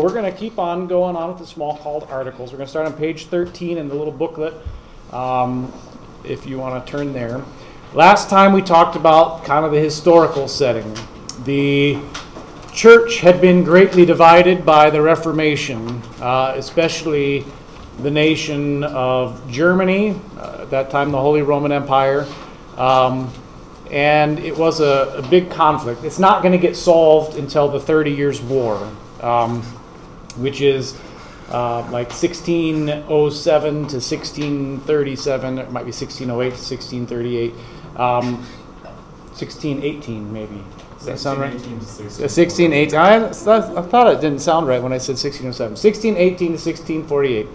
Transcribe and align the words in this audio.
We're 0.00 0.14
going 0.14 0.24
to 0.24 0.32
keep 0.32 0.58
on 0.58 0.86
going 0.86 1.14
on 1.14 1.28
with 1.28 1.38
the 1.38 1.60
Smalcald 1.60 2.10
Articles. 2.10 2.52
We're 2.52 2.56
going 2.56 2.66
to 2.68 2.70
start 2.70 2.86
on 2.86 2.94
page 2.94 3.26
13 3.26 3.76
in 3.76 3.86
the 3.86 3.94
little 3.94 4.12
booklet, 4.12 4.54
um, 5.12 5.70
if 6.24 6.46
you 6.46 6.58
want 6.58 6.86
to 6.86 6.90
turn 6.90 7.12
there. 7.12 7.44
Last 7.92 8.30
time 8.30 8.54
we 8.54 8.62
talked 8.62 8.96
about 8.96 9.44
kind 9.44 9.66
of 9.66 9.72
the 9.72 9.78
historical 9.78 10.48
setting. 10.48 10.96
The 11.44 11.98
church 12.72 13.18
had 13.18 13.42
been 13.42 13.62
greatly 13.62 14.06
divided 14.06 14.64
by 14.64 14.88
the 14.88 15.02
Reformation, 15.02 16.00
uh, 16.22 16.54
especially 16.56 17.44
the 17.98 18.10
nation 18.10 18.82
of 18.84 19.50
Germany, 19.50 20.18
uh, 20.38 20.60
at 20.62 20.70
that 20.70 20.88
time 20.88 21.10
the 21.10 21.20
Holy 21.20 21.42
Roman 21.42 21.72
Empire. 21.72 22.26
Um, 22.78 23.30
and 23.90 24.38
it 24.38 24.56
was 24.56 24.80
a, 24.80 25.16
a, 25.18 25.28
big 25.28 25.50
conflict. 25.50 26.04
It's 26.04 26.18
not 26.18 26.42
going 26.42 26.52
to 26.52 26.58
get 26.58 26.74
solved 26.74 27.36
until 27.36 27.68
the 27.68 27.80
Thirty 27.80 28.12
Years' 28.12 28.40
War. 28.40 28.90
Um, 29.20 29.62
which 30.36 30.60
is 30.60 30.96
uh, 31.50 31.80
like 31.90 32.10
1607 32.10 33.74
to 33.74 33.96
1637. 33.96 35.58
It 35.58 35.70
might 35.72 35.80
be 35.80 35.92
1608 35.92 36.28
to 36.28 36.50
1638. 36.50 37.52
Um, 37.96 38.46
1618, 39.34 40.32
maybe. 40.32 40.62
Does 40.96 41.06
that 41.06 41.18
sound 41.18 41.40
right? 41.40 41.54
1618. 41.54 42.94
I, 42.94 43.28
I 43.28 43.30
thought 43.82 44.12
it 44.12 44.20
didn't 44.20 44.40
sound 44.40 44.66
right 44.66 44.82
when 44.82 44.92
I 44.92 44.98
said 44.98 45.14
1607. 45.14 45.72
1618 45.72 46.38
to 46.38 46.52
1648. 46.52 47.46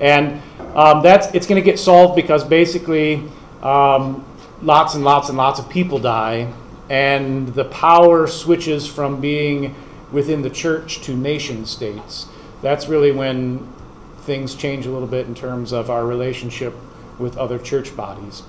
And 0.00 0.42
um, 0.74 1.02
that's 1.02 1.26
it's 1.34 1.46
going 1.46 1.60
to 1.60 1.64
get 1.64 1.78
solved 1.78 2.16
because 2.16 2.44
basically 2.44 3.22
um, 3.62 4.24
lots 4.62 4.94
and 4.94 5.04
lots 5.04 5.28
and 5.28 5.38
lots 5.38 5.58
of 5.58 5.68
people 5.68 5.98
die, 5.98 6.52
and 6.88 7.48
the 7.48 7.64
power 7.66 8.26
switches 8.26 8.86
from 8.86 9.20
being 9.20 9.74
within 10.12 10.42
the 10.42 10.50
church 10.50 11.00
to 11.02 11.16
nation 11.16 11.66
states. 11.66 12.26
That's 12.62 12.88
really 12.88 13.12
when 13.12 13.72
things 14.18 14.54
change 14.54 14.86
a 14.86 14.90
little 14.90 15.08
bit 15.08 15.26
in 15.26 15.34
terms 15.34 15.72
of 15.72 15.90
our 15.90 16.06
relationship 16.06 16.74
with 17.18 17.36
other 17.36 17.58
church 17.58 17.96
bodies. 17.96 18.42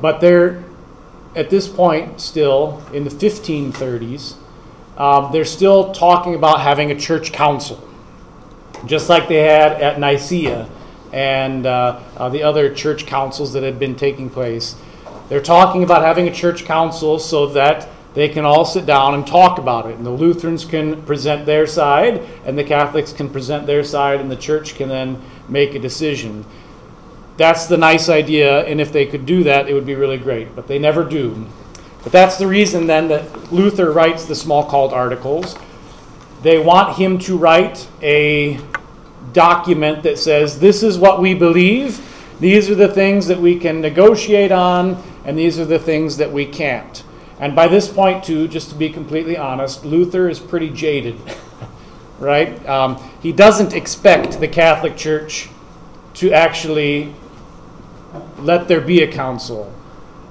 But 0.00 0.20
they're, 0.20 0.62
at 1.34 1.50
this 1.50 1.68
point, 1.68 2.20
still 2.20 2.82
in 2.92 3.04
the 3.04 3.10
1530s, 3.10 4.36
um, 4.96 5.32
they're 5.32 5.44
still 5.44 5.92
talking 5.92 6.34
about 6.34 6.60
having 6.60 6.90
a 6.90 6.98
church 6.98 7.32
council, 7.32 7.82
just 8.84 9.08
like 9.08 9.28
they 9.28 9.38
had 9.38 9.72
at 9.80 9.98
Nicaea 9.98 10.68
and 11.12 11.66
uh, 11.66 12.00
uh, 12.16 12.28
the 12.28 12.42
other 12.42 12.74
church 12.74 13.06
councils 13.06 13.52
that 13.52 13.62
had 13.62 13.78
been 13.78 13.96
taking 13.96 14.28
place. 14.28 14.76
They're 15.28 15.42
talking 15.42 15.82
about 15.82 16.02
having 16.02 16.28
a 16.28 16.32
church 16.32 16.64
council 16.64 17.18
so 17.18 17.46
that 17.48 17.88
they 18.14 18.28
can 18.28 18.44
all 18.44 18.64
sit 18.64 18.84
down 18.84 19.14
and 19.14 19.26
talk 19.26 19.58
about 19.58 19.86
it. 19.86 19.96
And 19.96 20.04
the 20.04 20.10
Lutherans 20.10 20.64
can 20.64 21.02
present 21.02 21.46
their 21.46 21.66
side, 21.66 22.22
and 22.44 22.58
the 22.58 22.64
Catholics 22.64 23.12
can 23.12 23.30
present 23.30 23.66
their 23.66 23.82
side, 23.82 24.20
and 24.20 24.30
the 24.30 24.36
church 24.36 24.74
can 24.74 24.88
then 24.88 25.22
make 25.48 25.74
a 25.74 25.78
decision. 25.78 26.44
That's 27.36 27.66
the 27.66 27.78
nice 27.78 28.08
idea, 28.08 28.64
and 28.64 28.80
if 28.80 28.92
they 28.92 29.06
could 29.06 29.24
do 29.24 29.44
that, 29.44 29.68
it 29.68 29.74
would 29.74 29.86
be 29.86 29.94
really 29.94 30.18
great. 30.18 30.54
But 30.54 30.66
they 30.66 30.78
never 30.78 31.04
do. 31.04 31.46
But 32.02 32.12
that's 32.12 32.36
the 32.36 32.46
reason 32.46 32.86
then 32.86 33.08
that 33.08 33.52
Luther 33.52 33.92
writes 33.92 34.26
the 34.26 34.34
Smalcald 34.34 34.92
Articles. 34.92 35.56
They 36.42 36.58
want 36.58 36.96
him 36.98 37.18
to 37.20 37.38
write 37.38 37.88
a 38.02 38.60
document 39.32 40.02
that 40.02 40.18
says, 40.18 40.58
This 40.58 40.82
is 40.82 40.98
what 40.98 41.20
we 41.20 41.34
believe, 41.34 42.08
these 42.40 42.68
are 42.68 42.74
the 42.74 42.88
things 42.88 43.28
that 43.28 43.40
we 43.40 43.56
can 43.58 43.80
negotiate 43.80 44.50
on, 44.50 45.00
and 45.24 45.38
these 45.38 45.60
are 45.60 45.64
the 45.64 45.78
things 45.78 46.16
that 46.16 46.32
we 46.32 46.44
can't. 46.44 47.04
And 47.42 47.56
by 47.56 47.66
this 47.66 47.88
point, 47.88 48.22
too, 48.22 48.46
just 48.46 48.70
to 48.70 48.76
be 48.76 48.88
completely 48.88 49.36
honest, 49.36 49.84
Luther 49.84 50.28
is 50.28 50.38
pretty 50.38 50.70
jaded, 50.70 51.18
right? 52.20 52.64
Um, 52.68 53.02
he 53.20 53.32
doesn't 53.32 53.72
expect 53.72 54.38
the 54.38 54.46
Catholic 54.46 54.96
Church 54.96 55.48
to 56.14 56.30
actually 56.30 57.12
let 58.38 58.68
there 58.68 58.80
be 58.80 59.02
a 59.02 59.10
council, 59.10 59.74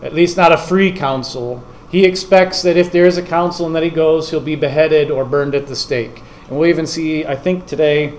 at 0.01 0.13
least 0.13 0.37
not 0.37 0.53
a 0.53 0.57
free 0.57 0.89
council. 0.89 1.61
He 1.89 2.05
expects 2.05 2.61
that 2.61 2.77
if 2.77 2.93
there 2.93 3.05
is 3.05 3.17
a 3.17 3.23
council 3.23 3.65
and 3.65 3.75
that 3.75 3.83
he 3.83 3.89
goes, 3.89 4.29
he'll 4.29 4.39
be 4.39 4.55
beheaded 4.55 5.11
or 5.11 5.25
burned 5.25 5.53
at 5.53 5.67
the 5.67 5.75
stake. 5.75 6.23
And 6.47 6.57
we'll 6.57 6.69
even 6.69 6.87
see, 6.87 7.25
I 7.25 7.35
think 7.35 7.65
today, 7.65 8.13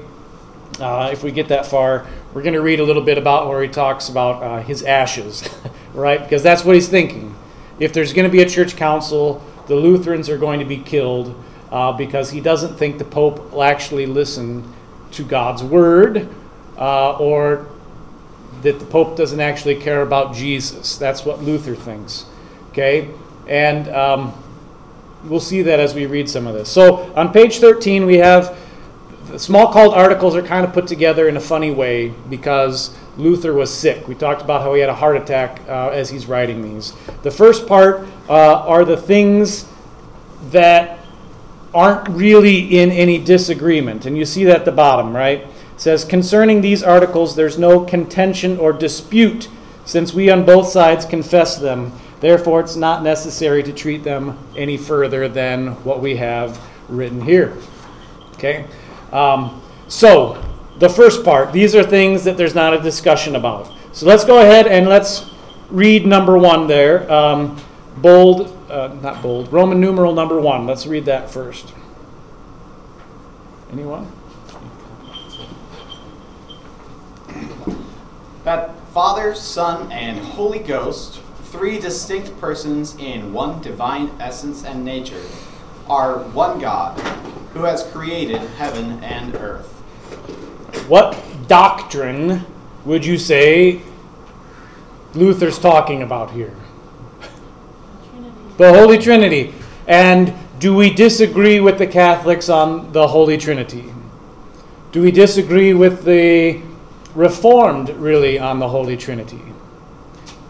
uh, 0.81 1.09
if 1.11 1.23
we 1.23 1.33
get 1.33 1.49
that 1.49 1.65
far, 1.65 2.07
we're 2.35 2.43
going 2.43 2.53
to 2.53 2.61
read 2.61 2.79
a 2.79 2.85
little 2.85 3.03
bit 3.03 3.17
about 3.17 3.49
where 3.49 3.63
he 3.63 3.71
talks 3.71 4.11
about 4.11 4.43
uh, 4.43 4.63
his 4.63 4.83
ashes, 4.83 5.49
right? 5.95 6.23
Because 6.23 6.43
that's 6.43 6.63
what 6.63 6.75
he's 6.75 6.91
thinking 6.91 7.35
if 7.83 7.93
there's 7.93 8.13
going 8.13 8.29
to 8.29 8.31
be 8.31 8.43
a 8.43 8.49
church 8.49 8.77
council, 8.77 9.43
the 9.67 9.75
Lutherans 9.75 10.29
are 10.29 10.39
going 10.39 10.61
to 10.61 10.65
be 10.65 10.79
killed 10.79 11.35
uh, 11.73 11.93
because 11.93 12.31
he 12.31 12.41
doesn't 12.41 12.77
think 12.77 12.99
the 12.99 13.05
Pope 13.05 13.51
will 13.51 13.65
actually 13.65 14.07
listen 14.07 14.73
to 15.11 15.25
God's 15.25 15.65
word 15.65 16.29
uh, 16.79 17.17
or 17.17 17.67
that 18.63 18.79
the 18.79 18.85
Pope 18.85 19.17
doesn't 19.17 19.41
actually 19.41 19.75
care 19.75 20.03
about 20.03 20.33
Jesus. 20.33 20.97
That's 20.97 21.25
what 21.25 21.43
Luther 21.43 21.75
thinks. 21.75 22.27
Okay? 22.71 23.11
And 23.49 23.89
um, 23.89 24.33
we'll 25.25 25.41
see 25.41 25.63
that 25.63 25.81
as 25.81 25.93
we 25.93 26.07
read 26.07 26.31
some 26.31 26.47
of 26.47 26.55
this. 26.55 26.71
So 26.71 27.13
on 27.15 27.33
page 27.33 27.59
13, 27.59 28.07
we 28.07 28.19
have 28.19 28.57
the 29.27 29.39
Smalcald 29.39 29.93
Articles 29.93 30.37
are 30.37 30.43
kind 30.43 30.65
of 30.65 30.73
put 30.73 30.87
together 30.87 31.29
in 31.29 31.37
a 31.37 31.41
funny 31.41 31.73
way 31.73 32.11
because 32.31 32.97
Luther 33.17 33.53
was 33.53 33.73
sick. 33.73 34.09
We 34.09 34.15
talked 34.15 34.43
about 34.43 34.63
how 34.63 34.73
he 34.75 34.81
had 34.81 34.89
a 34.89 34.95
heart 34.95 35.17
attack 35.17 35.61
uh, 35.69 35.91
as 35.91 36.09
he's 36.11 36.27
writing 36.27 36.63
these. 36.63 36.95
The 37.23 37.31
first 37.31 37.67
part 37.67 38.07
uh, 38.29 38.33
are 38.33 38.85
the 38.85 38.97
things 38.97 39.67
that 40.51 40.99
aren't 41.75 42.09
really 42.09 42.79
in 42.79 42.91
any 42.91 43.19
disagreement. 43.19 44.07
And 44.07 44.17
you 44.17 44.25
see 44.25 44.45
that 44.45 44.61
at 44.61 44.65
the 44.65 44.73
bottom, 44.73 45.15
right? 45.15 45.41
It 45.41 45.51
says, 45.81 46.05
Concerning 46.05 46.61
these 46.61 46.83
articles, 46.83 47.37
there's 47.37 47.59
no 47.59 47.85
contention 47.85 48.59
or 48.59 48.73
dispute, 48.73 49.49
since 49.85 50.13
we 50.13 50.31
on 50.31 50.45
both 50.45 50.69
sides 50.69 51.05
confess 51.05 51.57
them. 51.57 51.93
Therefore, 52.21 52.61
it's 52.61 52.77
not 52.77 53.03
necessary 53.03 53.63
to 53.63 53.73
treat 53.73 54.05
them 54.05 54.39
any 54.57 54.77
further 54.77 55.29
than 55.29 55.73
what 55.85 56.01
we 56.01 56.17
have 56.17 56.61
written 56.89 57.21
here. 57.21 57.57
Okay? 58.35 58.67
Um, 59.13 59.61
so, 59.89 60.43
the 60.83 60.89
first 60.89 61.25
part, 61.25 61.53
these 61.53 61.77
are 61.77 61.85
things 61.85 62.25
that 62.25 62.37
there's 62.37 62.57
not 62.57 62.75
a 62.75 62.81
discussion 62.81 63.37
about. 63.37 63.73
So 63.93 64.05
let's 64.05 64.25
go 64.25 64.41
ahead 64.41 64.67
and 64.67 64.89
let's 64.89 65.31
read 65.71 66.05
number 66.05 66.37
one 66.37 66.67
there. 66.67 67.11
Um, 67.11 67.57
bold, 67.99 68.49
uh, 68.69 68.89
not 69.01 69.23
bold, 69.23 69.53
Roman 69.53 69.79
numeral 69.79 70.13
number 70.13 70.41
one. 70.41 70.67
Let's 70.67 70.89
read 70.89 71.05
that 71.05 71.31
first. 71.31 71.73
Anyone? 73.71 74.11
That 78.43 78.77
Father, 78.89 79.37
Son, 79.37 79.93
and 79.93 80.19
Holy 80.19 80.59
Ghost, 80.59 81.21
three 81.45 81.79
distinct 81.79 82.37
persons 82.41 82.97
in 82.97 83.33
one 83.33 83.63
divine 83.63 84.11
essence 84.19 84.65
and 84.65 84.85
nature, 84.85 85.23
are 85.89 86.19
one 86.31 86.59
God, 86.59 86.99
who 87.53 87.63
has 87.63 87.85
created 87.85 88.41
heaven 88.41 88.99
and 89.05 89.37
earth. 89.37 89.69
What 90.89 91.17
doctrine 91.49 92.45
would 92.85 93.05
you 93.05 93.17
say 93.19 93.81
Luther's 95.15 95.59
talking 95.59 96.03
about 96.03 96.31
here? 96.33 96.55
The 98.57 98.73
Holy 98.73 98.99
Trinity. 98.99 99.55
And 99.87 100.35
do 100.59 100.75
we 100.75 100.93
disagree 100.93 101.61
with 101.61 101.79
the 101.79 101.87
Catholics 101.87 102.49
on 102.49 102.93
the 102.93 103.07
Holy 103.07 103.39
Trinity? 103.39 103.93
Do 104.91 105.03
we 105.03 105.11
disagree 105.11 105.73
with 105.75 106.05
the 106.05 106.61
Reformed 107.15 107.91
really 107.91 108.39
on 108.39 108.59
the 108.59 108.69
Holy 108.69 108.97
Trinity? 108.97 109.41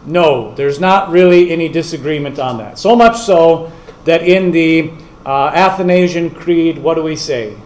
No, 0.06 0.54
there's 0.54 0.80
not 0.80 1.10
really 1.10 1.50
any 1.50 1.68
disagreement 1.68 2.38
on 2.38 2.58
that. 2.58 2.78
So 2.78 2.96
much 2.96 3.18
so 3.18 3.72
that 4.04 4.22
in 4.22 4.50
the 4.50 4.92
uh, 5.24 5.50
Athanasian 5.54 6.30
Creed, 6.30 6.78
what 6.78 6.94
do 6.94 7.02
we 7.02 7.16
say? 7.16 7.56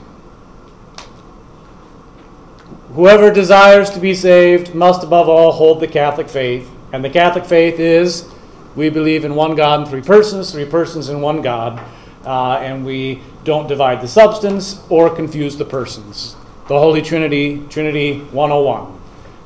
Whoever 2.97 3.31
desires 3.31 3.91
to 3.91 4.01
be 4.01 4.15
saved 4.15 4.75
must 4.75 5.05
above 5.05 5.29
all 5.29 5.53
hold 5.53 5.81
the 5.81 5.87
Catholic 5.87 6.31
faith. 6.31 6.71
And 6.95 7.05
the 7.05 7.11
Catholic 7.11 7.45
faith 7.45 7.79
is 7.79 8.27
we 8.75 8.89
believe 8.89 9.27
in 9.27 9.35
one 9.35 9.55
God 9.55 9.81
in 9.81 9.87
three 9.87 10.01
persons, 10.01 10.51
three 10.51 10.65
persons 10.65 11.11
in 11.11 11.21
one 11.21 11.43
God, 11.43 11.79
uh, 12.25 12.57
and 12.57 12.87
we 12.87 13.21
don't 13.45 13.69
divide 13.69 14.01
the 14.01 14.09
substance 14.09 14.83
or 14.89 15.15
confuse 15.15 15.59
the 15.59 15.65
persons. 15.67 16.37
The 16.69 16.79
Holy 16.79 17.03
Trinity, 17.03 17.63
Trinity 17.69 18.21
101. 18.33 18.99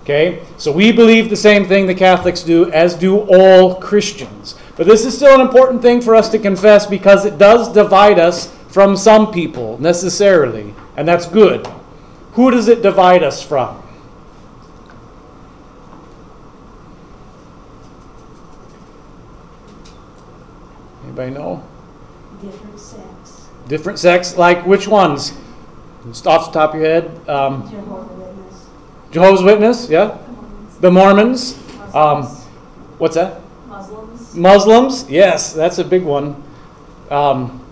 Okay? 0.03 0.47
So 0.57 0.71
we 0.71 0.93
believe 0.93 1.29
the 1.29 1.35
same 1.35 1.67
thing 1.67 1.89
the 1.89 1.95
Catholics 1.97 2.45
do, 2.45 2.71
as 2.71 2.95
do 2.95 3.19
all 3.19 3.81
Christians. 3.81 4.55
But 4.77 4.87
this 4.87 5.05
is 5.05 5.17
still 5.17 5.35
an 5.35 5.41
important 5.41 5.83
thing 5.83 6.01
for 6.03 6.15
us 6.15 6.29
to 6.29 6.39
confess 6.39 6.87
because 6.87 7.25
it 7.25 7.37
does 7.37 7.73
divide 7.73 8.21
us 8.21 8.55
from 8.69 8.97
some 8.97 9.33
people 9.33 9.77
necessarily, 9.81 10.73
and 10.97 11.09
that's 11.09 11.27
good. 11.27 11.69
Who 12.33 12.51
does 12.51 12.69
it 12.69 12.83
divide 12.83 13.23
us 13.23 13.43
from? 13.43 13.83
Anybody 21.05 21.33
know? 21.33 21.63
Different 22.41 22.79
sects. 22.79 23.49
Different 23.67 23.99
sects, 23.99 24.37
like 24.37 24.65
which 24.65 24.87
ones? 24.87 25.33
Just 26.07 26.27
off 26.27 26.53
the 26.53 26.59
top 26.59 26.75
of 26.75 26.81
your 26.81 26.89
head, 26.89 27.29
um, 27.29 27.69
Jehovah's 27.69 28.17
Witness. 28.17 28.67
Jehovah's 29.11 29.43
Witness, 29.43 29.89
yeah? 29.91 30.19
The 30.81 30.91
Mormons. 30.91 31.59
Um, 31.93 32.21
Muslims. 32.23 32.45
what's 32.99 33.15
that? 33.17 33.41
Muslims. 33.67 34.35
Muslims, 34.37 35.11
yes, 35.11 35.53
that's 35.53 35.79
a 35.79 35.85
big 35.85 36.05
one. 36.05 36.43
Um, 37.11 37.67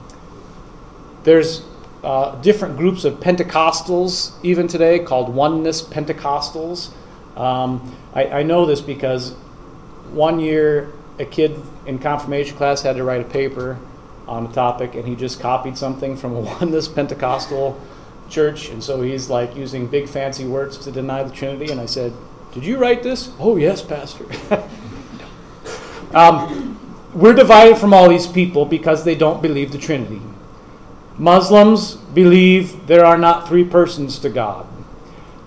there's 1.22 1.62
uh, 2.02 2.40
different 2.42 2.76
groups 2.76 3.04
of 3.04 3.14
Pentecostals 3.14 4.32
even 4.42 4.68
today 4.68 4.98
called 4.98 5.28
Oneness 5.28 5.82
Pentecostals. 5.82 6.90
Um, 7.36 7.96
I, 8.14 8.26
I 8.26 8.42
know 8.42 8.66
this 8.66 8.80
because 8.80 9.32
one 10.12 10.40
year 10.40 10.92
a 11.18 11.24
kid 11.24 11.60
in 11.86 11.98
confirmation 11.98 12.56
class 12.56 12.82
had 12.82 12.96
to 12.96 13.04
write 13.04 13.20
a 13.20 13.28
paper 13.28 13.78
on 14.26 14.46
a 14.46 14.52
topic 14.52 14.94
and 14.94 15.06
he 15.06 15.16
just 15.16 15.40
copied 15.40 15.76
something 15.76 16.16
from 16.16 16.34
a 16.34 16.40
Oneness 16.60 16.88
Pentecostal 16.88 17.80
church 18.28 18.68
and 18.68 18.82
so 18.84 19.02
he's 19.02 19.30
like 19.30 19.56
using 19.56 19.86
big 19.86 20.08
fancy 20.08 20.44
words 20.44 20.76
to 20.78 20.92
deny 20.92 21.22
the 21.22 21.34
Trinity 21.34 21.72
and 21.72 21.80
I 21.80 21.86
said, 21.86 22.12
"Did 22.52 22.64
you 22.64 22.76
write 22.76 23.02
this?" 23.02 23.30
"Oh, 23.38 23.56
yes, 23.56 23.82
pastor." 23.82 24.26
Um, 26.14 26.78
we're 27.14 27.34
divided 27.34 27.78
from 27.78 27.92
all 27.92 28.08
these 28.08 28.26
people 28.26 28.64
because 28.64 29.04
they 29.04 29.14
don't 29.14 29.42
believe 29.42 29.72
the 29.72 29.78
Trinity. 29.78 30.20
Muslims 31.18 31.96
believe 31.96 32.86
there 32.86 33.04
are 33.04 33.18
not 33.18 33.48
three 33.48 33.64
persons 33.64 34.18
to 34.20 34.28
God. 34.28 34.66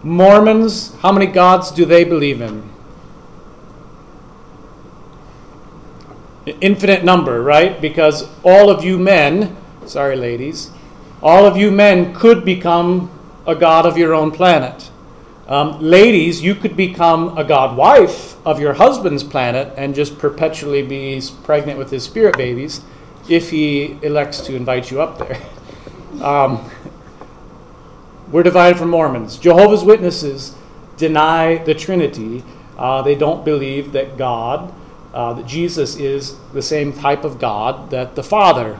Mormons, 0.04 0.94
how 0.96 1.12
many 1.12 1.28
gods 1.28 1.72
do 1.72 1.86
they 1.86 2.04
believe 2.04 2.42
in? 2.42 2.70
Infinite 6.60 7.06
number, 7.06 7.42
right? 7.42 7.80
Because 7.80 8.28
all 8.44 8.70
of 8.70 8.84
you 8.84 8.98
men, 8.98 9.56
sorry 9.86 10.16
ladies, 10.16 10.72
all 11.22 11.46
of 11.46 11.56
you 11.56 11.72
men 11.72 12.14
could 12.14 12.44
become 12.44 13.10
a 13.46 13.56
god 13.56 13.86
of 13.86 13.98
your 13.98 14.14
own 14.14 14.32
planet. 14.32 14.90
Um, 15.48 15.80
ladies, 15.80 16.42
you 16.42 16.56
could 16.56 16.76
become 16.76 17.38
a 17.38 17.44
god 17.44 17.78
wife 17.78 18.36
of 18.46 18.60
your 18.60 18.74
husband's 18.74 19.24
planet 19.24 19.74
and 19.78 19.94
just 19.94 20.18
perpetually 20.18 20.82
be 20.82 21.22
pregnant 21.44 21.78
with 21.78 21.92
his 21.92 22.04
spirit 22.04 22.38
babies 22.38 22.82
if 23.30 23.52
he 23.52 23.98
elects 24.02 24.42
to 24.42 24.56
invite 24.56 24.92
you 24.92 25.02
up 25.02 25.18
there. 25.18 25.42
Um, 26.20 26.70
we're 28.32 28.44
divided 28.44 28.78
from 28.78 28.90
Mormons. 28.90 29.38
Jehovah's 29.38 29.84
Witnesses 29.84 30.56
deny 30.98 31.58
the 31.58 31.74
Trinity. 31.74 32.44
Uh, 32.78 33.02
they 33.02 33.16
don't 33.16 33.44
believe 33.44 33.92
that 33.92 34.18
God, 34.18 34.74
uh, 35.14 35.34
that 35.34 35.46
Jesus 35.46 35.96
is 35.96 36.38
the 36.54 36.62
same 36.62 36.94
type 36.94 37.24
of 37.24 37.40
God, 37.40 37.90
that 37.92 38.16
the 38.16 38.24
Father 38.24 38.80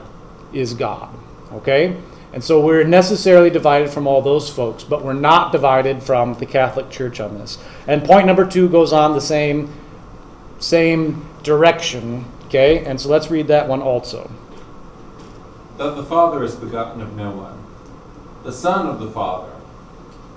is 0.52 0.74
God. 0.74 1.14
Okay? 1.52 1.96
And 2.32 2.42
so 2.42 2.60
we're 2.60 2.84
necessarily 2.84 3.50
divided 3.50 3.90
from 3.90 4.06
all 4.06 4.22
those 4.22 4.48
folks, 4.48 4.84
but 4.84 5.04
we're 5.04 5.12
not 5.12 5.52
divided 5.52 6.02
from 6.02 6.34
the 6.34 6.46
Catholic 6.46 6.88
Church 6.90 7.20
on 7.20 7.38
this. 7.38 7.58
And 7.86 8.04
point 8.04 8.26
number 8.26 8.46
two 8.46 8.68
goes 8.68 8.92
on 8.92 9.12
the 9.12 9.20
same, 9.20 9.72
same 10.58 11.26
direction. 11.42 12.24
Okay? 12.46 12.84
And 12.84 13.00
so 13.00 13.10
let's 13.10 13.30
read 13.30 13.48
that 13.48 13.68
one 13.68 13.82
also. 13.82 14.30
That 15.82 15.96
the 15.96 16.04
Father 16.04 16.42
is 16.44 16.54
begotten 16.54 17.00
of 17.00 17.16
no 17.16 17.30
one, 17.30 17.58
the 18.44 18.52
Son 18.52 18.86
of 18.86 19.00
the 19.00 19.10
Father. 19.10 19.52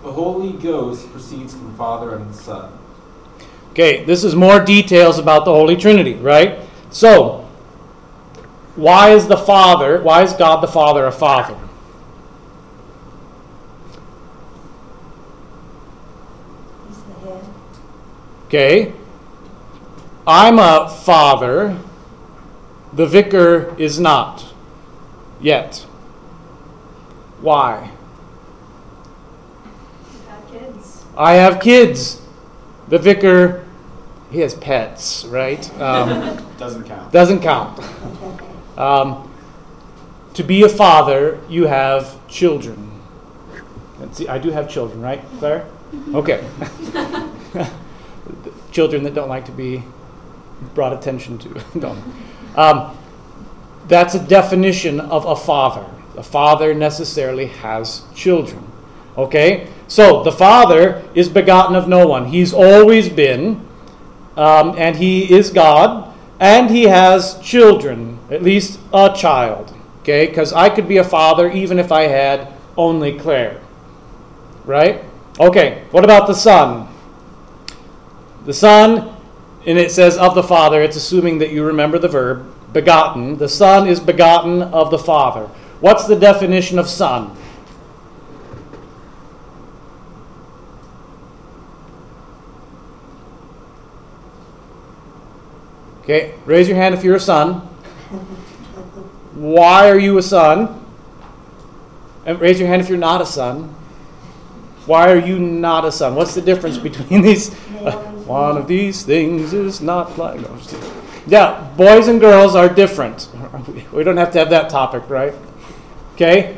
The 0.04 0.12
Holy 0.12 0.54
Ghost 0.54 1.12
proceeds 1.12 1.54
from 1.54 1.76
Father 1.76 2.16
and 2.16 2.36
Son. 2.36 2.72
Okay, 3.72 4.04
this 4.06 4.24
is 4.24 4.36
more 4.36 4.60
details 4.60 5.18
about 5.20 5.46
the 5.46 5.52
Holy 5.52 5.76
Trinity, 5.76 6.14
right? 6.16 6.60
So, 6.90 7.48
why 8.76 9.12
is 9.12 9.28
the 9.28 9.38
Father, 9.38 10.02
why 10.02 10.24
is 10.24 10.34
God 10.34 10.62
the 10.62 10.68
Father 10.68 11.06
a 11.06 11.12
Father? 11.12 11.58
He's 16.88 16.98
the 16.98 17.30
head. 17.30 17.44
Okay, 18.48 18.94
I'm 20.26 20.60
a 20.60 20.90
father, 20.90 21.80
the 22.94 23.06
vicar 23.06 23.76
is 23.78 24.00
not 24.00 24.55
yet. 25.46 25.78
Why? 27.40 27.92
You 30.12 30.20
got 30.28 30.52
kids. 30.52 31.06
I 31.16 31.34
have 31.34 31.62
kids. 31.62 32.22
The 32.88 32.98
vicar, 32.98 33.64
he 34.32 34.40
has 34.40 34.56
pets, 34.56 35.24
right? 35.26 35.64
Um, 35.80 36.44
Doesn't 36.58 36.86
count. 36.86 37.12
doesn't 37.12 37.42
count. 37.42 37.80
Um, 38.78 39.32
to 40.34 40.44
be 40.44 40.64
a 40.64 40.70
father, 40.70 41.40
you 41.50 41.68
have 41.68 42.28
children. 42.28 42.92
And 44.02 44.14
see, 44.16 44.28
I 44.28 44.38
do 44.38 44.50
have 44.52 44.70
children, 44.70 45.02
right, 45.02 45.24
Claire? 45.40 45.68
Okay. 46.14 46.44
children 48.72 49.04
that 49.04 49.14
don't 49.14 49.30
like 49.30 49.46
to 49.46 49.52
be 49.52 49.84
brought 50.74 50.94
attention 50.94 51.38
to. 51.40 51.80
don't. 51.80 52.02
Um, 52.56 52.98
that's 53.88 54.16
a 54.16 54.20
definition 54.20 55.00
of 55.00 55.26
a 55.26 55.36
father. 55.36 55.86
A 56.18 56.24
father 56.24 56.74
necessarily 56.74 57.48
has 57.48 58.04
children. 58.14 58.72
Okay? 59.18 59.68
So 59.88 60.24
the 60.24 60.32
father 60.32 61.04
is 61.14 61.30
begotten 61.30 61.76
of 61.76 61.88
no 61.88 62.08
one. 62.08 62.26
He's 62.26 62.54
always 62.54 63.10
been, 63.10 63.66
um, 64.36 64.76
and 64.78 64.96
he 64.96 65.32
is 65.32 65.52
God, 65.52 66.14
and 66.40 66.70
he 66.70 66.84
has 66.84 67.40
children, 67.40 68.20
at 68.30 68.44
least 68.44 68.80
a 68.94 69.14
child. 69.16 69.74
Okay? 70.02 70.28
Because 70.28 70.54
I 70.54 70.70
could 70.70 70.88
be 70.88 70.98
a 70.98 71.04
father 71.04 71.52
even 71.52 71.80
if 71.80 71.92
I 71.92 72.04
had 72.04 72.52
only 72.78 73.18
Claire. 73.18 73.62
Right? 74.66 75.04
Okay, 75.40 75.84
what 75.92 76.04
about 76.04 76.28
the 76.28 76.34
son? 76.34 76.88
The 78.46 78.54
son, 78.54 79.16
and 79.66 79.78
it 79.78 79.92
says 79.92 80.18
of 80.18 80.34
the 80.34 80.44
father, 80.44 80.82
it's 80.82 80.96
assuming 80.96 81.40
that 81.40 81.52
you 81.52 81.66
remember 81.66 82.00
the 82.00 82.08
verb, 82.08 82.55
begotten. 82.76 83.38
The 83.38 83.48
son 83.48 83.88
is 83.88 84.02
begotten 84.02 84.62
of 84.62 84.92
the 84.92 85.00
father. 85.00 85.48
What's 85.80 86.08
the 86.08 86.16
definition 86.16 86.78
of 86.78 86.90
son? 86.90 87.36
Okay, 96.02 96.36
raise 96.46 96.68
your 96.68 96.78
hand 96.78 96.94
if 96.94 97.04
you're 97.04 97.16
a 97.16 97.20
son. 97.20 97.62
Why 99.34 99.90
are 99.90 99.98
you 99.98 100.18
a 100.18 100.22
son? 100.22 100.86
And 102.26 102.40
raise 102.42 102.60
your 102.60 102.68
hand 102.68 102.82
if 102.82 102.90
you're 102.90 102.98
not 102.98 103.22
a 103.22 103.26
son. 103.26 103.74
Why 104.86 105.10
are 105.12 105.18
you 105.18 105.40
not 105.40 105.86
a 105.86 105.92
son? 105.94 106.14
What's 106.14 106.36
the 106.36 106.42
difference 106.42 106.78
between 106.78 107.22
these? 107.22 107.56
Uh, 107.80 107.94
one 108.26 108.58
of 108.58 108.68
these 108.68 109.04
things 109.04 109.54
is 109.54 109.80
not 109.80 110.18
like. 110.18 110.42
No. 110.42 111.05
Yeah, 111.28 111.72
boys 111.76 112.08
and 112.08 112.20
girls 112.20 112.56
are 112.56 112.70
different. 112.70 113.30
We 113.92 114.04
don't 114.04 114.18
have 114.18 114.32
to 114.32 114.40
have 114.40 114.50
that 114.50 114.70
topic, 114.70 115.10
right? 115.10 115.34
Okay? 116.14 116.58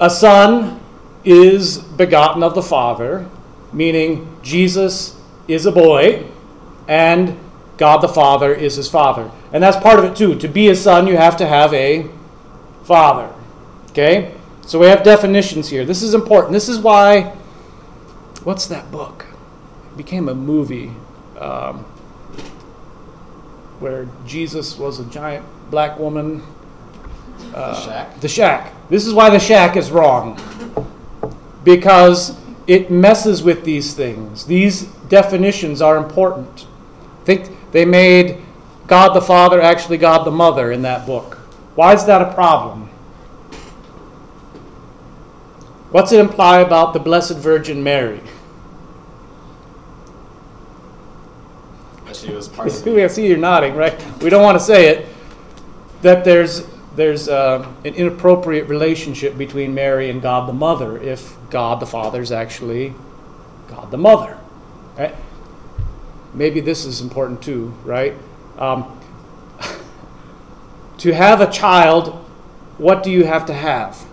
A 0.00 0.10
son 0.10 0.80
is 1.24 1.78
begotten 1.78 2.42
of 2.42 2.54
the 2.54 2.62
Father, 2.62 3.28
meaning 3.72 4.38
Jesus 4.42 5.20
is 5.46 5.66
a 5.66 5.72
boy, 5.72 6.26
and 6.88 7.38
God 7.76 7.98
the 7.98 8.08
Father 8.08 8.54
is 8.54 8.76
his 8.76 8.88
Father. 8.88 9.30
And 9.52 9.62
that's 9.62 9.76
part 9.76 9.98
of 9.98 10.04
it 10.04 10.16
too. 10.16 10.38
To 10.38 10.48
be 10.48 10.68
a 10.68 10.76
son, 10.76 11.06
you 11.06 11.16
have 11.16 11.36
to 11.36 11.46
have 11.46 11.72
a 11.74 12.08
father. 12.84 13.32
Okay? 13.90 14.34
So 14.66 14.78
we 14.78 14.86
have 14.86 15.02
definitions 15.02 15.68
here. 15.68 15.84
This 15.84 16.02
is 16.02 16.14
important. 16.14 16.52
This 16.52 16.68
is 16.68 16.78
why. 16.78 17.34
What's 18.44 18.66
that 18.66 18.90
book? 18.90 19.26
It 19.92 19.96
became 19.96 20.28
a 20.28 20.34
movie 20.34 20.92
um, 21.38 21.84
where 23.82 24.08
Jesus 24.24 24.78
was 24.78 25.00
a 25.00 25.04
giant 25.06 25.44
black 25.70 25.98
woman. 25.98 26.42
Uh, 27.52 27.74
Shack? 27.84 28.20
The 28.20 28.28
Shack. 28.28 28.72
This 28.88 29.06
is 29.06 29.12
why 29.12 29.28
the 29.28 29.40
Shack 29.40 29.76
is 29.76 29.90
wrong. 29.90 30.40
Because 31.64 32.38
it 32.66 32.90
messes 32.90 33.42
with 33.42 33.64
these 33.64 33.94
things. 33.94 34.46
These 34.46 34.84
definitions 35.08 35.82
are 35.82 35.96
important. 35.96 36.66
I 37.20 37.24
think 37.24 37.50
they 37.72 37.84
made 37.84 38.40
God 38.86 39.14
the 39.14 39.20
Father 39.20 39.60
actually 39.60 39.98
God 39.98 40.24
the 40.24 40.30
Mother 40.30 40.70
in 40.70 40.82
that 40.82 41.06
book. 41.06 41.38
Why 41.74 41.92
is 41.92 42.04
that 42.06 42.22
a 42.22 42.32
problem? 42.32 42.88
What's 45.90 46.12
it 46.12 46.20
imply 46.20 46.60
about 46.60 46.92
the 46.92 47.00
Blessed 47.00 47.36
Virgin 47.38 47.82
Mary? 47.82 48.20
That 52.20 52.26
she 52.26 52.34
was 52.34 52.48
part 52.48 52.68
of 52.68 52.86
we 52.86 53.08
see 53.08 53.26
you're 53.26 53.38
nodding, 53.38 53.74
right? 53.74 54.00
We 54.22 54.30
don't 54.30 54.42
want 54.42 54.58
to 54.58 54.64
say 54.64 54.88
it. 54.88 55.06
That 56.02 56.24
there's 56.24 56.66
there's 56.96 57.28
uh, 57.28 57.66
an 57.84 57.94
inappropriate 57.94 58.68
relationship 58.68 59.38
between 59.38 59.74
Mary 59.74 60.10
and 60.10 60.20
God 60.20 60.48
the 60.48 60.52
Mother 60.52 60.98
if 60.98 61.36
God 61.50 61.80
the 61.80 61.86
Father 61.86 62.20
is 62.20 62.32
actually 62.32 62.94
God 63.68 63.90
the 63.90 63.98
Mother. 63.98 64.38
Right? 64.98 65.14
Maybe 66.34 66.60
this 66.60 66.84
is 66.84 67.00
important 67.00 67.42
too, 67.42 67.74
right? 67.84 68.14
Um, 68.58 69.00
to 70.98 71.14
have 71.14 71.40
a 71.40 71.50
child, 71.50 72.14
what 72.78 73.02
do 73.02 73.10
you 73.10 73.24
have 73.24 73.46
to 73.46 73.54
have? 73.54 74.06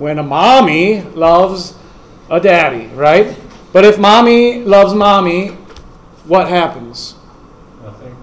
when 0.00 0.18
a 0.18 0.22
mommy 0.22 1.02
loves 1.02 1.74
a 2.30 2.40
daddy, 2.40 2.86
right? 2.86 3.36
But 3.70 3.84
if 3.84 3.98
mommy 3.98 4.64
loves 4.64 4.94
mommy, 4.94 5.56
what 6.30 6.48
happens? 6.48 7.16
Nothing. 7.82 8.16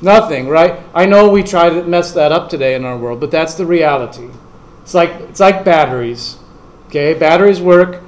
Nothing, 0.00 0.48
right? 0.48 0.80
I 0.94 1.04
know 1.04 1.28
we 1.28 1.42
try 1.42 1.68
to 1.68 1.82
mess 1.82 2.12
that 2.12 2.30
up 2.30 2.48
today 2.48 2.76
in 2.76 2.84
our 2.84 2.96
world, 2.96 3.18
but 3.18 3.32
that's 3.32 3.54
the 3.54 3.66
reality. 3.66 4.30
It's 4.82 4.94
like 4.94 5.10
it's 5.10 5.40
like 5.40 5.64
batteries. 5.64 6.38
Okay, 6.86 7.12
batteries 7.12 7.60
work 7.60 8.02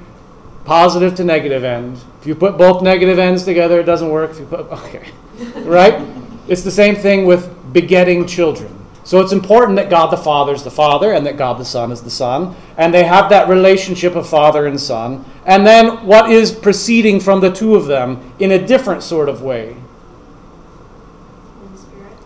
positive 0.63 1.15
to 1.15 1.25
negative 1.25 1.65
end. 1.65 1.99
If 2.21 2.27
you 2.27 2.35
put 2.35 2.57
both 2.57 2.81
negative 2.81 3.19
ends 3.19 3.43
together, 3.43 3.81
it 3.81 3.83
doesn't 3.83 4.09
work. 4.09 4.31
If 4.31 4.39
you 4.39 4.45
put 4.45 4.59
okay, 4.71 5.09
right? 5.57 6.01
It's 6.47 6.63
the 6.63 6.71
same 6.71 6.95
thing 6.95 7.25
with 7.25 7.51
begetting 7.73 8.25
children. 8.25 8.82
So 9.03 9.19
it's 9.19 9.33
important 9.33 9.75
that 9.75 9.89
God 9.89 10.07
the 10.07 10.17
Father 10.17 10.53
is 10.53 10.63
the 10.63 10.71
Father 10.71 11.11
and 11.11 11.25
that 11.25 11.37
God 11.37 11.57
the 11.57 11.65
Son 11.65 11.91
is 11.91 12.01
the 12.01 12.09
Son, 12.09 12.55
and 12.77 12.93
they 12.93 13.03
have 13.03 13.29
that 13.29 13.49
relationship 13.49 14.15
of 14.15 14.27
Father 14.27 14.65
and 14.65 14.79
Son. 14.79 15.25
And 15.45 15.67
then 15.67 16.05
what 16.07 16.31
is 16.31 16.51
proceeding 16.51 17.19
from 17.19 17.41
the 17.41 17.51
two 17.51 17.75
of 17.75 17.87
them 17.87 18.33
in 18.39 18.51
a 18.51 18.65
different 18.65 19.03
sort 19.03 19.27
of 19.27 19.41
way? 19.41 19.75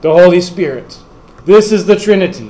The 0.01 0.13
Holy 0.13 0.41
Spirit. 0.41 0.99
This 1.45 1.71
is 1.71 1.85
the 1.85 1.95
Trinity. 1.95 2.49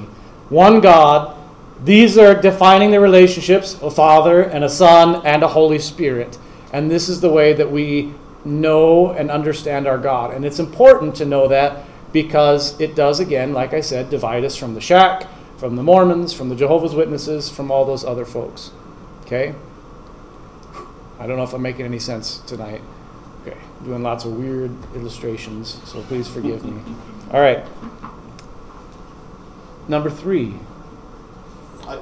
One 0.49 0.81
God. 0.81 1.35
These 1.83 2.17
are 2.17 2.33
defining 2.33 2.91
the 2.91 2.99
relationships 2.99 3.79
a 3.81 3.91
Father 3.91 4.41
and 4.41 4.63
a 4.63 4.69
Son 4.69 5.25
and 5.25 5.43
a 5.43 5.47
Holy 5.47 5.79
Spirit. 5.79 6.37
And 6.73 6.91
this 6.91 7.07
is 7.07 7.21
the 7.21 7.29
way 7.29 7.53
that 7.53 7.71
we 7.71 8.13
know 8.43 9.11
and 9.11 9.31
understand 9.31 9.87
our 9.87 9.97
God. 9.97 10.33
And 10.33 10.43
it's 10.43 10.59
important 10.59 11.15
to 11.15 11.25
know 11.25 11.47
that 11.47 11.85
because 12.11 12.79
it 12.79 12.95
does, 12.95 13.19
again, 13.19 13.53
like 13.53 13.73
I 13.73 13.81
said, 13.81 14.09
divide 14.09 14.43
us 14.45 14.55
from 14.55 14.73
the 14.73 14.81
shack, 14.81 15.27
from 15.57 15.75
the 15.75 15.83
Mormons, 15.83 16.33
from 16.33 16.49
the 16.49 16.55
Jehovah's 16.55 16.95
Witnesses, 16.95 17.49
from 17.49 17.71
all 17.71 17.85
those 17.85 18.05
other 18.05 18.25
folks. 18.25 18.71
Okay? 19.25 19.53
I 21.19 21.27
don't 21.27 21.37
know 21.37 21.43
if 21.43 21.53
I'm 21.53 21.61
making 21.61 21.85
any 21.85 21.99
sense 21.99 22.39
tonight. 22.39 22.81
Okay, 23.41 23.57
doing 23.83 24.03
lots 24.03 24.25
of 24.25 24.33
weird 24.33 24.71
illustrations, 24.95 25.81
so 25.85 26.01
please 26.03 26.27
forgive 26.27 26.63
me. 26.63 26.81
All 27.31 27.39
right. 27.39 27.65
Number 29.87 30.09
three. 30.09 30.53
I, 31.83 32.01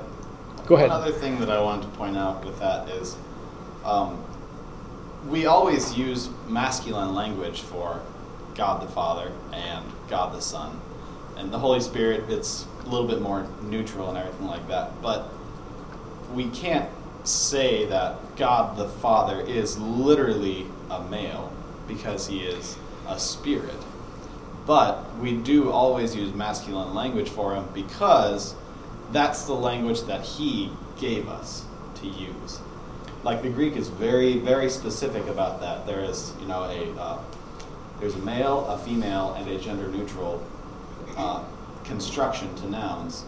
Go 0.66 0.76
ahead. 0.76 0.90
One 0.90 1.02
other 1.02 1.12
thing 1.12 1.40
that 1.40 1.50
I 1.50 1.62
wanted 1.62 1.84
to 1.84 1.98
point 1.98 2.18
out 2.18 2.44
with 2.44 2.60
that 2.60 2.90
is 2.90 3.16
um, 3.84 4.24
we 5.28 5.46
always 5.46 5.96
use 5.96 6.30
masculine 6.48 7.14
language 7.14 7.62
for 7.62 8.02
God 8.56 8.82
the 8.82 8.92
Father 8.92 9.32
and 9.52 9.86
God 10.10 10.34
the 10.34 10.42
Son. 10.42 10.80
And 11.38 11.52
the 11.52 11.60
Holy 11.60 11.82
Spirit, 11.82 12.30
it's 12.30 12.66
a 12.86 12.90
little 12.90 13.08
bit 13.08 13.22
more 13.22 13.48
neutral 13.64 14.10
and 14.10 14.18
everything 14.18 14.48
like 14.48 14.68
that. 14.70 15.02
But 15.02 15.30
we 16.34 16.50
can't 16.50 16.90
say 17.24 17.86
that 17.86 18.38
God 18.38 18.78
the 18.78 18.88
Father 18.88 19.42
is 19.42 19.78
literally 19.78 20.66
a 20.90 21.04
male 21.04 21.52
because 21.88 22.28
he 22.28 22.42
is 22.42 22.78
a 23.08 23.20
spirit. 23.20 23.76
But 24.66 25.16
we 25.18 25.36
do 25.36 25.72
always 25.72 26.16
use 26.16 26.34
masculine 26.34 26.94
language 26.94 27.30
for 27.30 27.54
him 27.54 27.68
because 27.74 28.56
that's 29.12 29.44
the 29.44 29.54
language 29.54 30.04
that 30.04 30.22
he 30.22 30.72
gave 31.00 31.28
us 31.28 31.66
to 31.96 32.08
use. 32.08 32.60
Like 33.24 33.42
the 33.42 33.50
Greek 33.50 33.76
is 33.76 33.90
very, 33.90 34.38
very 34.40 34.70
specific 34.70 35.28
about 35.28 35.62
that. 35.62 35.86
There 35.86 36.02
is, 36.02 36.34
you 36.40 36.48
know, 36.48 36.64
a 36.64 37.00
uh, 37.00 37.22
there's 38.00 38.16
a 38.16 38.20
male, 38.20 38.66
a 38.68 38.78
female, 38.78 39.34
and 39.38 39.48
a 39.48 39.58
gender 39.58 39.88
neutral 39.88 40.46
uh, 41.18 41.44
construction 41.84 42.54
to 42.56 42.70
nouns. 42.70 43.26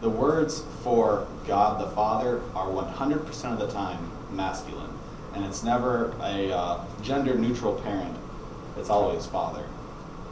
The 0.00 0.08
words 0.08 0.64
for 0.82 1.26
God 1.46 1.80
the 1.80 1.90
Father 1.94 2.40
are 2.54 2.68
100% 2.68 3.52
of 3.52 3.58
the 3.58 3.70
time 3.70 4.10
masculine, 4.30 4.90
and 5.34 5.44
it's 5.44 5.62
never 5.62 6.14
a 6.20 6.52
uh, 6.52 6.84
gender 7.02 7.34
neutral 7.36 7.74
parent. 7.74 8.16
It's 8.76 8.90
always 8.90 9.26
father. 9.26 9.66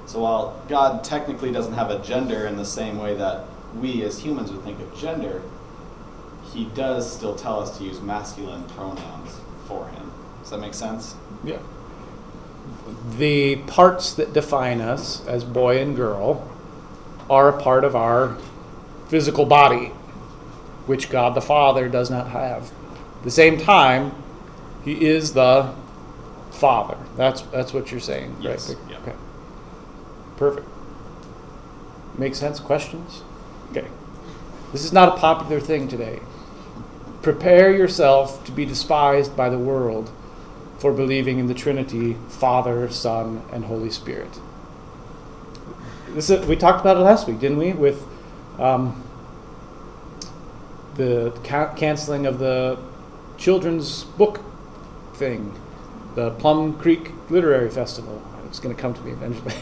So 0.07 0.21
while 0.21 0.61
God 0.69 1.05
technically 1.05 1.53
doesn't 1.53 1.75
have 1.75 1.91
a 1.91 1.99
gender 2.01 2.47
in 2.47 2.57
the 2.57 2.65
same 2.65 2.99
way 2.99 3.15
that 3.15 3.45
we 3.77 4.03
as 4.03 4.19
humans 4.19 4.51
would 4.51 4.65
think 4.65 4.81
of 4.81 4.97
gender, 4.97 5.43
he 6.53 6.65
does 6.75 7.11
still 7.11 7.37
tell 7.37 7.61
us 7.61 7.79
to 7.79 7.85
use 7.85 8.01
masculine 8.01 8.65
pronouns 8.65 9.39
for 9.67 9.87
him. 9.89 10.11
Does 10.41 10.51
that 10.51 10.59
make 10.59 10.75
sense? 10.75 11.15
Yeah. 11.45 11.59
The 13.19 13.57
parts 13.57 14.13
that 14.15 14.33
define 14.33 14.81
us 14.81 15.25
as 15.27 15.45
boy 15.45 15.81
and 15.81 15.95
girl 15.97 16.49
are 17.29 17.49
a 17.49 17.63
part 17.63 17.85
of 17.85 17.95
our 17.97 18.37
physical 19.09 19.45
body, 19.47 19.87
which 20.87 21.11
God 21.11 21.35
the 21.35 21.41
Father 21.41 21.89
does 21.89 22.11
not 22.11 22.29
have. 22.29 22.73
At 23.19 23.25
the 23.25 23.31
same 23.31 23.59
time, 23.59 24.13
He 24.85 25.07
is 25.07 25.33
the 25.35 25.73
Father. 26.51 26.97
That's 27.17 27.43
that's 27.43 27.73
what 27.73 27.91
you're 27.91 28.01
saying, 28.01 28.37
Yes, 28.41 28.69
right? 28.71 28.79
yeah. 28.91 28.99
Okay. 28.99 29.15
Perfect. 30.37 30.67
Make 32.19 32.35
sense? 32.35 32.61
Questions? 32.61 33.23
Okay. 33.71 33.87
This 34.73 34.85
is 34.85 34.93
not 34.93 35.17
a 35.17 35.21
popular 35.21 35.61
thing 35.61 35.89
today. 35.89 36.21
Prepare 37.23 37.73
yourself 37.77 38.45
to 38.45 38.53
be 38.53 38.65
despised 38.65 39.37
by 39.37 39.49
the 39.49 39.59
world 39.59 40.11
for 40.81 40.93
believing 40.93 41.39
in 41.39 41.47
the 41.47 41.55
Trinity, 41.55 42.17
Father, 42.29 42.91
Son, 42.91 43.43
and 43.53 43.67
Holy 43.67 43.91
Spirit. 43.91 44.41
This 46.09 46.29
is, 46.29 46.45
we 46.47 46.57
talked 46.57 46.81
about 46.81 46.97
it 46.97 47.01
last 47.01 47.29
week, 47.29 47.39
didn't 47.39 47.59
we? 47.59 47.73
With 47.73 48.05
um, 48.59 49.05
the 50.97 51.33
ca- 51.45 51.73
canceling 51.75 52.27
of 52.27 52.41
the 52.41 52.79
children's 53.39 54.05
book 54.05 54.41
thing, 55.15 55.55
the 56.17 56.31
Plum 56.33 56.79
Creek 56.79 57.13
Literary 57.31 57.71
Festival. 57.71 58.21
It's 58.47 58.59
going 58.59 58.75
to 58.75 58.81
come 58.81 58.93
to 58.95 59.01
me 59.03 59.13
eventually. 59.13 59.55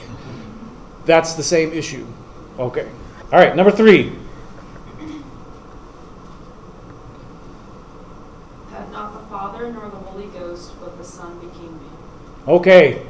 That's 1.05 1.35
the 1.35 1.43
same 1.43 1.73
issue. 1.73 2.07
Okay. 2.59 2.89
All 3.31 3.39
right, 3.39 3.55
number 3.55 3.71
three. 3.71 4.13
Had 8.71 8.91
not 8.91 9.13
the 9.13 9.29
Father 9.29 9.71
nor 9.71 9.91
the 9.91 9.97
Holy 9.97 10.27
Ghost, 10.27 10.73
but 10.81 10.97
the 10.97 11.05
Son 11.05 11.39
became 11.39 11.73
man. 11.73 11.99
Okay, 12.49 13.07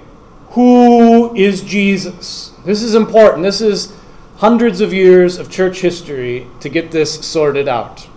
who 0.50 1.32
is 1.36 1.62
Jesus? 1.62 2.50
This 2.64 2.82
is 2.82 2.96
important. 2.96 3.44
This 3.44 3.60
is 3.60 3.94
hundreds 4.38 4.80
of 4.80 4.92
years 4.92 5.38
of 5.38 5.48
church 5.48 5.80
history 5.80 6.48
to 6.58 6.68
get 6.68 6.90
this 6.90 7.24
sorted 7.24 7.68
out. 7.68 8.08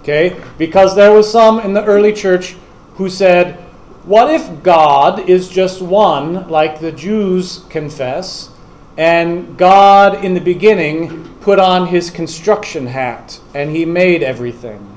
Okay? 0.00 0.42
Because 0.56 0.96
there 0.96 1.12
was 1.12 1.30
some 1.30 1.60
in 1.60 1.74
the 1.74 1.84
early 1.84 2.14
church 2.14 2.56
who 2.94 3.10
said, 3.10 3.56
what 4.04 4.30
if 4.32 4.62
God 4.62 5.28
is 5.28 5.50
just 5.50 5.82
one, 5.82 6.48
like 6.48 6.80
the 6.80 6.92
Jews 6.92 7.62
confess, 7.68 8.48
and 8.96 9.58
God 9.58 10.24
in 10.24 10.32
the 10.32 10.40
beginning 10.40 11.34
put 11.40 11.58
on 11.58 11.88
his 11.88 12.08
construction 12.08 12.86
hat 12.86 13.38
and 13.54 13.76
he 13.76 13.84
made 13.84 14.22
everything? 14.22 14.89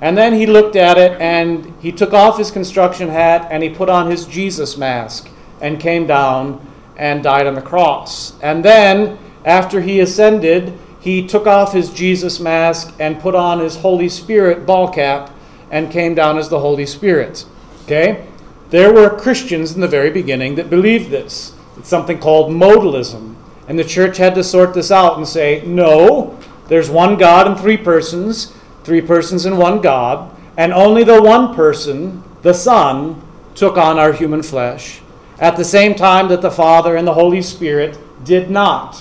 And 0.00 0.16
then 0.16 0.34
he 0.34 0.46
looked 0.46 0.76
at 0.76 0.98
it 0.98 1.18
and 1.20 1.74
he 1.80 1.90
took 1.90 2.12
off 2.12 2.38
his 2.38 2.50
construction 2.50 3.08
hat 3.08 3.48
and 3.50 3.62
he 3.62 3.70
put 3.70 3.88
on 3.88 4.10
his 4.10 4.26
Jesus 4.26 4.76
mask 4.76 5.28
and 5.60 5.80
came 5.80 6.06
down 6.06 6.60
and 6.96 7.22
died 7.22 7.46
on 7.46 7.54
the 7.54 7.62
cross. 7.62 8.38
And 8.40 8.64
then, 8.64 9.18
after 9.44 9.80
he 9.80 10.00
ascended, 10.00 10.78
he 11.00 11.26
took 11.26 11.46
off 11.46 11.72
his 11.72 11.92
Jesus 11.92 12.40
mask 12.40 12.94
and 12.98 13.20
put 13.20 13.34
on 13.34 13.60
his 13.60 13.76
Holy 13.76 14.08
Spirit 14.08 14.66
ball 14.66 14.92
cap 14.92 15.30
and 15.70 15.90
came 15.90 16.14
down 16.14 16.38
as 16.38 16.48
the 16.48 16.60
Holy 16.60 16.86
Spirit. 16.86 17.46
Okay? 17.84 18.26
There 18.70 18.92
were 18.92 19.16
Christians 19.16 19.74
in 19.74 19.80
the 19.80 19.88
very 19.88 20.10
beginning 20.10 20.56
that 20.56 20.68
believed 20.68 21.10
this. 21.10 21.54
It's 21.76 21.88
something 21.88 22.18
called 22.18 22.50
modalism. 22.50 23.36
And 23.68 23.78
the 23.78 23.84
church 23.84 24.16
had 24.16 24.34
to 24.34 24.44
sort 24.44 24.74
this 24.74 24.90
out 24.90 25.16
and 25.16 25.26
say, 25.26 25.62
no, 25.66 26.38
there's 26.68 26.90
one 26.90 27.16
God 27.16 27.46
and 27.46 27.58
three 27.58 27.76
persons, 27.76 28.52
three 28.86 29.00
persons 29.00 29.44
and 29.44 29.58
one 29.58 29.80
God, 29.80 30.32
and 30.56 30.72
only 30.72 31.02
the 31.02 31.20
one 31.20 31.56
person, 31.56 32.22
the 32.42 32.54
Son, 32.54 33.20
took 33.56 33.76
on 33.76 33.98
our 33.98 34.12
human 34.12 34.44
flesh, 34.44 35.00
at 35.40 35.56
the 35.56 35.64
same 35.64 35.96
time 35.96 36.28
that 36.28 36.40
the 36.40 36.52
Father 36.52 36.94
and 36.94 37.04
the 37.04 37.14
Holy 37.14 37.42
Spirit 37.42 37.98
did 38.24 38.48
not. 38.48 38.98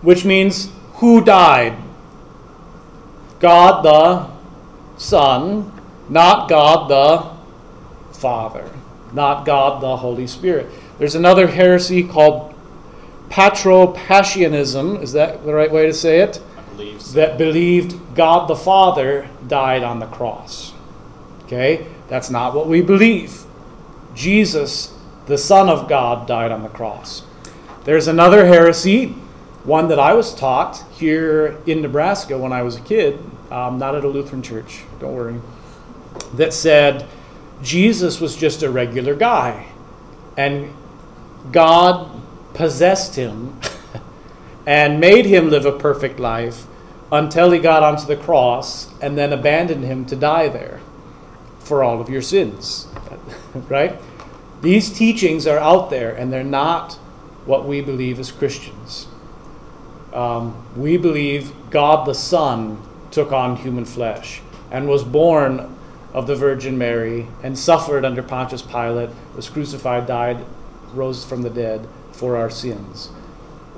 Which 0.00 0.24
means, 0.24 0.70
who 0.94 1.24
died? 1.24 1.76
God 3.40 3.82
the 3.84 4.30
Son, 4.96 5.72
not 6.08 6.48
God 6.48 6.88
the 6.88 8.16
Father, 8.16 8.70
not 9.12 9.44
God 9.44 9.82
the 9.82 9.96
Holy 9.96 10.28
Spirit. 10.28 10.70
There's 10.98 11.16
another 11.16 11.48
heresy 11.48 12.04
called 12.04 12.54
Patripassianism. 13.28 15.02
Is 15.02 15.12
that 15.14 15.44
the 15.44 15.52
right 15.52 15.72
way 15.72 15.86
to 15.86 15.92
say 15.92 16.20
it? 16.20 16.40
So. 16.98 17.12
that 17.12 17.38
believed 17.38 18.14
God 18.14 18.48
the 18.48 18.56
Father 18.56 19.28
died 19.46 19.82
on 19.82 19.98
the 19.98 20.06
cross. 20.06 20.72
Okay? 21.44 21.86
That's 22.08 22.30
not 22.30 22.54
what 22.54 22.66
we 22.66 22.80
believe. 22.82 23.44
Jesus, 24.14 24.94
the 25.26 25.38
Son 25.38 25.68
of 25.68 25.88
God, 25.88 26.26
died 26.26 26.52
on 26.52 26.62
the 26.62 26.68
cross. 26.68 27.22
There's 27.84 28.08
another 28.08 28.46
heresy, 28.46 29.08
one 29.64 29.88
that 29.88 29.98
I 29.98 30.12
was 30.14 30.34
taught 30.34 30.84
here 30.92 31.58
in 31.66 31.82
Nebraska 31.82 32.36
when 32.38 32.52
I 32.52 32.62
was 32.62 32.76
a 32.76 32.80
kid, 32.80 33.18
um, 33.50 33.78
not 33.78 33.94
at 33.94 34.04
a 34.04 34.08
Lutheran 34.08 34.42
church, 34.42 34.82
don't 34.98 35.14
worry, 35.14 35.40
that 36.34 36.52
said 36.52 37.06
Jesus 37.62 38.20
was 38.20 38.36
just 38.36 38.62
a 38.62 38.70
regular 38.70 39.14
guy 39.14 39.66
and 40.36 40.72
God 41.52 42.10
possessed 42.54 43.14
him 43.14 43.58
and 44.66 45.00
made 45.00 45.24
him 45.24 45.48
live 45.48 45.64
a 45.64 45.72
perfect 45.72 46.18
life 46.18 46.66
until 47.12 47.52
he 47.52 47.58
got 47.58 47.84
onto 47.84 48.04
the 48.04 48.16
cross 48.16 48.92
and 49.00 49.16
then 49.16 49.32
abandoned 49.32 49.84
him 49.84 50.04
to 50.04 50.16
die 50.16 50.48
there 50.48 50.80
for 51.60 51.84
all 51.84 52.00
of 52.00 52.10
your 52.10 52.22
sins. 52.22 52.88
right? 53.68 53.96
These 54.62 54.92
teachings 54.92 55.46
are 55.46 55.58
out 55.58 55.90
there 55.90 56.14
and 56.14 56.32
they're 56.32 56.42
not 56.42 56.94
what 57.44 57.66
we 57.66 57.80
believe 57.80 58.18
as 58.18 58.32
Christians. 58.32 59.06
Um, 60.12 60.66
we 60.76 60.96
believe 60.96 61.52
God 61.70 62.06
the 62.06 62.14
Son 62.14 62.82
took 63.10 63.32
on 63.32 63.56
human 63.56 63.84
flesh 63.84 64.40
and 64.70 64.88
was 64.88 65.04
born 65.04 65.76
of 66.12 66.26
the 66.26 66.34
Virgin 66.34 66.76
Mary 66.78 67.28
and 67.42 67.56
suffered 67.58 68.04
under 68.04 68.22
Pontius 68.22 68.62
Pilate, 68.62 69.10
was 69.36 69.48
crucified, 69.48 70.06
died, 70.06 70.44
rose 70.94 71.24
from 71.24 71.42
the 71.42 71.50
dead 71.50 71.86
for 72.12 72.36
our 72.36 72.50
sins. 72.50 73.10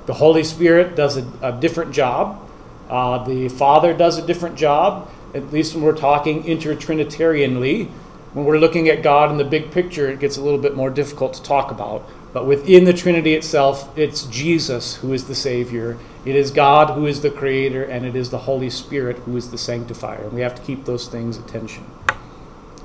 The 0.09 0.15
Holy 0.15 0.43
Spirit 0.43 0.95
does 0.95 1.17
a, 1.17 1.31
a 1.39 1.51
different 1.51 1.91
job. 1.91 2.41
Uh, 2.89 3.23
the 3.25 3.47
Father 3.47 3.93
does 3.93 4.17
a 4.17 4.25
different 4.25 4.55
job, 4.55 5.07
at 5.35 5.53
least 5.53 5.75
when 5.75 5.83
we're 5.83 5.95
talking 5.95 6.41
intertrinitarianly. 6.45 7.89
When 8.33 8.43
we're 8.43 8.57
looking 8.57 8.89
at 8.89 9.03
God 9.03 9.29
in 9.29 9.37
the 9.37 9.43
big 9.43 9.69
picture, 9.69 10.09
it 10.09 10.19
gets 10.19 10.35
a 10.35 10.41
little 10.41 10.57
bit 10.57 10.75
more 10.75 10.89
difficult 10.89 11.35
to 11.35 11.43
talk 11.43 11.69
about. 11.69 12.09
But 12.33 12.47
within 12.47 12.85
the 12.85 12.93
Trinity 12.93 13.35
itself, 13.35 13.95
it's 13.95 14.23
Jesus 14.23 14.95
who 14.95 15.13
is 15.13 15.25
the 15.25 15.35
Savior, 15.35 15.99
it 16.25 16.35
is 16.35 16.49
God 16.49 16.95
who 16.95 17.05
is 17.05 17.21
the 17.21 17.29
Creator, 17.29 17.83
and 17.83 18.03
it 18.03 18.15
is 18.15 18.31
the 18.31 18.39
Holy 18.39 18.71
Spirit 18.71 19.17
who 19.17 19.37
is 19.37 19.51
the 19.51 19.59
Sanctifier. 19.59 20.23
And 20.23 20.33
we 20.33 20.41
have 20.41 20.55
to 20.55 20.61
keep 20.63 20.85
those 20.85 21.07
things 21.07 21.37
in 21.37 21.43
attention. 21.43 21.85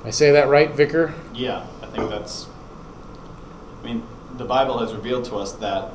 I 0.03 0.11
say 0.11 0.31
that 0.31 0.47
right, 0.47 0.69
Vicar? 0.69 1.15
Yeah, 1.33 1.65
I 1.81 1.87
think 1.87 2.07
that's. 2.07 2.45
I 3.81 3.83
mean, 3.83 4.03
the 4.37 4.45
Bible 4.45 4.77
has 4.77 4.93
revealed 4.93 5.25
to 5.25 5.37
us 5.37 5.53
that 5.53 5.91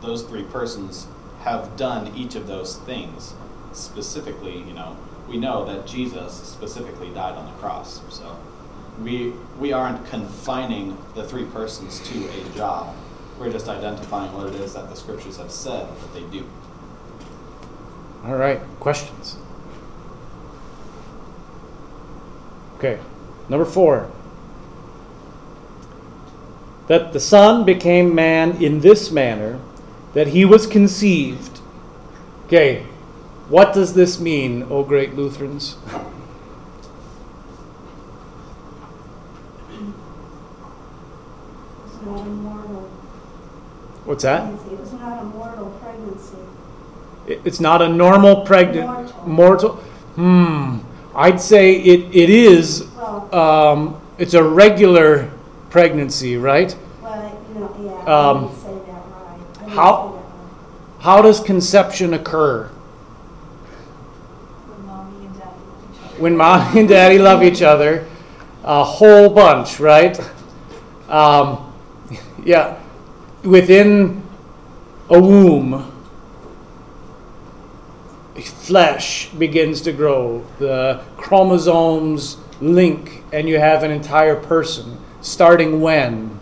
those 0.00 0.22
three 0.22 0.44
persons 0.44 1.06
have 1.42 1.76
done 1.76 2.14
each 2.16 2.34
of 2.34 2.46
those 2.46 2.76
things. 2.78 3.34
Specifically, 3.72 4.58
you 4.58 4.72
know, 4.72 4.96
we 5.28 5.36
know 5.36 5.64
that 5.64 5.86
Jesus 5.86 6.34
specifically 6.34 7.10
died 7.10 7.36
on 7.36 7.46
the 7.46 7.52
cross. 7.58 8.00
So 8.12 8.36
we 9.02 9.32
we 9.58 9.72
aren't 9.72 10.04
confining 10.08 10.98
the 11.14 11.24
three 11.24 11.44
persons 11.46 12.00
to 12.08 12.28
a 12.28 12.56
job. 12.56 12.94
We're 13.38 13.52
just 13.52 13.68
identifying 13.68 14.32
what 14.34 14.48
it 14.48 14.54
is 14.56 14.74
that 14.74 14.90
the 14.90 14.96
scriptures 14.96 15.38
have 15.38 15.50
said 15.50 15.88
that 15.88 16.14
they 16.14 16.24
do. 16.24 16.44
All 18.24 18.36
right, 18.36 18.60
questions? 18.80 19.36
Okay, 22.76 22.98
number 23.48 23.64
four. 23.64 24.10
That 26.88 27.12
the 27.12 27.20
Son 27.20 27.64
became 27.64 28.14
man 28.14 28.62
in 28.62 28.80
this 28.80 29.10
manner, 29.10 29.60
that 30.14 30.28
he 30.28 30.44
was 30.44 30.66
conceived. 30.66 31.60
Okay, 32.46 32.84
what 33.48 33.72
does 33.72 33.94
this 33.94 34.18
mean, 34.20 34.64
O 34.70 34.82
great 34.82 35.14
Lutherans? 35.14 35.76
It's 41.86 42.02
not 42.04 42.20
a 42.20 42.24
mortal 42.30 42.88
What's 44.04 44.22
that? 44.24 44.42
pregnancy. 44.42 44.72
It 44.74 44.80
was 44.80 44.92
not 44.92 45.20
a 45.20 45.24
mortal 45.24 45.66
pregnancy. 45.82 46.36
It's 47.44 47.60
not 47.60 47.82
a 47.82 47.88
normal 47.88 48.42
pregnant 48.44 48.86
Mortal. 48.88 49.28
mortal. 49.28 49.70
Hmm. 50.16 50.78
I'd 51.14 51.40
say 51.40 51.74
it, 51.74 52.14
it 52.14 52.30
is. 52.30 52.86
Well, 52.96 53.28
Um, 53.34 54.00
it's 54.18 54.34
a 54.34 54.42
regular 54.42 55.30
pregnancy, 55.70 56.36
right? 56.36 56.74
well, 57.02 57.40
you 57.54 57.60
know, 57.60 57.74
yeah, 58.06 58.12
Um, 58.14 58.46
didn't 58.48 58.56
say 58.56 58.68
that 58.68 58.74
right. 58.74 59.28
I 59.28 59.36
didn't 59.36 59.59
how- 59.74 60.06
say 60.06 60.12
that 60.12 60.14
right. 60.14 61.02
How 61.02 61.22
does 61.22 61.40
conception 61.40 62.12
occur? 62.14 62.68
When 64.66 64.86
mommy 64.86 65.26
and 65.26 65.34
daddy 65.38 65.58
love 65.58 65.82
each 65.82 66.02
other. 66.02 66.20
When 66.20 66.36
mom 66.36 66.78
and 66.78 66.88
daddy 66.88 67.18
love 67.18 67.42
each 67.42 67.62
other, 67.62 68.06
a 68.64 68.84
whole 68.84 69.30
bunch, 69.30 69.80
right? 69.80 70.20
Um, 71.08 71.72
yeah, 72.44 72.76
within 73.42 74.22
a 75.08 75.20
womb, 75.20 75.90
flesh 78.40 79.30
begins 79.30 79.80
to 79.82 79.92
grow. 79.92 80.44
The 80.58 81.00
chromosomes 81.16 82.36
link, 82.60 83.24
and 83.32 83.48
you 83.48 83.58
have 83.58 83.82
an 83.82 83.90
entire 83.90 84.36
person. 84.36 84.98
Starting 85.22 85.80
when? 85.80 86.39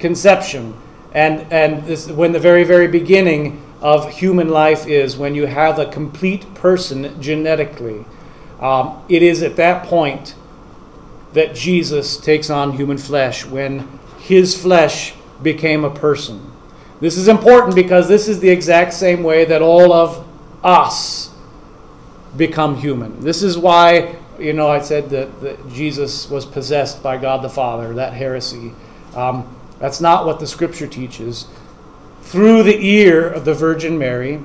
Conception. 0.00 0.74
and 1.12 1.52
and 1.52 1.84
this 1.84 2.08
when 2.08 2.32
the 2.32 2.38
very 2.40 2.64
very 2.64 2.88
beginning 2.88 3.62
of 3.80 4.10
human 4.10 4.48
life 4.48 4.86
is 4.86 5.16
when 5.16 5.34
you 5.34 5.46
have 5.46 5.78
a 5.78 5.86
complete 5.86 6.52
person 6.54 7.20
genetically 7.20 8.04
um, 8.60 9.02
it 9.08 9.22
is 9.22 9.42
at 9.42 9.56
that 9.56 9.86
point 9.86 10.34
that 11.32 11.54
jesus 11.54 12.16
takes 12.16 12.50
on 12.50 12.72
human 12.72 12.98
flesh 12.98 13.44
when 13.44 13.88
his 14.20 14.60
flesh 14.60 15.14
became 15.42 15.84
a 15.84 15.90
person. 15.90 16.52
This 17.00 17.16
is 17.16 17.28
important 17.28 17.74
because 17.74 18.08
this 18.08 18.28
is 18.28 18.40
the 18.40 18.50
exact 18.50 18.92
same 18.92 19.22
way 19.22 19.44
that 19.46 19.62
all 19.62 19.92
of 19.92 20.26
us 20.62 21.30
become 22.36 22.76
human. 22.76 23.20
This 23.20 23.42
is 23.42 23.56
why 23.56 24.16
you 24.38 24.54
know 24.54 24.68
i 24.68 24.80
said 24.80 25.10
that, 25.10 25.38
that 25.42 25.68
jesus 25.70 26.30
was 26.30 26.46
possessed 26.46 27.02
by 27.02 27.18
god 27.18 27.42
the 27.42 27.48
father 27.48 27.92
that 27.94 28.14
heresy. 28.14 28.72
Um, 29.14 29.54
that's 29.80 30.00
not 30.00 30.26
what 30.26 30.38
the 30.38 30.46
scripture 30.46 30.86
teaches. 30.86 31.48
Through 32.22 32.62
the 32.62 32.86
ear 32.86 33.28
of 33.28 33.44
the 33.44 33.54
Virgin 33.54 33.98
Mary, 33.98 34.40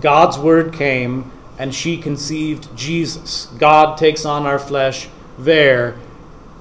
God's 0.00 0.38
word 0.38 0.72
came 0.72 1.30
and 1.58 1.74
she 1.74 1.96
conceived 1.96 2.74
Jesus. 2.76 3.46
God 3.58 3.96
takes 3.96 4.24
on 4.24 4.46
our 4.46 4.58
flesh 4.58 5.08
there 5.38 5.96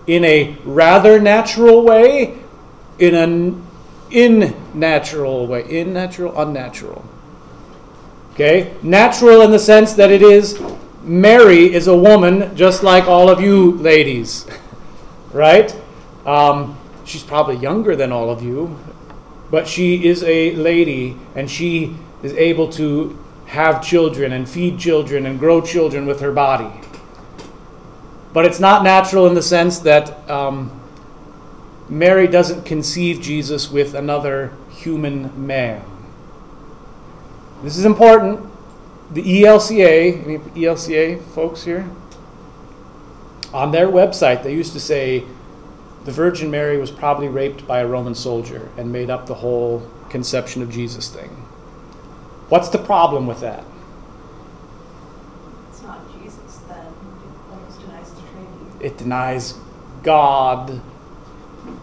in 0.07 0.23
a 0.23 0.55
rather 0.63 1.19
natural 1.19 1.83
way, 1.83 2.37
in 2.99 3.15
an 3.15 3.65
unnatural 4.11 5.47
way. 5.47 5.65
In 5.67 5.93
natural, 5.93 6.39
unnatural. 6.39 7.03
Okay? 8.33 8.73
Natural 8.83 9.41
in 9.41 9.51
the 9.51 9.59
sense 9.59 9.93
that 9.93 10.11
it 10.11 10.21
is 10.21 10.61
Mary 11.01 11.73
is 11.73 11.87
a 11.87 11.95
woman 11.95 12.55
just 12.55 12.83
like 12.83 13.05
all 13.05 13.29
of 13.29 13.39
you 13.39 13.73
ladies. 13.73 14.45
right? 15.33 15.75
Um, 16.25 16.77
she's 17.05 17.23
probably 17.23 17.55
younger 17.57 17.95
than 17.95 18.11
all 18.11 18.29
of 18.29 18.43
you, 18.43 18.77
but 19.49 19.67
she 19.67 20.05
is 20.05 20.23
a 20.23 20.53
lady 20.55 21.15
and 21.35 21.49
she 21.49 21.95
is 22.23 22.33
able 22.33 22.69
to 22.73 23.17
have 23.45 23.83
children 23.83 24.33
and 24.33 24.49
feed 24.49 24.79
children 24.79 25.25
and 25.25 25.39
grow 25.39 25.61
children 25.61 26.05
with 26.05 26.19
her 26.19 26.31
body. 26.31 26.71
But 28.33 28.45
it's 28.45 28.59
not 28.59 28.83
natural 28.83 29.27
in 29.27 29.35
the 29.35 29.41
sense 29.41 29.79
that 29.79 30.29
um, 30.29 30.81
Mary 31.87 32.27
doesn't 32.27 32.65
conceive 32.65 33.21
Jesus 33.21 33.71
with 33.71 33.93
another 33.93 34.51
human 34.71 35.47
man. 35.47 35.83
This 37.63 37.77
is 37.77 37.85
important. 37.85 38.41
The 39.11 39.21
ELCA, 39.21 40.25
any 40.25 40.37
ELCA 40.39 41.21
folks 41.33 41.63
here? 41.63 41.89
On 43.53 43.71
their 43.71 43.87
website, 43.87 44.43
they 44.43 44.53
used 44.53 44.73
to 44.73 44.79
say 44.79 45.23
the 46.05 46.11
Virgin 46.11 46.51
Mary 46.51 46.77
was 46.77 46.91
probably 46.91 47.27
raped 47.27 47.65
by 47.65 47.79
a 47.79 47.87
Roman 47.87 48.13
soldier 48.13 48.69
and 48.77 48.91
made 48.91 49.09
up 49.09 49.25
the 49.25 49.33
whole 49.33 49.89
conception 50.09 50.61
of 50.61 50.69
Jesus 50.69 51.09
thing. 51.09 51.29
What's 52.47 52.69
the 52.69 52.77
problem 52.77 53.25
with 53.25 53.39
that? 53.39 53.63
It's 55.69 55.81
not 55.81 55.99
Jesus 56.13 56.57
then. 56.67 56.85
It 56.85 57.79
denies 57.79 58.11
the 58.11 58.21
Trinity. 58.21 58.85
It 58.85 58.97
denies 58.99 59.53
God, 60.03 60.81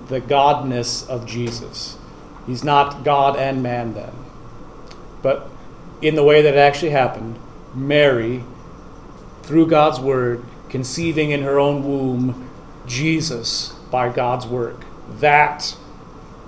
the 0.07 0.21
godness 0.21 1.09
of 1.09 1.27
Jesus. 1.27 1.99
He's 2.47 2.63
not 2.63 3.03
God 3.03 3.37
and 3.37 3.61
man 3.61 3.95
then. 3.95 4.13
But 5.21 5.49
in 6.01 6.15
the 6.15 6.23
way 6.23 6.43
that 6.43 6.55
it 6.55 6.59
actually 6.59 6.91
happened, 6.91 7.41
Mary, 7.75 8.45
through 9.43 9.67
God's 9.67 9.99
word, 9.99 10.45
conceiving 10.69 11.33
in 11.33 11.43
her 11.43 11.59
own 11.59 11.83
womb 11.83 12.49
Jesus 12.87 13.75
by 13.93 14.09
God's 14.09 14.47
work. 14.47 14.85
That 15.21 15.77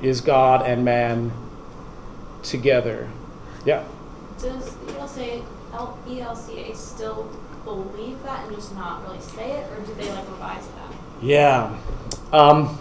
is 0.02 0.20
God 0.20 0.66
and 0.66 0.84
man 0.84 1.30
together. 2.42 3.08
Yeah. 3.64 3.84
Does 4.40 4.70
ELCA, 4.70 5.44
ELCA 5.72 6.74
still 6.74 7.30
believe 7.64 8.20
that 8.24 8.46
and 8.46 8.56
just 8.56 8.74
not 8.74 9.02
really 9.06 9.20
say 9.20 9.52
it, 9.52 9.70
or 9.70 9.80
do 9.80 9.94
they 9.94 10.10
like 10.10 10.28
revise 10.28 10.66
that? 10.66 10.92
Yeah. 11.22 11.78
Um, 12.32 12.78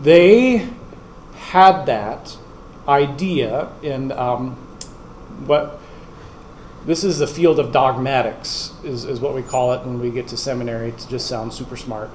they 0.00 0.68
had 1.34 1.86
that 1.86 2.36
idea 2.86 3.70
in 3.82 4.12
um, 4.12 4.52
what 5.46 5.80
this 6.88 7.04
is 7.04 7.18
the 7.18 7.26
field 7.26 7.60
of 7.60 7.70
dogmatics, 7.70 8.72
is, 8.82 9.04
is 9.04 9.20
what 9.20 9.34
we 9.34 9.42
call 9.42 9.74
it 9.74 9.84
when 9.84 10.00
we 10.00 10.08
get 10.10 10.26
to 10.28 10.38
seminary. 10.38 10.88
It 10.88 11.06
just 11.10 11.26
sounds 11.26 11.54
super 11.54 11.76
smart. 11.76 12.10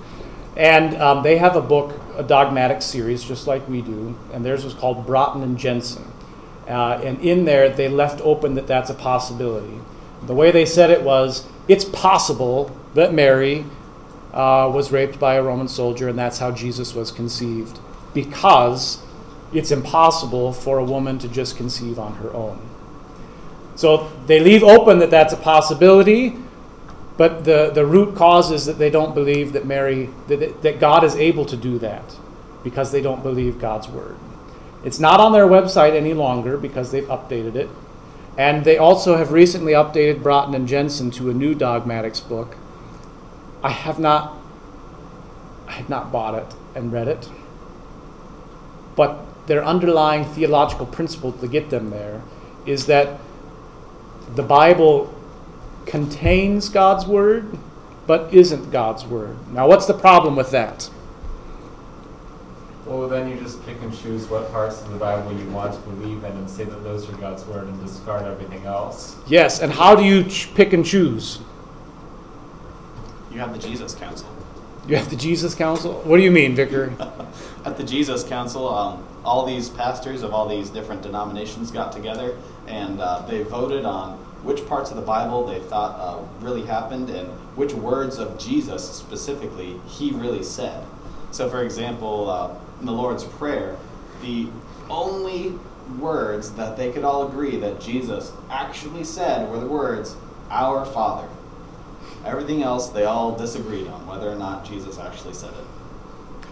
and 0.56 1.00
um, 1.00 1.22
they 1.22 1.38
have 1.38 1.54
a 1.54 1.60
book, 1.60 1.94
a 2.16 2.24
dogmatic 2.24 2.82
series, 2.82 3.22
just 3.22 3.46
like 3.46 3.68
we 3.68 3.82
do, 3.82 4.18
and 4.32 4.44
theirs 4.44 4.64
was 4.64 4.74
called 4.74 5.06
Braaten 5.06 5.44
and 5.44 5.56
Jenson. 5.56 6.10
Uh, 6.66 7.00
and 7.04 7.20
in 7.20 7.44
there, 7.44 7.68
they 7.68 7.88
left 7.88 8.20
open 8.22 8.56
that 8.56 8.66
that's 8.66 8.90
a 8.90 8.94
possibility. 8.94 9.78
The 10.26 10.34
way 10.34 10.50
they 10.50 10.66
said 10.66 10.90
it 10.90 11.02
was 11.02 11.46
it's 11.68 11.84
possible 11.84 12.76
that 12.94 13.14
Mary 13.14 13.64
uh, 14.32 14.68
was 14.74 14.90
raped 14.90 15.20
by 15.20 15.34
a 15.34 15.42
Roman 15.44 15.68
soldier, 15.68 16.08
and 16.08 16.18
that's 16.18 16.38
how 16.38 16.50
Jesus 16.50 16.96
was 16.96 17.12
conceived, 17.12 17.78
because 18.12 19.04
it's 19.52 19.70
impossible 19.70 20.52
for 20.52 20.78
a 20.78 20.84
woman 20.84 21.20
to 21.20 21.28
just 21.28 21.56
conceive 21.56 21.96
on 21.96 22.14
her 22.14 22.34
own. 22.34 22.69
So 23.76 24.10
they 24.26 24.40
leave 24.40 24.62
open 24.62 24.98
that 24.98 25.10
that's 25.10 25.32
a 25.32 25.36
possibility, 25.36 26.36
but 27.16 27.44
the, 27.44 27.70
the 27.74 27.84
root 27.86 28.16
cause 28.16 28.50
is 28.50 28.66
that 28.66 28.78
they 28.78 28.90
don't 28.90 29.14
believe 29.14 29.52
that 29.52 29.66
Mary, 29.66 30.10
that, 30.28 30.62
that 30.62 30.80
God 30.80 31.04
is 31.04 31.14
able 31.16 31.44
to 31.46 31.56
do 31.56 31.78
that, 31.78 32.16
because 32.62 32.92
they 32.92 33.00
don't 33.00 33.22
believe 33.22 33.58
God's 33.58 33.88
word. 33.88 34.16
It's 34.84 34.98
not 34.98 35.20
on 35.20 35.32
their 35.32 35.46
website 35.46 35.94
any 35.94 36.14
longer 36.14 36.56
because 36.56 36.90
they've 36.90 37.04
updated 37.04 37.54
it. 37.54 37.68
And 38.38 38.64
they 38.64 38.78
also 38.78 39.16
have 39.16 39.32
recently 39.32 39.72
updated 39.72 40.22
Braaten 40.22 40.54
and 40.54 40.66
Jenson 40.66 41.10
to 41.12 41.28
a 41.30 41.34
new 41.34 41.54
dogmatics 41.54 42.20
book. 42.20 42.56
I 43.62 43.70
have 43.70 43.98
not 43.98 44.36
I 45.68 45.72
have 45.72 45.88
not 45.88 46.10
bought 46.10 46.34
it 46.34 46.54
and 46.74 46.92
read 46.92 47.06
it. 47.06 47.28
But 48.96 49.46
their 49.46 49.64
underlying 49.64 50.24
theological 50.24 50.86
principle 50.86 51.32
to 51.32 51.46
get 51.46 51.70
them 51.70 51.90
there 51.90 52.22
is 52.66 52.86
that 52.86 53.20
the 54.34 54.42
Bible 54.42 55.14
contains 55.86 56.68
God's 56.68 57.06
word 57.06 57.58
but 58.10 58.34
isn't 58.34 58.72
God's 58.72 59.04
word. 59.04 59.36
Now 59.52 59.68
what's 59.68 59.86
the 59.86 59.94
problem 59.94 60.34
with 60.34 60.50
that? 60.50 60.90
Well, 62.84 63.08
then 63.08 63.28
you 63.28 63.36
just 63.36 63.64
pick 63.64 63.80
and 63.82 63.96
choose 63.96 64.26
what 64.26 64.50
parts 64.50 64.82
of 64.82 64.90
the 64.90 64.98
Bible 64.98 65.32
you 65.32 65.48
want 65.50 65.74
to 65.74 65.80
believe 65.90 66.24
in 66.24 66.32
and 66.32 66.50
say 66.50 66.64
that 66.64 66.82
those 66.82 67.08
are 67.08 67.12
God's 67.18 67.44
word 67.44 67.68
and 67.68 67.86
discard 67.86 68.24
everything 68.24 68.64
else. 68.64 69.16
Yes, 69.28 69.60
and 69.60 69.70
how 69.70 69.94
do 69.94 70.02
you 70.02 70.24
ch- 70.24 70.52
pick 70.56 70.72
and 70.72 70.84
choose? 70.84 71.38
You 73.30 73.38
have 73.38 73.52
the 73.52 73.60
Jesus 73.60 73.94
Council. 73.94 74.28
You 74.88 74.96
have 74.96 75.08
the 75.08 75.14
Jesus 75.14 75.54
Council? 75.54 76.02
What 76.02 76.16
do 76.16 76.24
you 76.24 76.32
mean, 76.32 76.56
Vicar? 76.56 76.92
At 77.64 77.76
the 77.76 77.84
Jesus 77.84 78.24
Council, 78.24 78.68
um, 78.74 79.06
all 79.24 79.46
these 79.46 79.68
pastors 79.68 80.22
of 80.22 80.34
all 80.34 80.48
these 80.48 80.68
different 80.68 81.02
denominations 81.02 81.70
got 81.70 81.92
together 81.92 82.36
and 82.70 83.00
uh, 83.00 83.22
they 83.26 83.42
voted 83.42 83.84
on 83.84 84.18
which 84.42 84.66
parts 84.66 84.90
of 84.90 84.96
the 84.96 85.02
Bible 85.02 85.46
they 85.46 85.60
thought 85.60 85.98
uh, 86.00 86.22
really 86.44 86.64
happened 86.64 87.10
and 87.10 87.28
which 87.56 87.74
words 87.74 88.18
of 88.18 88.38
Jesus 88.38 88.88
specifically 88.88 89.78
he 89.86 90.12
really 90.12 90.42
said. 90.42 90.82
So, 91.30 91.50
for 91.50 91.62
example, 91.62 92.30
uh, 92.30 92.54
in 92.80 92.86
the 92.86 92.92
Lord's 92.92 93.24
Prayer, 93.24 93.76
the 94.22 94.48
only 94.88 95.58
words 95.98 96.52
that 96.52 96.76
they 96.76 96.90
could 96.90 97.04
all 97.04 97.28
agree 97.28 97.56
that 97.56 97.80
Jesus 97.80 98.32
actually 98.50 99.04
said 99.04 99.50
were 99.50 99.60
the 99.60 99.66
words, 99.66 100.16
Our 100.50 100.84
Father. 100.86 101.28
Everything 102.24 102.62
else 102.62 102.88
they 102.88 103.04
all 103.04 103.36
disagreed 103.36 103.86
on, 103.88 104.06
whether 104.06 104.30
or 104.30 104.36
not 104.36 104.64
Jesus 104.64 104.98
actually 104.98 105.34
said 105.34 105.50
it. 105.50 106.48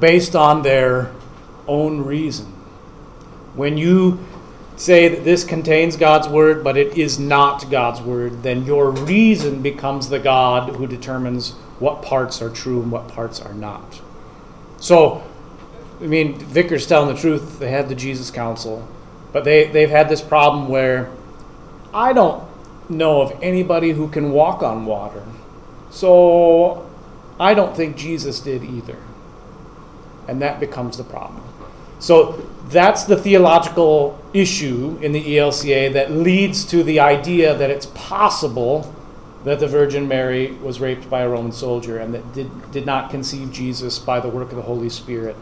Based 0.00 0.34
on 0.34 0.62
their 0.62 1.12
own 1.66 2.00
reason. 2.04 2.46
When 3.54 3.76
you 3.76 4.24
say 4.82 5.06
that 5.06 5.22
this 5.22 5.44
contains 5.44 5.96
God's 5.96 6.26
word, 6.26 6.64
but 6.64 6.76
it 6.76 6.98
is 6.98 7.16
not 7.16 7.70
God's 7.70 8.00
word, 8.00 8.42
then 8.42 8.66
your 8.66 8.90
reason 8.90 9.62
becomes 9.62 10.08
the 10.08 10.18
God 10.18 10.74
who 10.74 10.88
determines 10.88 11.52
what 11.78 12.02
parts 12.02 12.42
are 12.42 12.50
true 12.50 12.82
and 12.82 12.90
what 12.90 13.06
parts 13.06 13.40
are 13.40 13.54
not. 13.54 14.00
So, 14.80 15.22
I 16.00 16.06
mean, 16.06 16.36
Vicar's 16.36 16.84
telling 16.84 17.14
the 17.14 17.20
truth. 17.20 17.60
They 17.60 17.70
had 17.70 17.88
the 17.88 17.94
Jesus 17.94 18.32
Council, 18.32 18.86
but 19.32 19.44
they, 19.44 19.68
they've 19.68 19.88
had 19.88 20.08
this 20.08 20.20
problem 20.20 20.68
where 20.68 21.12
I 21.94 22.12
don't 22.12 22.42
know 22.90 23.22
of 23.22 23.38
anybody 23.40 23.92
who 23.92 24.08
can 24.08 24.32
walk 24.32 24.64
on 24.64 24.84
water. 24.84 25.22
So, 25.90 26.90
I 27.38 27.54
don't 27.54 27.76
think 27.76 27.96
Jesus 27.96 28.40
did 28.40 28.64
either. 28.64 28.98
And 30.26 30.42
that 30.42 30.58
becomes 30.58 30.96
the 30.96 31.04
problem. 31.04 31.42
So, 32.00 32.44
that's 32.68 33.04
the 33.04 33.16
theological 33.16 34.18
issue 34.32 34.98
in 35.02 35.12
the 35.12 35.36
ELCA 35.36 35.92
that 35.92 36.10
leads 36.10 36.64
to 36.66 36.82
the 36.82 37.00
idea 37.00 37.56
that 37.56 37.70
it's 37.70 37.86
possible 37.86 38.94
that 39.44 39.58
the 39.58 39.66
Virgin 39.66 40.06
Mary 40.06 40.52
was 40.52 40.80
raped 40.80 41.10
by 41.10 41.22
a 41.22 41.28
Roman 41.28 41.52
soldier 41.52 41.98
and 41.98 42.14
that 42.14 42.32
did, 42.32 42.70
did 42.70 42.86
not 42.86 43.10
conceive 43.10 43.52
Jesus 43.52 43.98
by 43.98 44.20
the 44.20 44.28
work 44.28 44.50
of 44.50 44.56
the 44.56 44.62
Holy 44.62 44.88
Spirit 44.88 45.36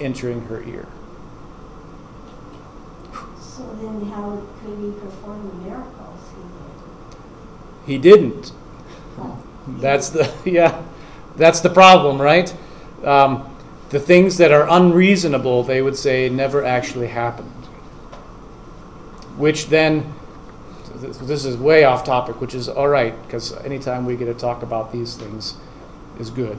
entering 0.00 0.42
her 0.46 0.62
ear. 0.62 0.86
So 3.38 3.64
then 3.80 4.10
how 4.10 4.42
could 4.62 4.78
he 4.78 4.92
perform 5.00 5.48
the 5.48 5.68
miracles 5.68 6.20
he 7.86 7.92
did? 7.98 7.98
He 7.98 7.98
didn't. 7.98 8.42
did? 8.42 9.80
That's 9.80 10.10
the 10.10 10.32
yeah, 10.44 10.82
that's 11.36 11.60
the 11.60 11.70
problem, 11.70 12.20
right? 12.20 12.54
Um, 13.04 13.54
the 13.90 14.00
things 14.00 14.36
that 14.36 14.52
are 14.52 14.66
unreasonable, 14.68 15.62
they 15.62 15.80
would 15.80 15.96
say, 15.96 16.28
never 16.28 16.64
actually 16.64 17.08
happened. 17.08 17.64
Which 19.36 19.68
then, 19.68 20.14
this 20.96 21.44
is 21.44 21.56
way 21.56 21.84
off 21.84 22.04
topic, 22.04 22.40
which 22.40 22.54
is 22.54 22.68
all 22.68 22.88
right 22.88 23.14
because 23.24 23.56
anytime 23.58 24.04
we 24.04 24.16
get 24.16 24.26
to 24.26 24.34
talk 24.34 24.62
about 24.62 24.92
these 24.92 25.16
things 25.16 25.56
is 26.18 26.28
good. 26.28 26.58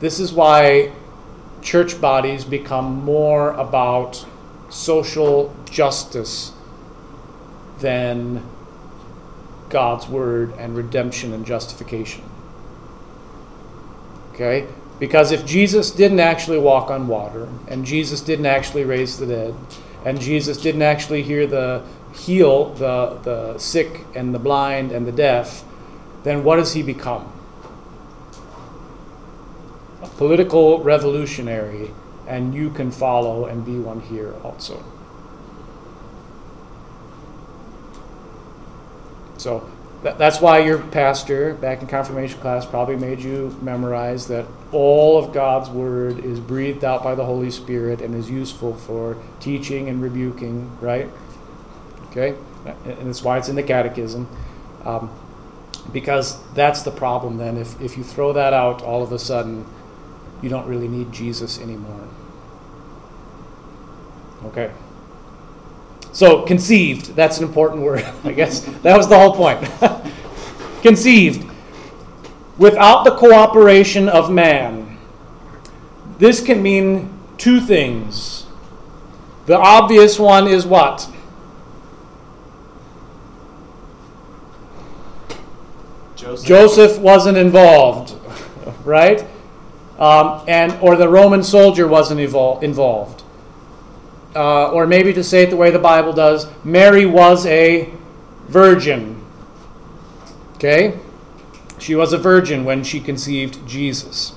This 0.00 0.20
is 0.20 0.32
why 0.32 0.92
church 1.62 2.00
bodies 2.00 2.44
become 2.44 3.02
more 3.04 3.52
about 3.52 4.24
social 4.68 5.54
justice 5.68 6.52
than 7.80 8.44
God's 9.70 10.06
word 10.06 10.52
and 10.58 10.76
redemption 10.76 11.32
and 11.32 11.44
justification. 11.44 12.22
Okay? 14.34 14.66
Because 14.98 15.30
if 15.30 15.46
Jesus 15.46 15.90
didn't 15.90 16.20
actually 16.20 16.58
walk 16.58 16.90
on 16.90 17.06
water, 17.06 17.48
and 17.68 17.84
Jesus 17.84 18.20
didn't 18.20 18.46
actually 18.46 18.84
raise 18.84 19.18
the 19.18 19.26
dead, 19.26 19.54
and 20.04 20.20
Jesus 20.20 20.60
didn't 20.60 20.82
actually 20.82 21.22
hear 21.22 21.46
the 21.46 21.84
heal 22.14 22.74
the, 22.74 23.18
the 23.22 23.58
sick 23.58 24.00
and 24.14 24.34
the 24.34 24.38
blind 24.38 24.90
and 24.90 25.06
the 25.06 25.12
deaf, 25.12 25.62
then 26.24 26.42
what 26.42 26.56
does 26.56 26.72
he 26.72 26.82
become? 26.82 27.32
A 30.02 30.08
political 30.08 30.82
revolutionary, 30.82 31.90
and 32.26 32.54
you 32.54 32.70
can 32.70 32.90
follow 32.90 33.46
and 33.46 33.64
be 33.64 33.78
one 33.78 34.00
here 34.00 34.34
also. 34.42 34.82
So 39.36 39.70
that, 40.02 40.18
that's 40.18 40.40
why 40.40 40.58
your 40.58 40.78
pastor 40.78 41.54
back 41.54 41.82
in 41.82 41.88
confirmation 41.88 42.40
class 42.40 42.64
probably 42.64 42.96
made 42.96 43.20
you 43.20 43.56
memorize 43.60 44.28
that 44.28 44.46
all 44.70 45.18
of 45.18 45.32
God's 45.32 45.68
word 45.70 46.24
is 46.24 46.38
breathed 46.38 46.84
out 46.84 47.02
by 47.02 47.14
the 47.14 47.24
Holy 47.24 47.50
Spirit 47.50 48.00
and 48.00 48.14
is 48.14 48.30
useful 48.30 48.74
for 48.74 49.16
teaching 49.40 49.88
and 49.88 50.00
rebuking, 50.00 50.70
right? 50.80 51.08
Okay? 52.10 52.36
And 52.84 53.08
that's 53.08 53.22
why 53.22 53.38
it's 53.38 53.48
in 53.48 53.56
the 53.56 53.62
catechism. 53.62 54.28
Um, 54.84 55.10
because 55.92 56.42
that's 56.52 56.82
the 56.82 56.90
problem 56.90 57.38
then. 57.38 57.56
If, 57.56 57.80
if 57.80 57.96
you 57.96 58.04
throw 58.04 58.32
that 58.34 58.52
out, 58.52 58.82
all 58.82 59.02
of 59.02 59.10
a 59.10 59.18
sudden, 59.18 59.66
you 60.42 60.48
don't 60.48 60.66
really 60.66 60.88
need 60.88 61.12
Jesus 61.12 61.58
anymore. 61.58 62.08
Okay. 64.44 64.70
So, 66.18 66.42
conceived, 66.42 67.14
that's 67.14 67.38
an 67.38 67.44
important 67.44 67.84
word, 67.84 68.04
I 68.24 68.32
guess. 68.32 68.62
That 68.82 68.96
was 68.96 69.08
the 69.08 69.16
whole 69.16 69.36
point. 69.36 69.64
conceived. 70.82 71.48
Without 72.58 73.04
the 73.04 73.12
cooperation 73.12 74.08
of 74.08 74.28
man. 74.28 74.98
This 76.18 76.44
can 76.44 76.60
mean 76.60 77.16
two 77.36 77.60
things. 77.60 78.46
The 79.46 79.56
obvious 79.56 80.18
one 80.18 80.48
is 80.48 80.66
what? 80.66 81.08
Joseph. 86.16 86.48
Joseph 86.48 86.98
wasn't 86.98 87.38
involved, 87.38 88.16
right? 88.84 89.24
Um, 90.00 90.42
and 90.48 90.76
or 90.82 90.96
the 90.96 91.08
Roman 91.08 91.44
soldier 91.44 91.86
wasn't 91.86 92.18
evol- 92.18 92.60
involved. 92.60 93.22
Uh, 94.34 94.70
or 94.70 94.86
maybe 94.86 95.12
to 95.12 95.24
say 95.24 95.44
it 95.44 95.50
the 95.50 95.56
way 95.56 95.70
the 95.70 95.78
Bible 95.78 96.12
does, 96.12 96.46
Mary 96.64 97.06
was 97.06 97.46
a 97.46 97.90
virgin. 98.48 99.24
Okay? 100.54 100.98
She 101.78 101.94
was 101.94 102.12
a 102.12 102.18
virgin 102.18 102.64
when 102.64 102.84
she 102.84 103.00
conceived 103.00 103.66
Jesus. 103.66 104.34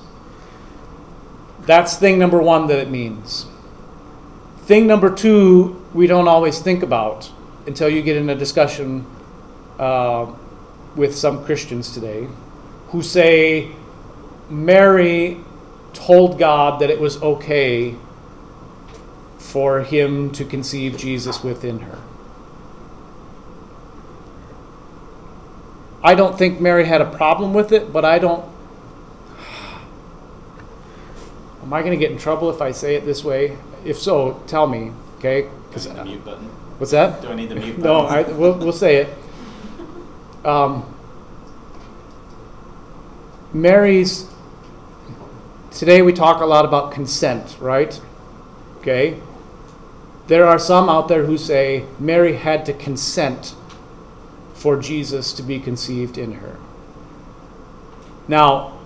That's 1.66 1.96
thing 1.96 2.18
number 2.18 2.40
one 2.40 2.66
that 2.68 2.78
it 2.78 2.90
means. 2.90 3.46
Thing 4.64 4.86
number 4.86 5.14
two 5.14 5.82
we 5.94 6.06
don't 6.06 6.28
always 6.28 6.60
think 6.60 6.82
about 6.82 7.30
until 7.66 7.88
you 7.88 8.02
get 8.02 8.16
in 8.16 8.30
a 8.30 8.34
discussion 8.34 9.06
uh, 9.78 10.32
with 10.96 11.16
some 11.16 11.44
Christians 11.44 11.92
today 11.92 12.28
who 12.88 13.02
say 13.02 13.70
Mary 14.48 15.38
told 15.92 16.38
God 16.38 16.80
that 16.80 16.90
it 16.90 16.98
was 16.98 17.22
okay 17.22 17.94
for 19.52 19.82
him 19.82 20.30
to 20.30 20.44
conceive 20.46 20.96
Jesus 20.96 21.44
within 21.44 21.80
her. 21.80 21.98
I 26.02 26.14
don't 26.14 26.38
think 26.38 26.58
Mary 26.58 26.86
had 26.86 27.02
a 27.02 27.10
problem 27.10 27.52
with 27.52 27.70
it, 27.70 27.92
but 27.92 28.02
I 28.04 28.18
don't. 28.18 28.42
Am 31.62 31.70
I 31.72 31.80
going 31.82 31.92
to 31.92 31.98
get 31.98 32.10
in 32.10 32.16
trouble 32.18 32.48
if 32.50 32.62
I 32.62 32.72
say 32.72 32.94
it 32.96 33.04
this 33.04 33.22
way? 33.22 33.58
If 33.84 33.98
so, 33.98 34.42
tell 34.46 34.66
me, 34.66 34.90
okay? 35.18 35.42
Do 35.42 35.48
I 35.48 35.72
'Cause- 35.72 35.88
the 35.92 36.04
mute 36.04 36.24
button? 36.24 36.48
what's 36.78 36.92
that? 36.92 37.20
Do 37.20 37.28
I 37.28 37.34
need 37.34 37.50
the 37.50 37.54
mute 37.56 37.76
button? 37.76 37.82
No, 37.82 38.00
I, 38.06 38.22
we'll, 38.22 38.54
we'll 38.58 38.72
say 38.72 38.96
it. 38.96 39.08
Um, 40.46 40.84
Mary's. 43.52 44.26
Today 45.70 46.00
we 46.02 46.12
talk 46.14 46.40
a 46.40 46.46
lot 46.46 46.64
about 46.64 46.92
consent, 46.92 47.56
right? 47.60 48.00
Okay. 48.78 49.20
There 50.28 50.46
are 50.46 50.58
some 50.58 50.88
out 50.88 51.08
there 51.08 51.26
who 51.26 51.36
say 51.36 51.84
Mary 51.98 52.36
had 52.36 52.64
to 52.66 52.72
consent 52.72 53.54
for 54.54 54.76
Jesus 54.76 55.32
to 55.32 55.42
be 55.42 55.58
conceived 55.58 56.16
in 56.16 56.34
her. 56.34 56.56
Now, 58.28 58.78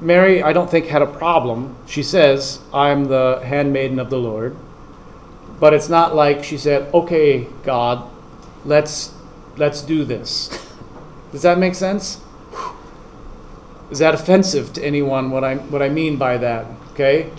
Mary, 0.00 0.42
I 0.42 0.52
don't 0.52 0.70
think 0.70 0.86
had 0.86 1.02
a 1.02 1.06
problem. 1.06 1.76
She 1.86 2.04
says, 2.04 2.60
"I'm 2.72 3.06
the 3.06 3.40
handmaiden 3.44 3.98
of 3.98 4.10
the 4.10 4.18
Lord." 4.18 4.54
But 5.58 5.74
it's 5.74 5.88
not 5.88 6.14
like 6.14 6.44
she 6.44 6.56
said, 6.56 6.86
"Okay, 6.94 7.48
God, 7.64 8.04
let's 8.64 9.10
let's 9.56 9.82
do 9.82 10.04
this." 10.04 10.50
Does 11.32 11.42
that 11.42 11.58
make 11.58 11.74
sense? 11.74 12.20
Is 13.90 13.98
that 13.98 14.14
offensive 14.14 14.72
to 14.74 14.84
anyone 14.84 15.30
what 15.32 15.42
I 15.42 15.56
what 15.56 15.82
I 15.82 15.88
mean 15.88 16.16
by 16.16 16.36
that? 16.36 16.66
Okay? 16.92 17.30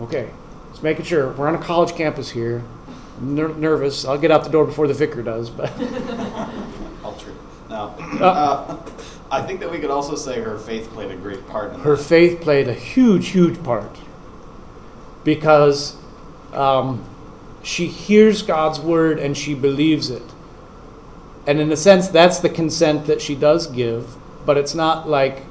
Okay. 0.00 0.28
Just 0.76 0.84
making 0.84 1.06
sure. 1.06 1.32
We're 1.32 1.48
on 1.48 1.54
a 1.54 1.58
college 1.58 1.94
campus 1.94 2.28
here. 2.28 2.62
I'm 3.16 3.34
ner- 3.34 3.48
nervous. 3.54 4.04
I'll 4.04 4.18
get 4.18 4.30
out 4.30 4.44
the 4.44 4.50
door 4.50 4.66
before 4.66 4.86
the 4.86 4.92
vicar 4.92 5.22
does, 5.22 5.48
but 5.48 5.74
true. 7.18 7.34
No. 7.70 7.94
Uh, 8.20 8.76
I 9.30 9.40
think 9.40 9.60
that 9.60 9.70
we 9.70 9.78
could 9.78 9.88
also 9.88 10.16
say 10.16 10.38
her 10.42 10.58
faith 10.58 10.90
played 10.90 11.10
a 11.10 11.16
great 11.16 11.48
part 11.48 11.72
in 11.72 11.80
her 11.80 11.96
that. 11.96 12.04
faith 12.04 12.42
played 12.42 12.68
a 12.68 12.74
huge, 12.74 13.28
huge 13.28 13.62
part 13.64 13.96
because 15.24 15.96
um, 16.52 17.02
she 17.62 17.86
hears 17.86 18.42
God's 18.42 18.78
word 18.78 19.18
and 19.18 19.34
she 19.34 19.54
believes 19.54 20.10
it. 20.10 20.30
And 21.46 21.58
in 21.58 21.72
a 21.72 21.76
sense, 21.78 22.08
that's 22.08 22.40
the 22.40 22.50
consent 22.50 23.06
that 23.06 23.22
she 23.22 23.34
does 23.34 23.66
give, 23.66 24.14
but 24.44 24.58
it's 24.58 24.74
not 24.74 25.08
like 25.08 25.44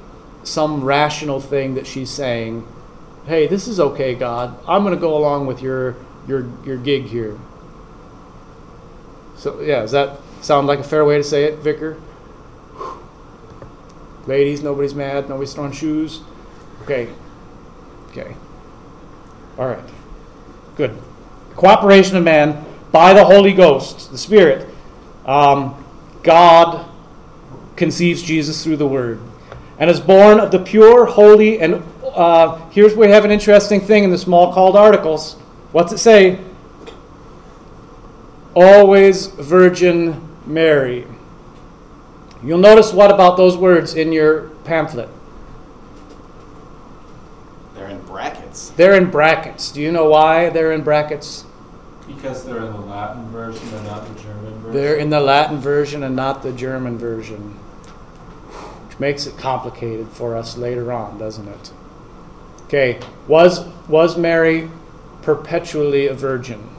some 0.44 0.84
rational 0.84 1.42
thing 1.42 1.74
that 1.74 1.88
she's 1.88 2.12
saying, 2.12 2.68
"Hey, 3.26 3.48
this 3.48 3.68
is 3.68 3.80
okay, 3.80 4.16
God. 4.16 4.58
I'm 4.68 4.84
going 4.84 4.94
to 4.94 5.00
go 5.00 5.18
along 5.18 5.48
with 5.48 5.62
your 5.62 5.96
your 6.28 6.48
your 6.66 6.78
gig 6.78 7.06
here." 7.06 7.38
So 9.38 9.60
yeah, 9.62 9.82
does 9.82 9.92
that 9.92 10.20
sound 10.42 10.68
like 10.68 10.80
a 10.80 10.84
fair 10.84 11.06
way 11.06 11.18
to 11.18 11.24
say 11.24 11.46
it, 11.46 11.60
Vicar? 11.60 12.02
Ladies, 14.28 14.64
nobody's 14.64 14.96
mad. 14.96 15.30
Nobody's 15.30 15.54
throwing 15.54 15.72
shoes. 15.72 16.22
Okay. 16.84 17.10
Okay. 18.10 18.36
All 19.58 19.68
right. 19.68 19.84
Good. 20.76 20.98
Cooperation 21.56 22.18
of 22.18 22.24
man 22.24 22.66
by 22.92 23.14
the 23.14 23.24
Holy 23.24 23.54
Ghost, 23.54 24.12
the 24.12 24.18
Spirit. 24.18 24.70
Um, 25.26 25.84
God 26.24 26.90
conceives 27.76 28.22
Jesus 28.22 28.64
through 28.64 28.78
the 28.78 28.88
Word 28.88 29.20
and 29.78 29.90
is 29.90 30.00
born 30.00 30.40
of 30.40 30.52
the 30.52 30.60
pure, 30.60 31.06
holy, 31.06 31.60
and 31.60 31.84
uh, 32.15 32.69
here's 32.69 32.95
where 32.95 33.08
we 33.08 33.13
have 33.13 33.25
an 33.25 33.32
interesting 33.32 33.82
thing 33.82 34.04
in 34.04 34.10
the 34.10 34.15
Smalcald 34.15 34.75
Articles. 34.75 35.34
What's 35.71 35.91
it 35.91 35.97
say? 35.97 36.39
Always 38.56 39.28
Virgin 39.28 40.25
Mary. 40.45 41.06
You'll 42.41 42.60
notice 42.60 42.93
what 42.93 43.12
about 43.12 43.36
those 43.36 43.58
words 43.58 43.95
in 43.95 44.13
your 44.13 44.49
pamphlet? 44.63 45.10
They're 47.73 47.89
in 47.89 47.99
brackets. 48.04 48.69
They're 48.69 48.95
in 48.95 49.12
brackets. 49.12 49.71
Do 49.71 49.82
you 49.82 49.91
know 49.91 50.10
why 50.10 50.49
they're 50.49 50.71
in 50.71 50.84
brackets? 50.84 51.43
Because 52.08 52.45
they're 52.45 52.63
in 52.63 52.71
the 52.71 52.80
Latin 52.80 53.28
version 53.30 53.67
and 53.73 53.86
not 53.88 54.08
the 54.08 54.21
German 54.21 54.54
version. 54.60 54.71
They're 54.71 54.95
in 54.95 55.10
the 55.10 55.19
Latin 55.19 55.58
version 55.60 56.04
and 56.04 56.15
not 56.15 56.43
the 56.43 56.54
German 56.54 56.97
version. 56.97 57.56
Which 58.88 58.99
makes 58.99 59.25
it 59.25 59.38
complicated 59.38 60.08
for 60.10 60.38
us 60.38 60.56
later 60.56 60.93
on, 60.93 61.17
doesn't 61.17 61.47
it? 61.47 61.71
Okay, 62.65 62.99
was 63.28 63.65
was 63.88 64.17
Mary 64.17 64.69
perpetually 65.21 66.08
a 66.08 66.13
virgin? 66.13 66.69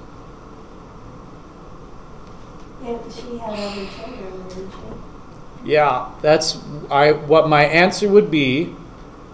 If 2.83 3.15
she 3.15 3.39
had 3.39 3.51
other 3.51 3.87
children, 3.87 4.49
didn't 4.49 4.71
she? 4.73 5.71
Yeah, 5.73 6.11
that's 6.23 6.59
I 6.91 7.13
what 7.13 7.49
my 7.49 7.65
answer 7.65 8.09
would 8.09 8.31
be 8.31 8.75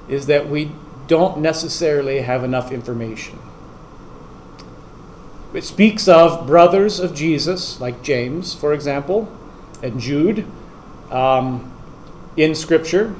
is 0.09 0.27
that 0.27 0.49
we 0.49 0.73
don't 1.07 1.41
necessarily 1.41 2.21
have 2.21 2.45
enough 2.45 2.73
information. 2.73 3.39
It 5.53 5.65
speaks 5.65 6.09
of 6.09 6.47
brothers 6.47 6.99
of 6.99 7.15
Jesus, 7.15 7.81
like 7.81 8.03
James, 8.03 8.55
for 8.55 8.73
example, 8.73 9.31
and 9.83 10.01
Jude, 10.01 10.47
um, 11.11 11.71
in 12.37 12.55
Scripture. 12.55 13.15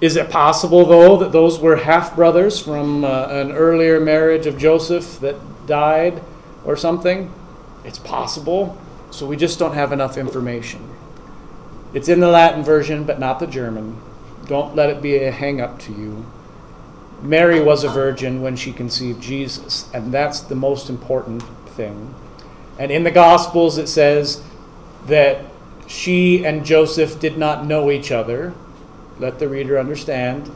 Is 0.00 0.16
it 0.16 0.30
possible, 0.30 0.84
though, 0.84 1.16
that 1.16 1.32
those 1.32 1.58
were 1.58 1.76
half 1.76 2.14
brothers 2.14 2.60
from 2.60 3.04
uh, 3.04 3.28
an 3.28 3.52
earlier 3.52 3.98
marriage 3.98 4.46
of 4.46 4.58
Joseph 4.58 5.20
that 5.20 5.36
died 5.66 6.22
or 6.64 6.76
something? 6.76 7.32
It's 7.84 7.98
possible. 7.98 8.76
So 9.10 9.26
we 9.26 9.36
just 9.36 9.58
don't 9.58 9.74
have 9.74 9.92
enough 9.92 10.18
information. 10.18 10.86
It's 11.94 12.08
in 12.08 12.20
the 12.20 12.28
Latin 12.28 12.62
version, 12.62 13.04
but 13.04 13.18
not 13.18 13.38
the 13.38 13.46
German. 13.46 13.98
Don't 14.46 14.76
let 14.76 14.90
it 14.90 15.00
be 15.00 15.16
a 15.16 15.30
hang 15.30 15.60
up 15.60 15.78
to 15.80 15.92
you. 15.92 16.26
Mary 17.22 17.60
was 17.60 17.82
a 17.82 17.88
virgin 17.88 18.42
when 18.42 18.56
she 18.56 18.72
conceived 18.72 19.22
Jesus, 19.22 19.88
and 19.94 20.12
that's 20.12 20.40
the 20.40 20.54
most 20.54 20.90
important 20.90 21.42
thing. 21.68 22.14
And 22.78 22.92
in 22.92 23.04
the 23.04 23.10
Gospels, 23.10 23.78
it 23.78 23.86
says 23.86 24.42
that 25.06 25.46
she 25.86 26.44
and 26.44 26.66
Joseph 26.66 27.18
did 27.18 27.38
not 27.38 27.64
know 27.64 27.90
each 27.90 28.12
other, 28.12 28.52
let 29.18 29.38
the 29.38 29.48
reader 29.48 29.78
understand, 29.78 30.50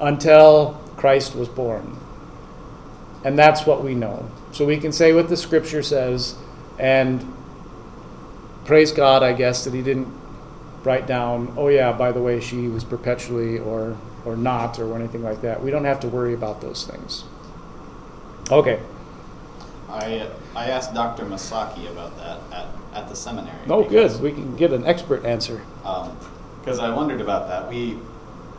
until 0.00 0.80
Christ 0.96 1.34
was 1.34 1.48
born. 1.48 1.98
And 3.24 3.38
that's 3.38 3.66
what 3.66 3.82
we 3.82 3.94
know. 3.94 4.30
So 4.52 4.64
we 4.64 4.78
can 4.78 4.92
say 4.92 5.12
what 5.12 5.28
the 5.28 5.36
scripture 5.36 5.82
says, 5.82 6.36
and 6.78 7.24
praise 8.64 8.92
God, 8.92 9.22
I 9.22 9.32
guess, 9.32 9.64
that 9.64 9.74
he 9.74 9.82
didn't 9.82 10.08
write 10.84 11.06
down, 11.06 11.52
oh 11.56 11.68
yeah, 11.68 11.92
by 11.92 12.12
the 12.12 12.22
way, 12.22 12.40
she 12.40 12.68
was 12.68 12.84
perpetually 12.84 13.58
or 13.58 13.96
or 14.24 14.36
not 14.36 14.78
or 14.80 14.96
anything 14.96 15.22
like 15.22 15.40
that. 15.42 15.62
We 15.62 15.70
don't 15.70 15.84
have 15.84 16.00
to 16.00 16.08
worry 16.08 16.34
about 16.34 16.60
those 16.60 16.84
things. 16.84 17.24
Okay. 18.50 18.80
I 19.88 20.18
uh, 20.18 20.30
I 20.54 20.66
asked 20.70 20.94
Dr. 20.94 21.24
Masaki 21.24 21.90
about 21.90 22.16
that 22.16 22.40
at, 22.52 22.66
at 22.94 23.08
the 23.08 23.14
seminary. 23.14 23.56
Oh, 23.68 23.84
because, 23.84 24.14
good. 24.14 24.22
We 24.22 24.32
can 24.32 24.56
get 24.56 24.72
an 24.72 24.84
expert 24.86 25.24
answer. 25.24 25.62
Um, 25.84 26.16
Because 26.66 26.80
I 26.80 26.92
wondered 26.92 27.20
about 27.20 27.46
that. 27.46 27.70
We, 27.70 27.92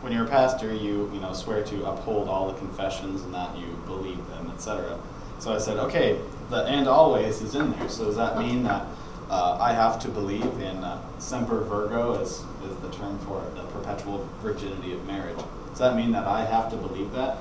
when 0.00 0.14
you're 0.14 0.24
a 0.24 0.28
pastor, 0.28 0.72
you 0.72 1.10
you 1.12 1.20
know 1.20 1.34
swear 1.34 1.62
to 1.62 1.84
uphold 1.84 2.26
all 2.26 2.50
the 2.50 2.58
confessions 2.58 3.20
and 3.20 3.34
that 3.34 3.54
you 3.58 3.66
believe 3.84 4.26
them, 4.28 4.50
etc. 4.50 4.98
So 5.38 5.54
I 5.54 5.58
said, 5.58 5.76
okay, 5.76 6.18
the 6.48 6.64
and 6.64 6.88
always 6.88 7.42
is 7.42 7.54
in 7.54 7.70
there. 7.72 7.86
So 7.90 8.06
does 8.06 8.16
that 8.16 8.38
mean 8.38 8.62
that 8.62 8.86
uh, 9.28 9.58
I 9.60 9.74
have 9.74 10.00
to 10.00 10.08
believe 10.08 10.42
in 10.42 10.82
uh, 10.82 11.02
semper 11.18 11.60
virgo 11.64 12.14
is 12.14 12.30
is 12.64 12.76
the 12.80 12.90
term 12.92 13.18
for 13.26 13.44
the 13.54 13.64
perpetual 13.64 14.26
virginity 14.40 14.94
of 14.94 15.06
marriage? 15.06 15.36
Does 15.68 15.80
that 15.80 15.94
mean 15.94 16.12
that 16.12 16.26
I 16.26 16.46
have 16.46 16.70
to 16.70 16.78
believe 16.78 17.12
that? 17.12 17.36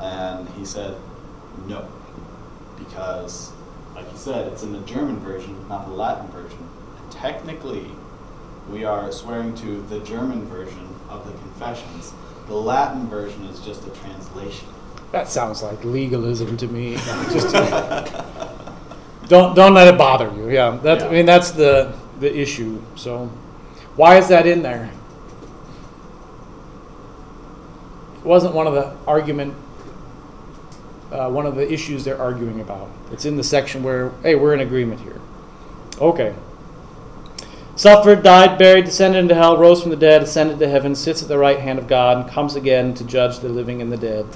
And 0.00 0.46
he 0.50 0.66
said, 0.66 0.98
no, 1.66 1.88
because 2.76 3.52
like 3.94 4.04
you 4.12 4.18
said, 4.18 4.52
it's 4.52 4.62
in 4.62 4.72
the 4.72 4.80
German 4.80 5.18
version, 5.20 5.66
not 5.66 5.86
the 5.86 5.94
Latin 5.94 6.28
version. 6.28 6.68
Technically, 7.10 7.90
we 8.70 8.84
are 8.84 9.10
swearing 9.12 9.54
to 9.56 9.82
the 9.82 10.00
German 10.00 10.44
version 10.46 10.88
of 11.08 11.26
the 11.26 11.32
confessions. 11.38 12.12
The 12.46 12.54
Latin 12.54 13.06
version 13.08 13.44
is 13.44 13.60
just 13.60 13.86
a 13.86 13.90
translation. 13.90 14.68
That 15.12 15.28
sounds 15.28 15.62
like 15.62 15.84
legalism 15.84 16.56
to 16.58 16.68
me. 16.68 16.92
Just 17.32 17.52
don't 19.28 19.54
don't 19.54 19.72
let 19.72 19.88
it 19.88 19.96
bother 19.96 20.30
you. 20.36 20.50
Yeah, 20.50 20.76
that 20.82 21.02
I 21.02 21.10
mean 21.10 21.24
that's 21.24 21.50
the 21.50 21.94
the 22.20 22.34
issue. 22.36 22.82
So, 22.94 23.26
why 23.96 24.18
is 24.18 24.28
that 24.28 24.46
in 24.46 24.60
there? 24.60 24.90
It 28.18 28.24
wasn't 28.24 28.54
one 28.54 28.66
of 28.66 28.74
the 28.74 28.94
argument 29.06 29.54
uh, 31.12 31.28
one 31.30 31.46
of 31.46 31.54
the 31.54 31.70
issues 31.70 32.04
they're 32.04 32.20
arguing 32.20 32.60
about. 32.60 32.90
It's 33.12 33.24
in 33.24 33.36
the 33.36 33.44
section 33.44 33.82
where, 33.82 34.10
hey, 34.22 34.34
we're 34.34 34.54
in 34.54 34.60
agreement 34.60 35.00
here. 35.00 35.20
Okay. 36.00 36.34
Suffered, 37.78 38.24
died, 38.24 38.58
buried, 38.58 38.86
descended 38.86 39.20
into 39.20 39.36
hell, 39.36 39.56
rose 39.56 39.80
from 39.80 39.90
the 39.90 39.96
dead, 39.96 40.20
ascended 40.20 40.58
to 40.58 40.68
heaven, 40.68 40.96
sits 40.96 41.22
at 41.22 41.28
the 41.28 41.38
right 41.38 41.60
hand 41.60 41.78
of 41.78 41.86
God, 41.86 42.16
and 42.16 42.28
comes 42.28 42.56
again 42.56 42.92
to 42.94 43.04
judge 43.04 43.38
the 43.38 43.48
living 43.48 43.80
and 43.80 43.92
the 43.92 43.96
dead. 43.96 44.26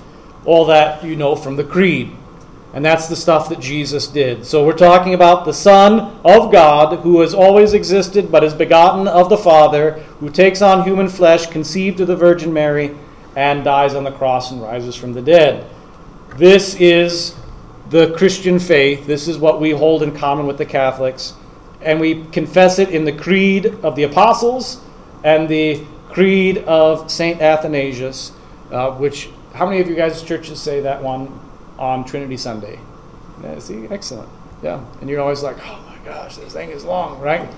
All 0.44 0.64
that 0.66 1.02
you 1.02 1.16
know 1.16 1.35
from 1.35 1.57
the 1.57 1.64
Creed. 1.64 2.12
And 2.72 2.85
that's 2.85 3.09
the 3.09 3.16
stuff 3.16 3.48
that 3.48 3.59
Jesus 3.59 4.07
did. 4.07 4.46
So 4.46 4.64
we're 4.64 4.74
talking 4.74 5.12
about 5.12 5.44
the 5.44 5.52
Son 5.52 6.20
of 6.24 6.52
God 6.52 7.00
who 7.00 7.20
has 7.20 7.35
always 7.35 7.74
existed 7.74 8.31
but 8.31 8.44
is 8.44 8.55
begotten 8.55 9.09
of 9.09 9.28
the 9.28 9.37
Father, 9.37 9.94
who 10.20 10.31
takes 10.31 10.62
on 10.62 10.85
human 10.85 11.09
flesh, 11.09 11.46
conceived 11.46 11.98
of 11.98 12.07
the 12.07 12.14
Virgin 12.14 12.52
Mary, 12.52 12.96
and 13.35 13.64
dies 13.64 13.96
on 13.96 14.05
the 14.05 14.12
cross 14.12 14.52
and 14.52 14.62
rises 14.62 14.94
from 14.94 15.14
the 15.14 15.20
dead. 15.20 15.68
This 16.37 16.76
is 16.76 17.35
the 17.90 18.12
Christian 18.12 18.61
faith. 18.61 19.05
This 19.05 19.26
is 19.26 19.37
what 19.37 19.61
we 19.61 19.72
hold 19.72 20.05
in 20.05 20.16
common 20.16 20.46
with 20.46 20.59
the 20.59 20.64
Catholics. 20.64 21.35
And 21.82 22.00
we 22.00 22.24
confess 22.26 22.78
it 22.78 22.90
in 22.90 23.04
the 23.04 23.12
Creed 23.12 23.66
of 23.82 23.96
the 23.96 24.04
Apostles 24.04 24.80
and 25.24 25.48
the 25.48 25.84
Creed 26.10 26.58
of 26.58 27.10
St. 27.10 27.40
Athanasius, 27.40 28.32
uh, 28.70 28.90
which, 28.92 29.30
how 29.54 29.66
many 29.66 29.80
of 29.80 29.88
you 29.88 29.94
guys' 29.94 30.22
churches 30.22 30.60
say 30.60 30.80
that 30.80 31.02
one 31.02 31.40
on 31.78 32.04
Trinity 32.04 32.36
Sunday? 32.36 32.78
Yeah, 33.42 33.58
see, 33.58 33.86
excellent. 33.90 34.28
Yeah. 34.62 34.84
And 35.00 35.10
you're 35.10 35.20
always 35.20 35.42
like, 35.42 35.56
oh 35.66 35.84
my 35.88 36.04
gosh, 36.04 36.36
this 36.36 36.52
thing 36.52 36.70
is 36.70 36.84
long, 36.84 37.18
right? 37.20 37.48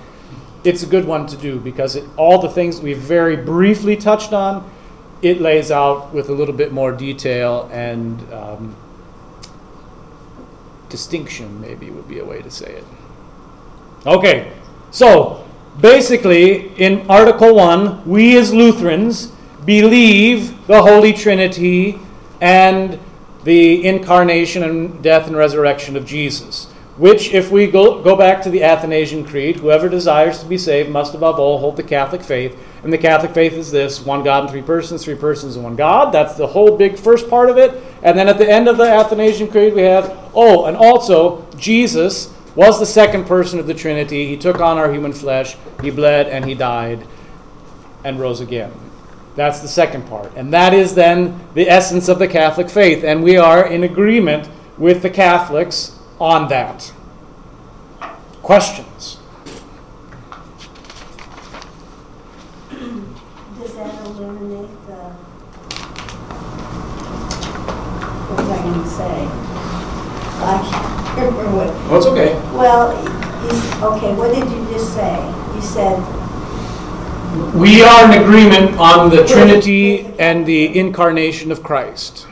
It's 0.63 0.81
a 0.81 0.87
good 0.87 1.05
one 1.05 1.27
to 1.27 1.37
do 1.37 1.59
because 1.59 1.95
it, 1.95 2.03
all 2.17 2.41
the 2.41 2.49
things 2.49 2.81
we 2.81 2.93
very 2.93 3.35
briefly 3.35 3.95
touched 3.95 4.33
on, 4.33 4.69
it 5.21 5.39
lays 5.39 5.69
out 5.69 6.13
with 6.13 6.29
a 6.29 6.33
little 6.33 6.55
bit 6.55 6.71
more 6.71 6.91
detail 6.91 7.69
and 7.71 8.21
um, 8.33 8.75
distinction, 10.89 11.61
maybe 11.61 11.89
would 11.89 12.07
be 12.07 12.19
a 12.19 12.25
way 12.25 12.41
to 12.41 12.49
say 12.49 12.71
it. 12.71 12.83
Okay, 14.07 14.53
so 14.91 15.43
basically, 15.81 16.67
in 16.75 17.09
Article 17.09 17.55
1, 17.55 18.07
we 18.07 18.37
as 18.37 18.53
Lutherans 18.53 19.31
believe 19.65 20.67
the 20.67 20.79
Holy 20.79 21.11
Trinity 21.11 21.97
and 22.39 22.99
the 23.45 23.83
incarnation 23.83 24.61
and 24.61 25.01
death 25.01 25.25
and 25.25 25.35
resurrection 25.35 25.97
of 25.97 26.05
Jesus. 26.05 26.65
Which, 26.97 27.33
if 27.33 27.49
we 27.49 27.65
go, 27.65 28.03
go 28.03 28.15
back 28.15 28.43
to 28.43 28.51
the 28.51 28.63
Athanasian 28.63 29.25
Creed, 29.25 29.55
whoever 29.55 29.89
desires 29.89 30.39
to 30.39 30.45
be 30.45 30.57
saved 30.59 30.91
must 30.91 31.15
above 31.15 31.39
all 31.39 31.57
hold 31.57 31.75
the 31.75 31.83
Catholic 31.83 32.21
faith. 32.21 32.55
And 32.83 32.93
the 32.93 32.99
Catholic 32.99 33.33
faith 33.33 33.53
is 33.53 33.71
this 33.71 34.05
one 34.05 34.23
God 34.23 34.43
in 34.43 34.49
three 34.51 34.61
persons, 34.61 35.03
three 35.03 35.15
persons 35.15 35.55
in 35.57 35.63
one 35.63 35.75
God. 35.75 36.11
That's 36.11 36.35
the 36.35 36.45
whole 36.45 36.77
big 36.77 36.99
first 36.99 37.27
part 37.27 37.49
of 37.49 37.57
it. 37.57 37.81
And 38.03 38.17
then 38.17 38.29
at 38.29 38.37
the 38.37 38.47
end 38.47 38.67
of 38.67 38.77
the 38.77 38.83
Athanasian 38.83 39.49
Creed, 39.49 39.73
we 39.73 39.81
have, 39.81 40.15
oh, 40.35 40.65
and 40.65 40.77
also 40.77 41.43
Jesus 41.57 42.34
was 42.55 42.79
the 42.79 42.85
second 42.85 43.25
person 43.25 43.59
of 43.59 43.67
the 43.67 43.73
Trinity. 43.73 44.25
He 44.27 44.37
took 44.37 44.59
on 44.59 44.77
our 44.77 44.91
human 44.91 45.13
flesh, 45.13 45.57
he 45.81 45.91
bled, 45.91 46.27
and 46.27 46.45
he 46.45 46.55
died 46.55 47.05
and 48.03 48.19
rose 48.19 48.39
again. 48.39 48.71
That's 49.35 49.59
the 49.59 49.67
second 49.67 50.07
part. 50.07 50.31
And 50.35 50.53
that 50.53 50.73
is 50.73 50.95
then 50.95 51.39
the 51.53 51.69
essence 51.69 52.07
of 52.07 52.19
the 52.19 52.27
Catholic 52.27 52.69
faith. 52.69 53.03
And 53.03 53.21
we 53.21 53.35
are 53.35 53.67
in 53.67 53.83
agreement 53.83 54.49
with 54.77 55.01
the 55.01 55.09
Catholics 55.09 55.99
on 56.19 56.47
that. 56.47 56.93
Questions? 58.41 59.17
Does 62.69 63.75
that 63.75 64.05
eliminate 64.05 64.69
the, 64.87 64.95
what 68.27 68.39
was 68.39 68.49
I 68.49 68.63
going 68.63 68.83
to 68.83 68.89
say? 68.89 69.27
I 70.37 70.84
what, 71.55 71.69
Oh, 71.91 71.97
it's 71.97 72.05
okay. 72.07 72.33
well, 72.55 72.91
he's, 73.43 73.83
okay, 73.83 74.13
what 74.15 74.33
did 74.33 74.49
you 74.51 74.65
just 74.73 74.93
say? 74.93 75.15
You 75.55 75.61
said, 75.61 75.97
We 77.55 77.81
are 77.83 78.11
in 78.11 78.21
agreement 78.21 78.77
on 78.79 79.09
the 79.09 79.25
Trinity 79.25 80.05
and 80.19 80.45
the 80.45 80.77
incarnation 80.77 81.51
of 81.51 81.63
Christ 81.63 82.27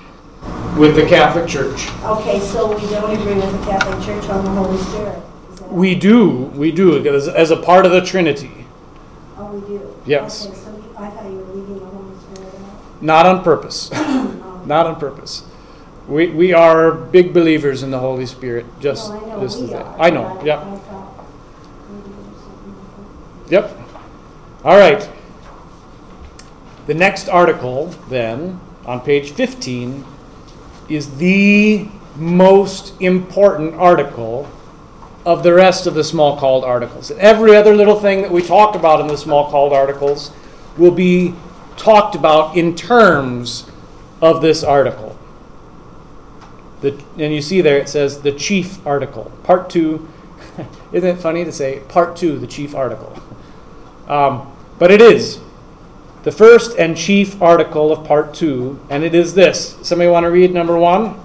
with 0.77 0.95
the 0.95 1.05
Catholic 1.05 1.47
Church. 1.47 1.87
okay, 2.03 2.39
so 2.39 2.67
we 2.77 2.81
don't 2.89 3.11
agree 3.13 3.35
with 3.35 3.51
the 3.59 3.65
Catholic 3.71 4.03
Church 4.05 4.29
on 4.29 4.43
the 4.43 4.51
Holy 4.51 4.77
Spirit? 4.77 5.19
Is 5.53 5.59
that- 5.59 5.71
We 5.71 5.95
do, 5.95 6.29
we 6.55 6.71
do, 6.71 6.97
as, 7.07 7.27
as 7.27 7.51
a 7.51 7.57
part 7.57 7.85
of 7.85 7.91
the 7.91 8.01
Trinity. 8.01 8.65
Oh, 9.37 9.45
we 9.53 9.61
do? 9.77 9.95
Yes. 10.05 10.45
Okay, 10.47 10.55
so 10.55 10.71
you- 10.71 10.83
I 10.97 11.09
thought 11.09 11.25
you 11.25 11.37
were 11.37 11.53
leaving 11.53 11.79
the 11.79 11.85
Holy 11.85 12.15
Spirit 12.19 12.53
out. 12.55 13.01
Not 13.01 13.25
on 13.25 13.43
purpose. 13.43 13.91
Not 14.65 14.87
on 14.87 14.95
purpose. 14.99 15.43
We, 16.07 16.27
we 16.27 16.53
are 16.53 16.91
big 16.91 17.33
believers 17.33 17.81
in 17.81 17.91
the 17.91 17.99
Holy 17.99 18.25
Spirit, 18.25 18.65
just, 18.81 19.09
Well, 19.11 19.23
I 19.23 19.29
know 19.29 19.41
just 19.41 19.55
as 19.57 19.61
we 19.61 19.67
that. 19.69 19.85
are, 19.85 20.01
I 20.01 20.09
know, 20.09 20.43
yep. 20.43 20.59
I 20.59 20.63
thought 20.77 21.25
maybe 21.89 22.09
there 22.09 22.31
was 22.31 22.43
something 22.43 22.73
different. 23.47 23.51
Yep. 23.51 23.77
All 24.65 24.77
right. 24.77 25.09
The 26.87 26.93
next 26.93 27.29
article, 27.29 27.87
then, 28.09 28.59
on 28.85 28.99
page 28.99 29.31
15, 29.31 30.03
is 30.89 31.17
the 31.17 31.87
most 32.17 32.99
important 33.01 33.73
article 33.75 34.49
of 35.25 35.43
the 35.43 35.53
rest 35.53 35.87
of 35.87 35.93
the 35.93 36.01
Smalcald 36.01 36.63
articles. 36.63 37.09
And 37.11 37.19
every 37.21 37.55
other 37.55 37.75
little 37.75 37.99
thing 37.99 38.21
that 38.23 38.31
we 38.31 38.41
talk 38.41 38.75
about 38.75 38.99
in 38.99 39.07
the 39.07 39.13
Smalcald 39.13 39.71
articles 39.71 40.31
will 40.77 40.91
be 40.91 41.33
talked 41.77 42.15
about 42.15 42.57
in 42.57 42.75
terms 42.75 43.69
of 44.21 44.41
this 44.41 44.63
article. 44.63 45.12
The, 46.83 47.01
and 47.17 47.33
you 47.33 47.41
see 47.41 47.61
there 47.61 47.77
it 47.77 47.87
says 47.87 48.21
the 48.21 48.33
chief 48.33 48.85
article, 48.85 49.31
part 49.43 49.69
two. 49.69 50.05
Isn't 50.91 51.17
it 51.17 51.21
funny 51.21 51.45
to 51.45 51.51
say 51.53 51.81
part 51.87 52.17
two, 52.17 52.37
the 52.37 52.45
chief 52.45 52.75
article? 52.75 53.17
Um, 54.09 54.51
but 54.79 54.91
it 54.91 55.01
is 55.01 55.39
the 56.23 56.31
first 56.31 56.77
and 56.77 56.97
chief 56.97 57.41
article 57.41 57.93
of 57.93 58.05
part 58.05 58.33
two, 58.33 58.81
and 58.89 59.01
it 59.01 59.15
is 59.15 59.33
this. 59.33 59.77
Somebody 59.81 60.09
want 60.09 60.25
to 60.25 60.29
read 60.29 60.53
number 60.53 60.77
one? 60.77 61.17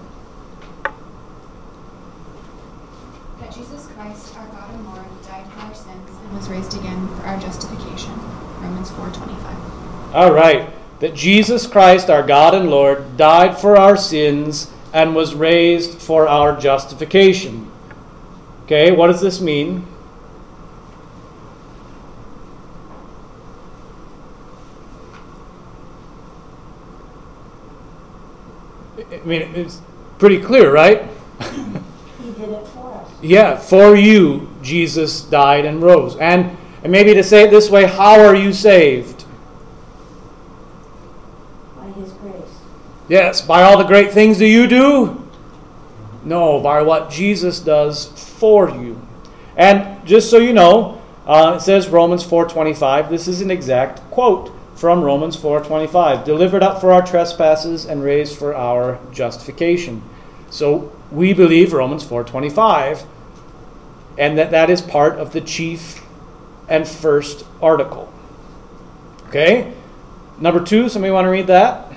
that 3.41 3.53
Jesus 3.53 3.89
Christ, 3.97 4.37
our 4.37 4.47
God 4.47 4.71
and 4.73 4.85
Lord, 4.87 5.07
died 5.27 5.45
for 5.53 5.61
our 5.61 5.75
sins 5.75 6.11
and 6.23 6.37
was 6.37 6.49
raised 6.49 6.75
again 6.79 7.09
for 7.17 7.23
our 7.25 7.41
justification. 7.41 8.13
Romans 8.61 8.93
4:25. 8.93 10.15
All 10.15 10.33
right. 10.33 10.71
That 11.01 11.15
Jesus 11.15 11.67
Christ, 11.67 12.11
our 12.11 12.23
God 12.23 12.55
and 12.55 12.71
Lord, 12.71 13.17
died 13.17 13.59
for 13.59 13.77
our 13.77 13.97
sins 13.97 14.71
and 14.93 15.15
was 15.15 15.35
raised 15.35 16.01
for 16.01 16.29
our 16.29 16.59
justification. 16.59 17.71
Okay, 18.65 18.91
what 18.91 19.07
does 19.07 19.21
this 19.21 19.41
mean? 19.41 19.87
I 29.11 29.25
mean, 29.25 29.43
it's 29.55 29.81
pretty 30.19 30.41
clear, 30.41 30.73
right? 30.73 31.03
He 31.41 32.31
did 32.33 32.51
it 32.51 32.67
for 32.69 32.95
us. 32.95 33.11
Yeah, 33.23 33.57
for 33.57 33.97
you, 33.97 34.49
Jesus 34.63 35.23
died 35.23 35.65
and 35.65 35.83
rose. 35.83 36.17
And, 36.17 36.57
and 36.83 36.93
maybe 36.93 37.15
to 37.15 37.23
say 37.23 37.45
it 37.45 37.51
this 37.51 37.71
way, 37.71 37.87
how 37.87 38.21
are 38.21 38.35
you 38.35 38.53
saved? 38.53 39.19
by 41.77 41.87
his 42.01 42.13
grace. 42.13 42.35
Yes, 43.09 43.41
by 43.41 43.63
all 43.63 43.79
the 43.79 43.85
great 43.85 44.13
things 44.13 44.39
that 44.39 44.49
you 44.49 44.67
do? 44.67 45.25
No, 46.25 46.61
by 46.61 46.83
what 46.83 47.11
Jesus 47.11 47.59
does 47.61 48.07
for 48.39 48.69
you. 48.69 49.01
And 49.57 50.07
just 50.07 50.31
so 50.31 50.39
you 50.39 50.53
know, 50.53 51.01
uh, 51.27 51.55
it 51.57 51.61
says 51.61 51.89
Romans 51.89 52.25
4:25. 52.25 53.11
This 53.11 53.29
is 53.29 53.41
an 53.41 53.51
exact 53.51 54.01
quote 54.11 54.51
from 54.75 55.03
Romans 55.03 55.37
4:25. 55.37 56.25
Delivered 56.25 56.63
up 56.63 56.81
for 56.81 56.93
our 56.93 57.03
trespasses 57.03 57.85
and 57.85 58.03
raised 58.03 58.39
for 58.39 58.55
our 58.55 58.99
justification. 59.13 60.03
So 60.51 60.93
we 61.11 61.33
believe 61.35 61.73
Romans 61.73 62.05
4:25, 62.05 63.05
and 64.17 64.39
that 64.39 64.51
that 64.53 64.71
is 64.71 64.81
part 64.81 65.19
of 65.19 65.33
the 65.33 65.41
chief 65.41 66.03
and 66.69 66.87
first 66.87 67.45
article. 67.61 68.09
Okay. 69.29 69.73
Number 70.39 70.61
two. 70.61 70.89
Somebody 70.89 71.11
want 71.11 71.27
to 71.27 71.31
read 71.31 71.49
that? 71.49 71.93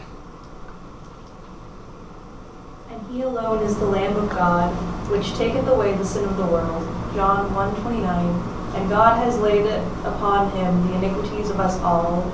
And 2.90 3.16
he 3.16 3.24
alone 3.42 3.64
is 3.64 3.76
the 3.78 3.86
Lamb 3.86 4.16
of 4.18 4.30
God, 4.30 4.72
which 5.10 5.34
taketh 5.34 5.68
away 5.68 5.94
the 5.94 6.06
sin 6.06 6.26
of 6.26 6.38
the 6.38 6.46
world. 6.46 6.88
John 7.16 7.54
1:29. 7.54 8.76
And 8.76 8.90
God 8.90 9.18
has 9.24 9.38
laid 9.40 9.66
it 9.66 9.84
upon 10.06 10.52
him 10.52 10.88
the 10.88 10.96
iniquities 10.96 11.50
of 11.50 11.60
us 11.60 11.80
all. 11.82 12.32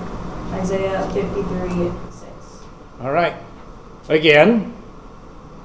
Isaiah 0.52 1.10
53, 1.14 1.92
6. 2.12 2.32
All 3.02 3.12
right. 3.12 3.36
Again, 4.08 4.74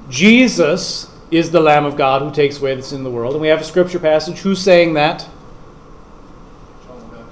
Jesus 0.09 1.11
is 1.31 1.51
the 1.51 1.61
Lamb 1.61 1.85
of 1.85 1.97
God 1.97 2.23
who 2.23 2.31
takes 2.31 2.59
away 2.59 2.75
the 2.75 2.83
sin 2.83 2.99
of 2.99 3.05
the 3.05 3.11
world. 3.11 3.35
And 3.35 3.43
we 3.43 3.49
have 3.49 3.61
a 3.61 3.65
scripture 3.65 3.99
passage. 3.99 4.41
Who's 4.41 4.61
saying 4.61 4.95
that? 4.95 5.27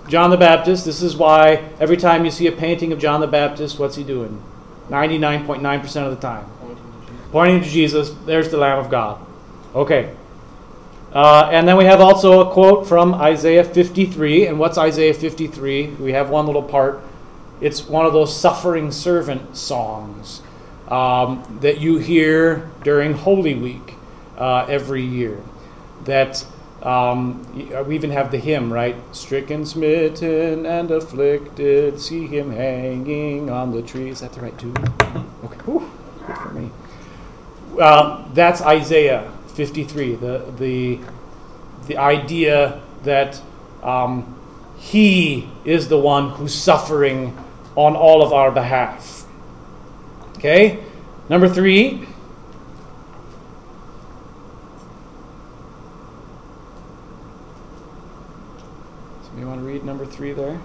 John 0.08 0.30
the 0.30 0.36
Baptist. 0.36 0.84
This 0.84 1.02
is 1.02 1.16
why 1.16 1.64
every 1.78 1.96
time 1.96 2.24
you 2.24 2.30
see 2.30 2.46
a 2.46 2.52
painting 2.52 2.92
of 2.92 2.98
John 2.98 3.20
the 3.20 3.26
Baptist, 3.26 3.78
what's 3.78 3.96
he 3.96 4.04
doing? 4.04 4.42
99.9% 4.90 6.06
of 6.06 6.10
the 6.10 6.20
time. 6.20 6.44
Pointing 7.30 7.62
to 7.62 7.68
Jesus. 7.68 8.10
There's 8.26 8.50
the 8.50 8.58
Lamb 8.58 8.78
of 8.78 8.90
God. 8.90 9.24
Okay. 9.74 10.14
Uh, 11.12 11.48
and 11.52 11.66
then 11.66 11.76
we 11.76 11.84
have 11.84 12.00
also 12.00 12.48
a 12.48 12.52
quote 12.52 12.86
from 12.86 13.14
Isaiah 13.14 13.64
53. 13.64 14.46
And 14.46 14.58
what's 14.58 14.78
Isaiah 14.78 15.14
53? 15.14 15.88
We 16.00 16.12
have 16.12 16.30
one 16.30 16.46
little 16.46 16.62
part. 16.62 17.02
It's 17.60 17.86
one 17.86 18.06
of 18.06 18.12
those 18.12 18.34
suffering 18.34 18.90
servant 18.90 19.56
songs 19.56 20.40
um, 20.88 21.58
that 21.60 21.80
you 21.80 21.98
hear 21.98 22.70
during 22.82 23.12
Holy 23.12 23.54
Week 23.54 23.94
uh, 24.38 24.66
every 24.68 25.02
year. 25.02 25.40
That 26.04 26.44
um, 26.82 27.44
we 27.86 27.94
even 27.94 28.10
have 28.10 28.30
the 28.30 28.38
hymn, 28.38 28.72
right? 28.72 28.96
Stricken, 29.12 29.66
smitten, 29.66 30.64
and 30.64 30.90
afflicted, 30.90 32.00
see 32.00 32.26
him 32.26 32.50
hanging 32.52 33.50
on 33.50 33.72
the 33.72 33.82
tree. 33.82 34.08
Is 34.08 34.20
that 34.20 34.32
the 34.32 34.40
right 34.40 34.58
tune? 34.58 34.76
Okay, 35.44 35.58
Whew, 35.64 35.90
good 36.26 36.36
for 36.36 36.50
me. 36.50 36.70
Uh, 37.78 38.24
that's 38.32 38.60
Isaiah 38.62 39.30
53. 39.54 40.16
The 40.16 40.52
the 40.58 41.00
the 41.86 41.96
idea 41.96 42.80
that 43.04 43.40
um, 43.82 44.38
he 44.78 45.48
is 45.64 45.88
the 45.88 45.98
one 45.98 46.30
who's 46.30 46.54
suffering 46.54 47.36
on 47.76 47.96
all 47.96 48.22
of 48.22 48.32
our 48.32 48.50
behalf. 48.50 49.24
Okay, 50.36 50.82
number 51.28 51.48
three. 51.48 52.06
Somebody 59.24 59.46
want 59.46 59.60
to 59.60 59.66
read 59.66 59.84
number 59.84 60.06
three 60.06 60.32
there? 60.32 60.60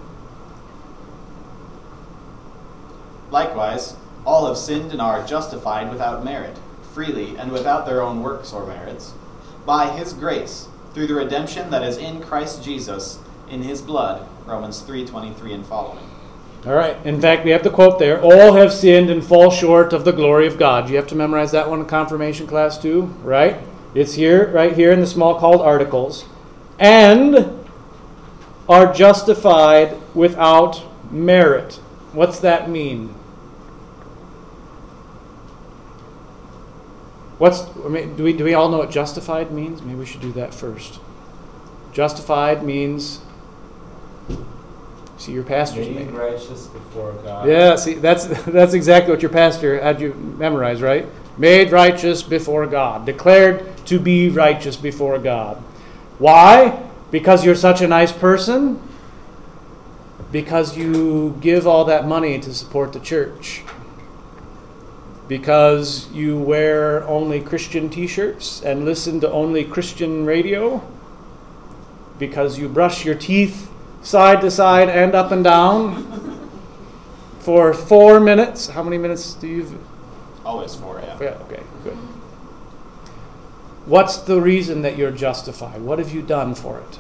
Likewise, 3.32 3.96
all 4.26 4.48
have 4.48 4.58
sinned 4.58 4.92
and 4.92 5.02
are 5.02 5.26
justified 5.26 5.92
without 5.92 6.24
merit, 6.24 6.58
freely 6.96 7.36
and 7.36 7.52
without 7.52 7.86
their 7.86 8.02
own 8.02 8.24
works 8.24 8.54
or 8.54 8.66
merits, 8.66 9.14
by 9.66 9.90
his 9.98 10.14
grace, 10.14 10.70
through 10.94 11.08
the 11.08 11.14
redemption 11.14 11.70
that 11.70 11.84
is 11.84 11.98
in 11.98 12.22
Christ 12.22 12.64
Jesus, 12.64 13.20
in 13.50 13.64
his 13.64 13.82
blood. 13.82 14.26
Romans 14.46 14.80
3:23 14.80 15.54
and 15.54 15.66
following. 15.66 16.10
All 16.66 16.74
right. 16.74 16.96
In 17.04 17.20
fact, 17.20 17.44
we 17.44 17.52
have 17.52 17.64
the 17.64 17.70
quote 17.70 18.00
there 18.00 18.22
All 18.22 18.54
have 18.54 18.72
sinned 18.72 19.10
and 19.10 19.24
fall 19.24 19.52
short 19.52 19.92
of 19.92 20.06
the 20.06 20.14
glory 20.14 20.48
of 20.48 20.58
God. 20.58 20.90
You 20.90 20.96
have 20.96 21.08
to 21.08 21.16
memorize 21.16 21.52
that 21.52 21.70
one 21.70 21.82
in 21.82 21.86
confirmation 21.86 22.48
class 22.48 22.78
too, 22.78 23.14
right? 23.24 23.58
It's 23.94 24.14
here, 24.14 24.48
right 24.52 24.74
here 24.74 24.92
in 24.92 25.02
the 25.02 25.06
Smalcald 25.06 25.60
articles. 25.60 26.26
And 26.80 27.66
are 28.68 28.94
justified 28.94 29.98
without 30.16 30.84
merit. 31.12 31.76
What's 32.14 32.40
that 32.40 32.70
mean? 32.70 33.14
What's 37.38 37.64
I 37.84 37.90
mean, 37.90 38.16
do 38.16 38.24
we 38.24 38.34
do 38.34 38.44
we 38.44 38.54
all 38.54 38.70
know 38.70 38.78
what 38.78 38.92
justified 38.92 39.52
means? 39.52 39.82
Maybe 39.82 40.00
we 40.00 40.06
should 40.06 40.22
do 40.22 40.32
that 40.34 40.54
first. 40.54 41.00
Justified 41.92 42.64
means 42.64 43.20
see 45.18 45.32
your 45.32 45.44
pastor's 45.44 45.88
Made 45.88 46.08
name. 46.08 46.16
righteous 46.16 46.68
before 46.68 47.14
God. 47.24 47.48
Yeah, 47.48 47.76
see, 47.76 47.96
that's 47.96 48.26
that's 48.46 48.74
exactly 48.74 49.12
what 49.12 49.22
your 49.22 49.32
pastor 49.32 49.82
had 49.82 50.00
you 50.00 50.14
memorize, 50.14 50.82
right? 50.82 51.06
Made 51.38 51.72
righteous 51.72 52.24
before 52.24 52.66
God, 52.68 53.06
declared 53.06 53.86
to 53.88 54.00
be 54.00 54.30
righteous 54.30 54.78
before 54.78 55.20
God. 55.20 55.58
Why? 56.18 56.82
Because 57.12 57.46
you're 57.46 57.56
such 57.56 57.82
a 57.82 57.88
nice 57.88 58.12
person? 58.12 58.82
Because 60.32 60.78
you 60.78 61.38
give 61.42 61.68
all 61.68 61.86
that 61.86 62.08
money 62.08 62.40
to 62.40 62.54
support 62.54 62.94
the 62.94 63.00
church? 63.00 63.64
Because 65.28 66.12
you 66.12 66.38
wear 66.38 67.04
only 67.08 67.42
Christian 67.42 67.90
t 67.90 68.08
shirts 68.08 68.62
and 68.62 68.86
listen 68.86 69.20
to 69.22 69.32
only 69.32 69.64
Christian 69.64 70.26
radio? 70.26 70.86
Because 72.20 72.60
you 72.60 72.70
brush 72.70 73.04
your 73.06 73.16
teeth 73.16 73.72
side 74.02 74.42
to 74.42 74.52
side 74.52 74.90
and 74.90 75.16
up 75.16 75.32
and 75.32 75.44
down? 75.44 76.26
for 77.46 77.76
four 77.76 78.20
minutes. 78.20 78.70
How 78.70 78.82
many 78.82 78.98
minutes 78.98 79.36
do 79.36 79.48
you? 79.48 79.80
Always 80.44 80.74
for 80.74 81.00
yeah. 81.00 81.16
Yeah, 81.22 81.38
okay, 81.44 81.62
good. 81.84 81.96
What's 83.86 84.18
the 84.18 84.42
reason 84.42 84.82
that 84.82 84.98
you're 84.98 85.12
justified? 85.12 85.80
What 85.82 86.00
have 86.00 86.12
you 86.12 86.24
done 86.24 86.56
for 86.56 86.80
it? 86.80 87.00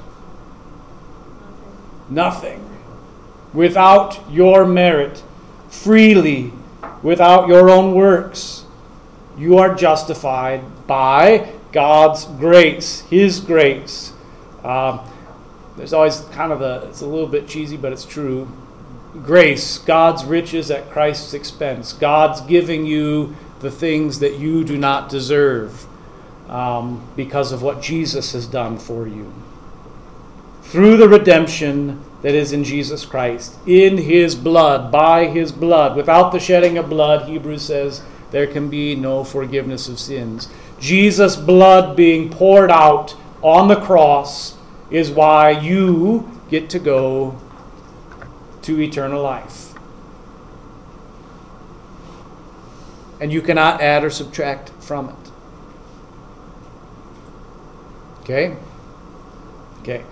Nothing. 2.11 2.63
Without 3.55 4.19
your 4.29 4.67
merit, 4.67 5.23
freely, 5.67 6.53
without 7.05 7.47
your 7.47 7.69
own 7.69 7.93
works, 7.93 8.65
you 9.37 9.57
are 9.57 9.75
justified 9.75 10.87
by 10.87 11.53
God's 11.71 12.25
grace, 12.25 13.01
His 13.01 13.39
grace. 13.39 14.11
Um, 14.63 14.99
there's 15.77 15.93
always 15.93 16.21
kind 16.31 16.51
of 16.51 16.61
a, 16.61 16.87
it's 16.89 17.01
a 17.01 17.05
little 17.05 17.27
bit 17.27 17.47
cheesy, 17.47 17.77
but 17.77 17.93
it's 17.93 18.05
true 18.05 18.51
grace, 19.23 19.77
God's 19.77 20.25
riches 20.25 20.69
at 20.69 20.89
Christ's 20.89 21.33
expense, 21.33 21.93
God's 21.93 22.41
giving 22.41 22.85
you 22.85 23.35
the 23.59 23.71
things 23.71 24.19
that 24.19 24.39
you 24.39 24.63
do 24.63 24.77
not 24.77 25.09
deserve 25.09 25.85
um, 26.49 27.07
because 27.15 27.51
of 27.51 27.61
what 27.61 27.81
Jesus 27.81 28.33
has 28.33 28.45
done 28.45 28.77
for 28.77 29.07
you. 29.07 29.31
Through 30.63 30.97
the 30.97 31.07
redemption 31.07 32.03
that 32.25 32.33
is 32.33 32.51
in 32.51 32.63
Jesus 32.63 33.05
Christ, 33.05 33.55
in 33.67 33.99
His 33.99 34.33
blood, 34.33 34.91
by 34.91 35.27
His 35.27 35.51
blood. 35.51 35.95
Without 35.95 36.31
the 36.31 36.39
shedding 36.39 36.75
of 36.75 36.89
blood, 36.89 37.29
Hebrews 37.29 37.61
says, 37.61 38.01
there 38.31 38.47
can 38.47 38.67
be 38.67 38.95
no 38.95 39.23
forgiveness 39.23 39.87
of 39.87 39.99
sins. 39.99 40.49
Jesus' 40.79 41.35
blood 41.35 41.95
being 41.95 42.31
poured 42.31 42.71
out 42.71 43.15
on 43.43 43.67
the 43.67 43.79
cross 43.79 44.57
is 44.89 45.11
why 45.11 45.51
you 45.51 46.41
get 46.49 46.67
to 46.71 46.79
go 46.79 47.39
to 48.63 48.81
eternal 48.81 49.21
life. 49.21 49.75
And 53.21 53.31
you 53.31 53.43
cannot 53.43 53.81
add 53.81 54.03
or 54.03 54.09
subtract 54.09 54.71
from 54.79 55.09
it. 55.09 55.31
Okay? 58.21 58.57
Okay. 59.81 60.03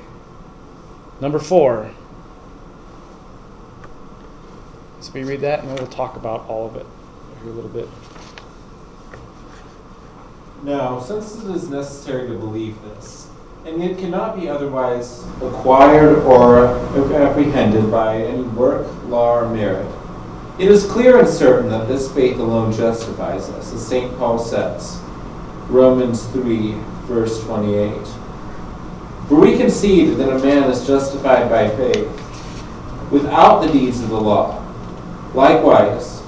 Number 1.19 1.39
four. 1.39 1.89
Let 5.07 5.15
me 5.15 5.23
read 5.23 5.41
that 5.41 5.59
and 5.59 5.69
then 5.69 5.77
we'll 5.77 5.87
talk 5.87 6.15
about 6.15 6.47
all 6.47 6.65
of 6.67 6.75
it 6.75 6.85
here 7.43 7.51
a 7.51 7.55
little 7.55 7.69
bit. 7.69 7.87
Now, 10.63 10.99
since 10.99 11.43
it 11.43 11.51
is 11.51 11.69
necessary 11.69 12.27
to 12.29 12.35
believe 12.35 12.81
this, 12.81 13.29
and 13.65 13.83
it 13.83 13.97
cannot 13.97 14.39
be 14.39 14.49
otherwise 14.49 15.23
acquired 15.41 16.19
or 16.19 16.67
apprehended 17.13 17.91
by 17.91 18.17
any 18.17 18.43
work, 18.43 18.87
law, 19.05 19.39
or 19.39 19.49
merit, 19.49 19.87
it 20.57 20.69
is 20.69 20.85
clear 20.85 21.19
and 21.19 21.27
certain 21.27 21.69
that 21.69 21.87
this 21.87 22.11
faith 22.11 22.39
alone 22.39 22.71
justifies 22.71 23.49
us, 23.49 23.73
as 23.73 23.85
St. 23.85 24.17
Paul 24.17 24.39
says, 24.39 25.01
Romans 25.67 26.25
3, 26.27 26.75
verse 27.03 27.43
28. 27.43 28.07
For 29.27 29.39
we 29.39 29.57
concede 29.57 30.17
that 30.17 30.29
a 30.29 30.39
man 30.39 30.69
is 30.69 30.87
justified 30.87 31.49
by 31.49 31.69
faith 31.69 32.07
without 33.11 33.61
the 33.61 33.71
deeds 33.71 34.01
of 34.01 34.09
the 34.09 34.19
law. 34.19 34.62
Likewise, 35.33 36.21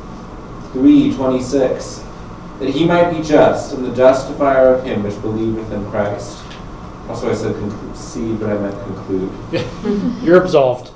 3:26, 0.73 2.03
that 2.59 2.69
he 2.69 2.85
might 2.85 3.11
be 3.11 3.21
just 3.21 3.73
and 3.73 3.85
the 3.85 3.95
justifier 3.95 4.73
of 4.73 4.83
him 4.83 5.03
which 5.03 5.19
believeth 5.21 5.71
in 5.71 5.85
Christ. 5.91 6.39
Also, 7.07 7.29
I 7.29 7.35
said 7.35 7.53
concede, 7.55 8.39
but 8.39 8.49
I 8.49 8.57
meant 8.57 8.75
conclude. 8.83 9.31
You're 10.23 10.41
absolved. 10.41 10.91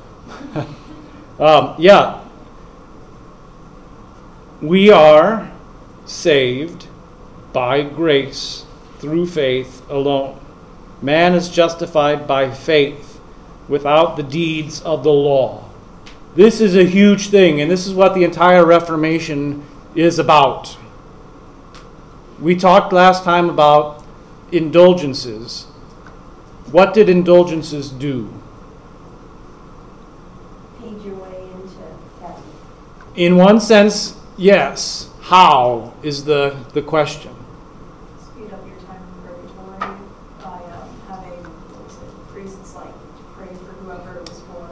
um, 1.39 1.75
yeah. 1.77 2.21
We 4.61 4.89
are 4.89 5.51
saved 6.05 6.87
by 7.53 7.83
grace 7.83 8.65
through 8.97 9.27
faith 9.27 9.87
alone. 9.89 10.39
Man 11.01 11.35
is 11.35 11.47
justified 11.47 12.27
by 12.27 12.51
faith 12.51 13.21
without 13.67 14.17
the 14.17 14.23
deeds 14.23 14.81
of 14.81 15.03
the 15.03 15.11
law. 15.11 15.68
This 16.35 16.61
is 16.61 16.75
a 16.75 16.85
huge 16.85 17.29
thing, 17.29 17.59
and 17.59 17.69
this 17.69 17.87
is 17.87 17.93
what 17.93 18.13
the 18.13 18.23
entire 18.23 18.65
Reformation 18.65 19.63
is 19.95 20.19
about. 20.19 20.77
We 22.39 22.55
talked 22.55 22.93
last 22.93 23.23
time 23.23 23.49
about 23.49 24.05
indulgences. 24.51 25.65
What 26.71 26.93
did 26.93 27.09
indulgences 27.09 27.89
do? 27.89 28.31
Paid 30.79 31.01
your 31.01 31.15
way 31.15 31.49
into 31.51 32.21
heaven. 32.21 32.43
In 33.15 33.35
one 33.35 33.59
sense, 33.59 34.15
yes. 34.37 35.09
How 35.21 35.93
is 36.01 36.23
the, 36.25 36.55
the 36.73 36.81
question? 36.81 37.35
Speed 38.19 38.53
up 38.53 38.65
your 38.65 38.77
time 38.87 39.01
in 39.01 39.21
purgatory 39.27 39.97
by 40.41 40.63
um, 40.73 40.89
having, 41.07 41.43
what 41.43 41.83
was 41.83 41.97
it, 41.97 42.27
priests 42.33 42.75
like 42.75 42.93
pray 43.35 43.47
for 43.47 43.73
whoever 43.83 44.21
was 44.21 44.39
born. 44.41 44.69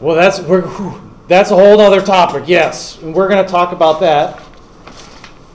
Well, 0.00 0.14
that's 0.14 0.40
we're, 0.40 0.62
whew, 0.62 1.00
that's 1.26 1.50
a 1.50 1.56
whole 1.56 1.80
other 1.80 2.00
topic. 2.00 2.44
Yes, 2.46 3.00
and 3.02 3.14
we're 3.14 3.28
going 3.28 3.44
to 3.44 3.50
talk 3.50 3.72
about 3.72 4.00
that. 4.00 4.40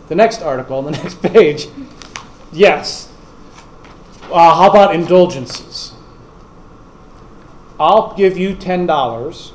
the 0.10 0.16
next 0.16 0.42
article 0.42 0.78
on 0.78 0.86
the 0.86 0.92
next 1.04 1.22
page. 1.22 1.68
Yes. 2.52 3.12
Uh, 4.32 4.54
how 4.54 4.70
about 4.70 4.96
indulgences? 4.96 5.94
I'll 7.80 8.16
give 8.16 8.38
you 8.38 8.56
$10 8.56 9.52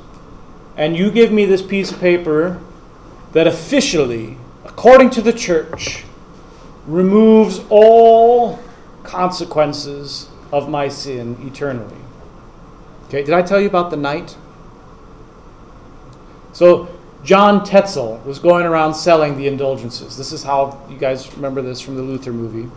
and 0.75 0.95
you 0.95 1.11
give 1.11 1.31
me 1.31 1.45
this 1.45 1.61
piece 1.61 1.91
of 1.91 1.99
paper 1.99 2.61
that 3.33 3.47
officially, 3.47 4.37
according 4.65 5.09
to 5.11 5.21
the 5.21 5.33
church, 5.33 6.03
removes 6.85 7.61
all 7.69 8.59
consequences 9.03 10.29
of 10.51 10.69
my 10.69 10.87
sin 10.87 11.37
eternally. 11.45 11.97
Okay, 13.07 13.23
did 13.23 13.33
I 13.33 13.41
tell 13.41 13.59
you 13.59 13.67
about 13.67 13.91
the 13.91 13.97
knight? 13.97 14.37
So, 16.53 16.89
John 17.23 17.65
Tetzel 17.65 18.21
was 18.25 18.39
going 18.39 18.65
around 18.65 18.93
selling 18.93 19.37
the 19.37 19.47
indulgences. 19.47 20.17
This 20.17 20.31
is 20.31 20.43
how 20.43 20.81
you 20.89 20.97
guys 20.97 21.33
remember 21.35 21.61
this 21.61 21.81
from 21.81 21.95
the 21.95 22.01
Luther 22.01 22.31
movie. 22.31 22.69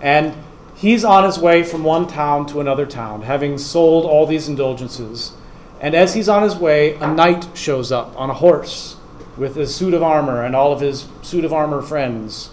And 0.00 0.34
he's 0.76 1.04
on 1.04 1.24
his 1.24 1.38
way 1.38 1.64
from 1.64 1.82
one 1.82 2.06
town 2.06 2.46
to 2.46 2.60
another 2.60 2.86
town, 2.86 3.22
having 3.22 3.58
sold 3.58 4.04
all 4.04 4.26
these 4.26 4.48
indulgences. 4.48 5.32
And 5.80 5.94
as 5.94 6.14
he's 6.14 6.28
on 6.28 6.42
his 6.42 6.56
way, 6.56 6.94
a 6.94 7.12
knight 7.12 7.48
shows 7.54 7.90
up 7.90 8.18
on 8.18 8.30
a 8.30 8.34
horse 8.34 8.96
with 9.36 9.56
his 9.56 9.74
suit 9.74 9.94
of 9.94 10.02
armor 10.02 10.44
and 10.44 10.54
all 10.54 10.72
of 10.72 10.80
his 10.80 11.08
suit 11.22 11.44
of 11.44 11.52
armor 11.52 11.82
friends 11.82 12.50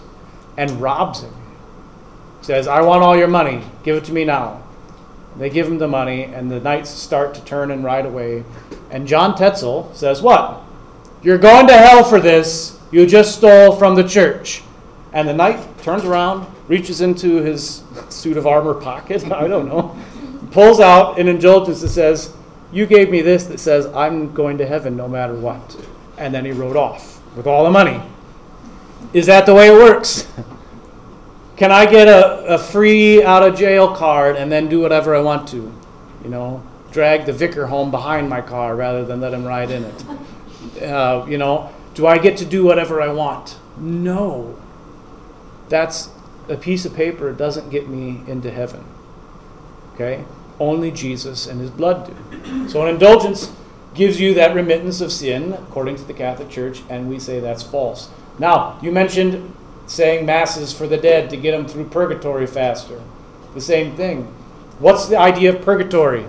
and 0.58 0.82
robs 0.82 1.22
him. 1.22 1.34
Says, 2.42 2.68
I 2.68 2.82
want 2.82 3.04
all 3.04 3.16
your 3.16 3.28
money. 3.28 3.64
Give 3.84 3.96
it 3.96 4.04
to 4.06 4.14
me 4.14 4.26
now. 4.26 4.63
They 5.38 5.50
give 5.50 5.68
him 5.68 5.80
the 5.80 5.88
money, 5.88 6.24
and 6.24 6.52
the 6.52 6.60
knights 6.60 6.90
start 6.90 7.34
to 7.36 7.44
turn 7.44 7.72
and 7.72 7.84
ride 7.84 8.06
away. 8.06 8.44
And 8.92 9.08
John 9.08 9.36
Tetzel 9.36 9.92
says, 9.94 10.22
What? 10.22 10.62
You're 11.24 11.38
going 11.38 11.68
to 11.68 11.74
hell 11.74 12.04
for 12.04 12.20
this. 12.20 12.78
You 12.92 13.06
just 13.06 13.38
stole 13.38 13.76
from 13.76 13.96
the 13.96 14.08
church. 14.08 14.62
And 15.14 15.28
the 15.28 15.34
knight 15.34 15.60
turns 15.84 16.06
around, 16.06 16.48
reaches 16.68 17.02
into 17.02 17.38
his 17.38 17.84
suit 18.10 18.38
of 18.38 18.46
armor 18.46 18.74
pocket, 18.74 19.24
I 19.32 19.48
don't 19.48 19.68
know, 19.68 19.98
pulls 20.52 20.80
out 20.80 21.20
an 21.20 21.28
indulgence 21.28 21.82
that 21.82 21.90
says, 21.90 22.36
You 22.72 22.86
gave 22.86 23.10
me 23.10 23.22
this 23.22 23.46
that 23.46 23.60
says 23.60 23.88
I'm 23.88 24.34
going 24.34 24.58
to 24.60 24.66
heaven 24.66 24.96
no 24.96 25.08
matter 25.08 25.34
what. 25.34 25.78
And 26.18 26.34
then 26.34 26.46
he 26.46 26.52
rode 26.52 26.76
off 26.76 27.22
with 27.36 27.48
all 27.48 27.64
the 27.64 27.72
money. 27.72 28.02
Is 29.14 29.26
that 29.26 29.46
the 29.46 29.54
way 29.54 29.70
it 29.70 29.74
works? 29.74 30.28
Can 31.56 31.72
I 31.72 31.86
get 31.86 32.08
a, 32.08 32.46
a 32.46 32.58
free 32.58 33.24
out 33.24 33.44
of 33.44 33.56
jail 33.56 33.96
card 33.96 34.36
and 34.36 34.52
then 34.52 34.70
do 34.70 34.80
whatever 34.80 35.16
I 35.16 35.22
want 35.22 35.48
to? 35.50 35.72
You 36.24 36.30
know, 36.30 36.64
drag 36.92 37.26
the 37.26 37.34
vicar 37.34 37.68
home 37.68 37.92
behind 37.92 38.30
my 38.30 38.42
car 38.42 38.76
rather 38.76 39.06
than 39.06 39.22
let 39.22 39.34
him 39.34 39.46
ride 39.46 39.70
in 39.70 39.84
it. 39.84 40.84
Uh, 40.84 41.26
you 41.28 41.38
know, 41.38 41.72
do 41.94 42.08
I 42.08 42.18
get 42.18 42.38
to 42.38 42.46
do 42.46 42.64
whatever 42.64 43.02
I 43.02 43.10
want? 43.10 43.58
No. 43.78 44.60
That's 45.70 46.10
a 46.50 46.58
piece 46.58 46.86
of 46.86 46.94
paper 46.94 47.32
doesn't 47.32 47.70
get 47.70 47.88
me 47.88 48.22
into 48.28 48.52
heaven. 48.52 48.86
Okay? 49.94 50.26
Only 50.60 50.92
Jesus 50.92 51.48
and 51.48 51.60
his 51.60 51.70
blood 51.70 52.08
do. 52.08 52.70
So 52.70 52.82
an 52.82 52.94
indulgence 52.94 53.52
gives 53.94 54.20
you 54.20 54.34
that 54.34 54.56
remittance 54.56 55.02
of 55.02 55.12
sin 55.12 55.54
according 55.54 55.98
to 55.98 56.04
the 56.04 56.14
Catholic 56.14 56.50
Church, 56.50 56.82
and 56.90 57.10
we 57.10 57.20
say 57.20 57.40
that's 57.40 57.64
false. 57.64 58.10
Now, 58.40 58.80
you 58.82 58.92
mentioned 58.92 59.56
saying 59.88 60.26
masses 60.26 60.74
for 60.74 60.88
the 60.88 60.98
dead 60.98 61.30
to 61.30 61.38
get 61.38 61.52
them 61.52 61.68
through 61.68 61.86
purgatory 61.86 62.48
faster. 62.48 63.02
The 63.54 63.62
same 63.62 63.96
thing. 63.96 64.34
What's 64.80 65.08
the 65.08 65.18
idea 65.18 65.56
of 65.56 65.62
purgatory? 65.62 66.26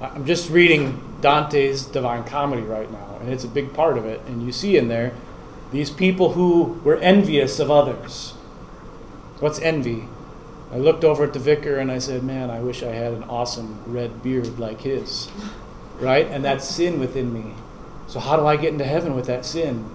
I'm 0.00 0.24
just 0.24 0.50
reading 0.50 1.02
Dante's 1.20 1.84
Divine 1.84 2.24
Comedy 2.24 2.62
right 2.62 2.90
now, 2.90 3.18
and 3.20 3.32
it's 3.32 3.44
a 3.44 3.48
big 3.48 3.74
part 3.74 3.98
of 3.98 4.06
it. 4.06 4.20
And 4.26 4.44
you 4.44 4.52
see 4.52 4.76
in 4.76 4.88
there 4.88 5.12
these 5.72 5.90
people 5.90 6.32
who 6.32 6.80
were 6.84 6.96
envious 6.96 7.58
of 7.58 7.70
others. 7.70 8.32
What's 9.40 9.60
envy? 9.60 10.08
I 10.72 10.76
looked 10.76 11.04
over 11.04 11.24
at 11.24 11.32
the 11.32 11.38
vicar 11.38 11.78
and 11.78 11.90
I 11.90 11.98
said, 11.98 12.22
Man, 12.22 12.50
I 12.50 12.60
wish 12.60 12.82
I 12.82 12.92
had 12.92 13.12
an 13.12 13.24
awesome 13.24 13.82
red 13.86 14.22
beard 14.22 14.58
like 14.58 14.82
his. 14.82 15.30
Right? 15.98 16.26
And 16.26 16.44
that's 16.44 16.66
sin 16.66 17.00
within 17.00 17.32
me. 17.32 17.54
So, 18.08 18.20
how 18.20 18.36
do 18.36 18.46
I 18.46 18.56
get 18.56 18.72
into 18.72 18.84
heaven 18.84 19.14
with 19.14 19.26
that 19.26 19.44
sin? 19.44 19.88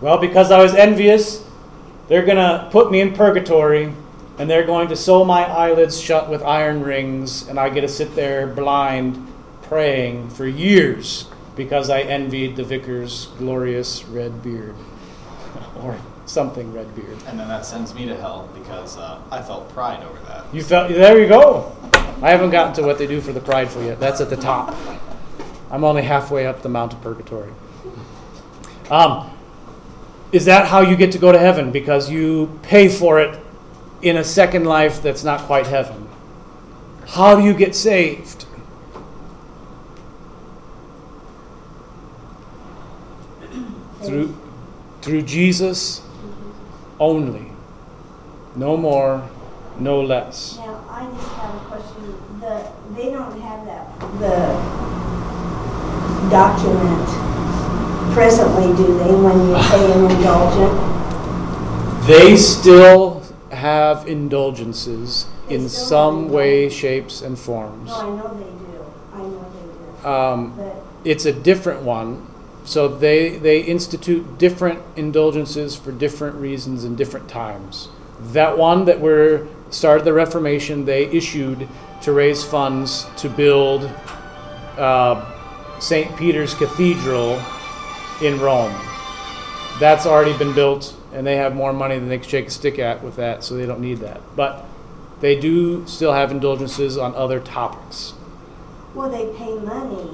Well, 0.00 0.18
because 0.18 0.50
I 0.50 0.62
was 0.62 0.74
envious, 0.74 1.44
they're 2.08 2.24
going 2.24 2.38
to 2.38 2.68
put 2.70 2.90
me 2.90 3.00
in 3.00 3.12
purgatory 3.12 3.92
and 4.38 4.48
they're 4.48 4.66
going 4.66 4.88
to 4.88 4.96
sew 4.96 5.24
my 5.24 5.44
eyelids 5.44 6.00
shut 6.00 6.30
with 6.30 6.42
iron 6.42 6.82
rings, 6.82 7.48
and 7.48 7.58
I 7.58 7.70
get 7.70 7.80
to 7.80 7.88
sit 7.88 8.14
there 8.14 8.46
blind 8.46 9.26
praying 9.62 10.30
for 10.30 10.46
years 10.46 11.26
because 11.56 11.90
I 11.90 12.02
envied 12.02 12.54
the 12.54 12.62
vicar's 12.62 13.26
glorious 13.38 14.04
red 14.04 14.42
beard. 14.42 14.76
or 15.82 15.98
something 16.26 16.72
red 16.72 16.94
beard. 16.94 17.16
And 17.26 17.38
then 17.38 17.48
that 17.48 17.64
sends 17.64 17.94
me 17.94 18.06
to 18.06 18.16
hell 18.16 18.48
because 18.54 18.96
uh, 18.96 19.20
I 19.30 19.42
felt 19.42 19.68
pride 19.70 20.02
over 20.04 20.18
that. 20.26 20.44
You 20.52 20.62
felt 20.62 20.90
there 20.90 21.18
you 21.18 21.28
go. 21.28 21.74
I 22.22 22.30
haven't 22.30 22.50
gotten 22.50 22.74
to 22.74 22.82
what 22.82 22.98
they 22.98 23.06
do 23.06 23.20
for 23.20 23.32
the 23.32 23.40
prideful 23.40 23.82
yet. 23.82 24.00
That's 24.00 24.20
at 24.20 24.28
the 24.30 24.36
top. 24.36 24.74
I'm 25.70 25.84
only 25.84 26.02
halfway 26.02 26.46
up 26.46 26.62
the 26.62 26.68
Mount 26.68 26.94
of 26.94 27.02
Purgatory. 27.02 27.52
Um, 28.90 29.30
is 30.32 30.46
that 30.46 30.66
how 30.66 30.80
you 30.80 30.96
get 30.96 31.12
to 31.12 31.18
go 31.18 31.32
to 31.32 31.38
heaven? 31.38 31.70
Because 31.70 32.10
you 32.10 32.58
pay 32.62 32.88
for 32.88 33.20
it 33.20 33.38
in 34.02 34.16
a 34.16 34.24
second 34.24 34.64
life 34.64 35.02
that's 35.02 35.24
not 35.24 35.40
quite 35.42 35.66
heaven. 35.66 36.08
How 37.08 37.36
do 37.36 37.44
you 37.44 37.54
get 37.54 37.74
saved? 37.74 38.46
Through, 44.02 44.36
through 45.02 45.22
Jesus 45.22 46.02
only. 46.98 47.52
No 48.56 48.76
more, 48.76 49.28
no 49.78 50.00
less. 50.00 50.56
Now, 50.58 50.84
I 50.88 51.10
just 51.10 51.28
have 51.34 51.54
a 51.54 51.58
question. 51.66 52.14
The, 52.40 52.70
they 52.94 53.10
don't 53.10 53.38
have 53.40 53.66
that, 53.66 54.00
the 54.18 54.97
document 56.30 57.08
presently, 58.14 58.76
do 58.76 58.98
they, 58.98 59.14
when 59.14 59.48
you 59.48 59.54
pay 59.68 59.92
an 59.92 60.10
indulgent? 60.10 60.74
They 62.06 62.36
still 62.36 63.22
have 63.50 64.06
indulgences 64.08 65.26
They 65.48 65.54
in 65.56 65.68
still 65.68 65.86
some 65.86 66.28
way, 66.30 66.68
shapes, 66.68 67.22
and 67.22 67.38
forms. 67.38 67.90
No, 67.90 67.94
I 67.94 68.16
know 68.16 68.34
they 68.34 68.44
do. 68.44 68.84
I 69.14 69.18
know 69.18 69.44
they 69.52 70.02
do. 70.02 70.08
Um, 70.08 70.56
But 70.56 70.76
it's 71.04 71.24
a 71.26 71.32
different 71.32 71.82
one. 71.82 72.26
So 72.64 72.88
they, 72.88 73.38
they 73.38 73.60
institute 73.60 74.38
different 74.38 74.80
indulgences 74.96 75.74
for 75.76 75.92
different 75.92 76.36
reasons 76.36 76.84
and 76.84 76.98
different 76.98 77.28
times. 77.28 77.88
That 78.32 78.58
one 78.58 78.84
that 78.86 79.00
were 79.00 79.46
started 79.70 80.04
the 80.04 80.12
Reformation, 80.12 80.84
they 80.84 81.06
issued 81.06 81.68
to 82.02 82.12
raise 82.12 82.44
funds 82.44 83.06
to 83.18 83.28
build 83.28 83.84
uh, 84.76 85.37
St. 85.80 86.16
Peter's 86.16 86.54
Cathedral 86.54 87.40
in 88.22 88.40
Rome. 88.40 88.74
That's 89.78 90.06
already 90.06 90.36
been 90.36 90.52
built, 90.54 90.94
and 91.12 91.26
they 91.26 91.36
have 91.36 91.54
more 91.54 91.72
money 91.72 91.98
than 91.98 92.08
they 92.08 92.18
can 92.18 92.28
shake 92.28 92.46
a 92.48 92.50
stick 92.50 92.78
at 92.78 93.02
with 93.02 93.16
that, 93.16 93.44
so 93.44 93.54
they 93.54 93.66
don't 93.66 93.80
need 93.80 93.98
that. 93.98 94.20
But 94.34 94.64
they 95.20 95.38
do 95.38 95.86
still 95.86 96.12
have 96.12 96.30
indulgences 96.30 96.98
on 96.98 97.14
other 97.14 97.38
topics. 97.40 98.14
Well, 98.94 99.08
they 99.08 99.26
pay 99.38 99.54
money. 99.58 100.10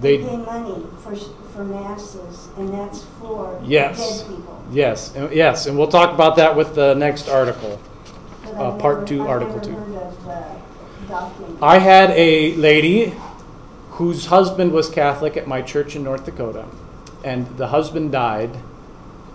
They 0.00 0.16
They 0.18 0.24
pay 0.28 0.36
money 0.36 0.86
for, 1.02 1.14
for 1.16 1.64
masses, 1.64 2.48
and 2.56 2.72
that's 2.72 3.04
for 3.20 3.60
Yes. 3.64 4.20
dead 4.22 4.28
people. 4.28 4.62
Yes, 4.72 5.12
and- 5.14 5.32
yes, 5.32 5.66
and 5.66 5.76
we'll 5.76 5.88
talk 5.88 6.12
about 6.14 6.36
that 6.36 6.56
with 6.56 6.74
the 6.74 6.94
next 6.94 7.28
article. 7.28 7.78
Uh, 8.56 8.72
part 8.72 8.98
never- 9.00 9.06
two, 9.06 9.26
article 9.28 9.60
two. 9.60 9.76
I've 9.76 11.14
of 11.14 11.58
the. 11.58 11.64
I 11.66 11.78
had 11.78 12.10
a 12.10 12.54
lady 12.54 13.12
whose 13.98 14.26
husband 14.26 14.70
was 14.70 14.88
Catholic 14.88 15.36
at 15.36 15.48
my 15.48 15.60
church 15.60 15.96
in 15.96 16.04
North 16.04 16.24
Dakota, 16.24 16.66
and 17.24 17.48
the 17.56 17.66
husband 17.66 18.12
died, 18.12 18.56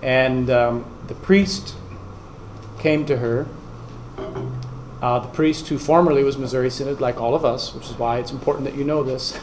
and 0.01 0.49
um, 0.49 0.85
the 1.07 1.15
priest 1.15 1.75
came 2.79 3.05
to 3.05 3.17
her. 3.17 3.45
Uh, 5.01 5.19
the 5.19 5.27
priest 5.27 5.67
who 5.67 5.77
formerly 5.77 6.23
was 6.23 6.37
Missouri 6.37 6.69
Synod, 6.69 7.01
like 7.01 7.19
all 7.19 7.35
of 7.35 7.43
us, 7.43 7.73
which 7.73 7.89
is 7.89 7.99
why 7.99 8.19
it's 8.19 8.31
important 8.31 8.63
that 8.63 8.75
you 8.75 8.85
know 8.85 9.03
this. 9.03 9.37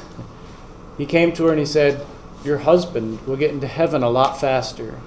he 0.96 1.04
came 1.04 1.34
to 1.34 1.44
her 1.44 1.50
and 1.50 1.58
he 1.58 1.66
said, 1.66 2.06
Your 2.42 2.56
husband 2.56 3.20
will 3.26 3.36
get 3.36 3.50
into 3.50 3.66
heaven 3.66 4.02
a 4.02 4.08
lot 4.08 4.40
faster 4.40 4.98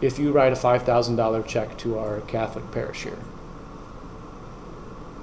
if 0.00 0.16
you 0.16 0.30
write 0.30 0.52
a 0.52 0.56
$5,000 0.56 1.46
check 1.48 1.76
to 1.78 1.98
our 1.98 2.20
Catholic 2.20 2.70
parish 2.70 3.02
here. 3.02 3.18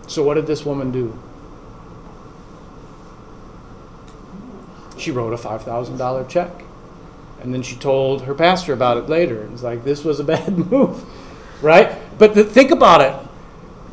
So, 0.07 0.21
what 0.21 0.33
did 0.33 0.47
this 0.47 0.65
woman 0.65 0.91
do? 0.91 1.17
She 4.99 5.11
wrote 5.11 5.33
a 5.33 5.37
$5,000 5.37 6.27
check. 6.29 6.49
And 7.41 7.53
then 7.53 7.61
she 7.61 7.75
told 7.75 8.23
her 8.23 8.33
pastor 8.33 8.73
about 8.73 8.97
it 8.97 9.09
later. 9.09 9.47
It's 9.53 9.63
like, 9.63 9.83
this 9.83 10.03
was 10.03 10.19
a 10.19 10.23
bad 10.35 10.57
move, 10.57 11.03
right? 11.61 11.95
But 12.17 12.33
th- 12.33 12.47
think 12.47 12.71
about 12.71 13.01
it. 13.01 13.13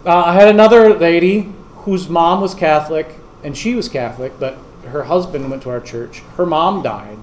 Uh, 0.07 0.25
I 0.27 0.35
had 0.35 0.49
another 0.49 0.95
lady 0.95 1.53
whose 1.77 2.09
mom 2.09 2.41
was 2.41 2.55
Catholic, 2.55 3.09
and 3.43 3.57
she 3.57 3.75
was 3.75 3.89
Catholic, 3.89 4.39
but 4.39 4.57
her 4.87 5.05
husband 5.05 5.51
went 5.51 5.63
to 5.63 5.71
our 5.71 5.81
church. 5.81 6.21
Her 6.37 6.47
mom 6.47 6.83
died. 6.83 7.19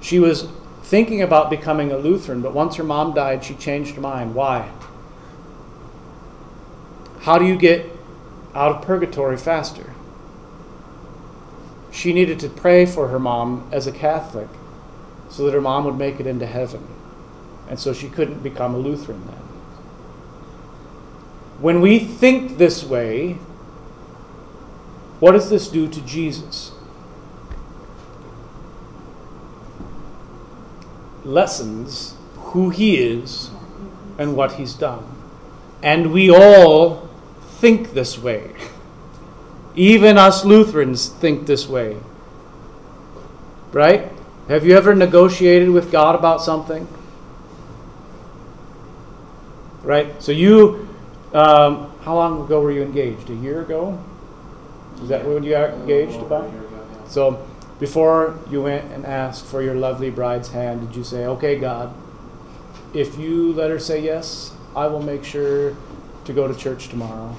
She 0.00 0.18
was 0.18 0.48
thinking 0.82 1.22
about 1.22 1.50
becoming 1.50 1.92
a 1.92 1.98
Lutheran, 1.98 2.40
but 2.40 2.54
once 2.54 2.76
her 2.76 2.84
mom 2.84 3.14
died, 3.14 3.44
she 3.44 3.54
changed 3.54 3.94
her 3.94 4.00
mind. 4.00 4.34
Why? 4.34 4.70
How 7.20 7.38
do 7.38 7.44
you 7.44 7.56
get 7.56 7.86
out 8.54 8.76
of 8.76 8.82
purgatory 8.82 9.36
faster? 9.36 9.94
She 11.90 12.12
needed 12.12 12.38
to 12.40 12.48
pray 12.48 12.86
for 12.86 13.08
her 13.08 13.18
mom 13.18 13.68
as 13.72 13.86
a 13.86 13.92
Catholic 13.92 14.48
so 15.28 15.44
that 15.44 15.54
her 15.54 15.60
mom 15.60 15.84
would 15.84 15.96
make 15.96 16.20
it 16.20 16.26
into 16.26 16.46
heaven. 16.46 16.86
And 17.68 17.78
so 17.78 17.92
she 17.92 18.08
couldn't 18.08 18.42
become 18.42 18.74
a 18.74 18.78
Lutheran 18.78 19.26
then. 19.26 19.36
When 21.60 21.80
we 21.80 21.98
think 21.98 22.56
this 22.56 22.84
way, 22.84 23.34
what 25.20 25.32
does 25.32 25.50
this 25.50 25.68
do 25.68 25.88
to 25.88 26.00
Jesus? 26.02 26.72
Lessons 31.24 32.14
who 32.36 32.70
he 32.70 32.96
is 32.96 33.50
and 34.18 34.36
what 34.36 34.52
he's 34.52 34.74
done. 34.74 35.04
And 35.82 36.12
we 36.12 36.30
all 36.30 37.08
think 37.40 37.92
this 37.92 38.18
way. 38.18 38.54
Even 39.78 40.18
us 40.18 40.44
Lutherans 40.44 41.08
think 41.08 41.46
this 41.46 41.68
way. 41.68 41.96
Right? 43.70 44.10
Have 44.48 44.66
you 44.66 44.76
ever 44.76 44.92
negotiated 44.92 45.70
with 45.70 45.92
God 45.92 46.16
about 46.16 46.42
something? 46.42 46.88
Right? 49.84 50.20
So 50.20 50.32
you, 50.32 50.88
um, 51.32 51.92
how 52.02 52.16
long 52.16 52.44
ago 52.44 52.60
were 52.60 52.72
you 52.72 52.82
engaged? 52.82 53.30
A 53.30 53.34
year 53.34 53.60
ago? 53.62 54.02
Is 55.00 55.10
that 55.10 55.24
when 55.24 55.44
you 55.44 55.52
got 55.52 55.70
engaged 55.74 56.16
about? 56.16 56.50
So 57.06 57.46
before 57.78 58.36
you 58.50 58.62
went 58.62 58.90
and 58.90 59.06
asked 59.06 59.46
for 59.46 59.62
your 59.62 59.76
lovely 59.76 60.10
bride's 60.10 60.50
hand, 60.50 60.88
did 60.88 60.96
you 60.96 61.04
say, 61.04 61.24
okay, 61.26 61.56
God, 61.56 61.94
if 62.94 63.16
you 63.16 63.52
let 63.52 63.70
her 63.70 63.78
say 63.78 64.00
yes, 64.00 64.52
I 64.74 64.88
will 64.88 65.02
make 65.02 65.22
sure 65.22 65.76
to 66.24 66.32
go 66.32 66.48
to 66.48 66.54
church 66.54 66.88
tomorrow? 66.88 67.36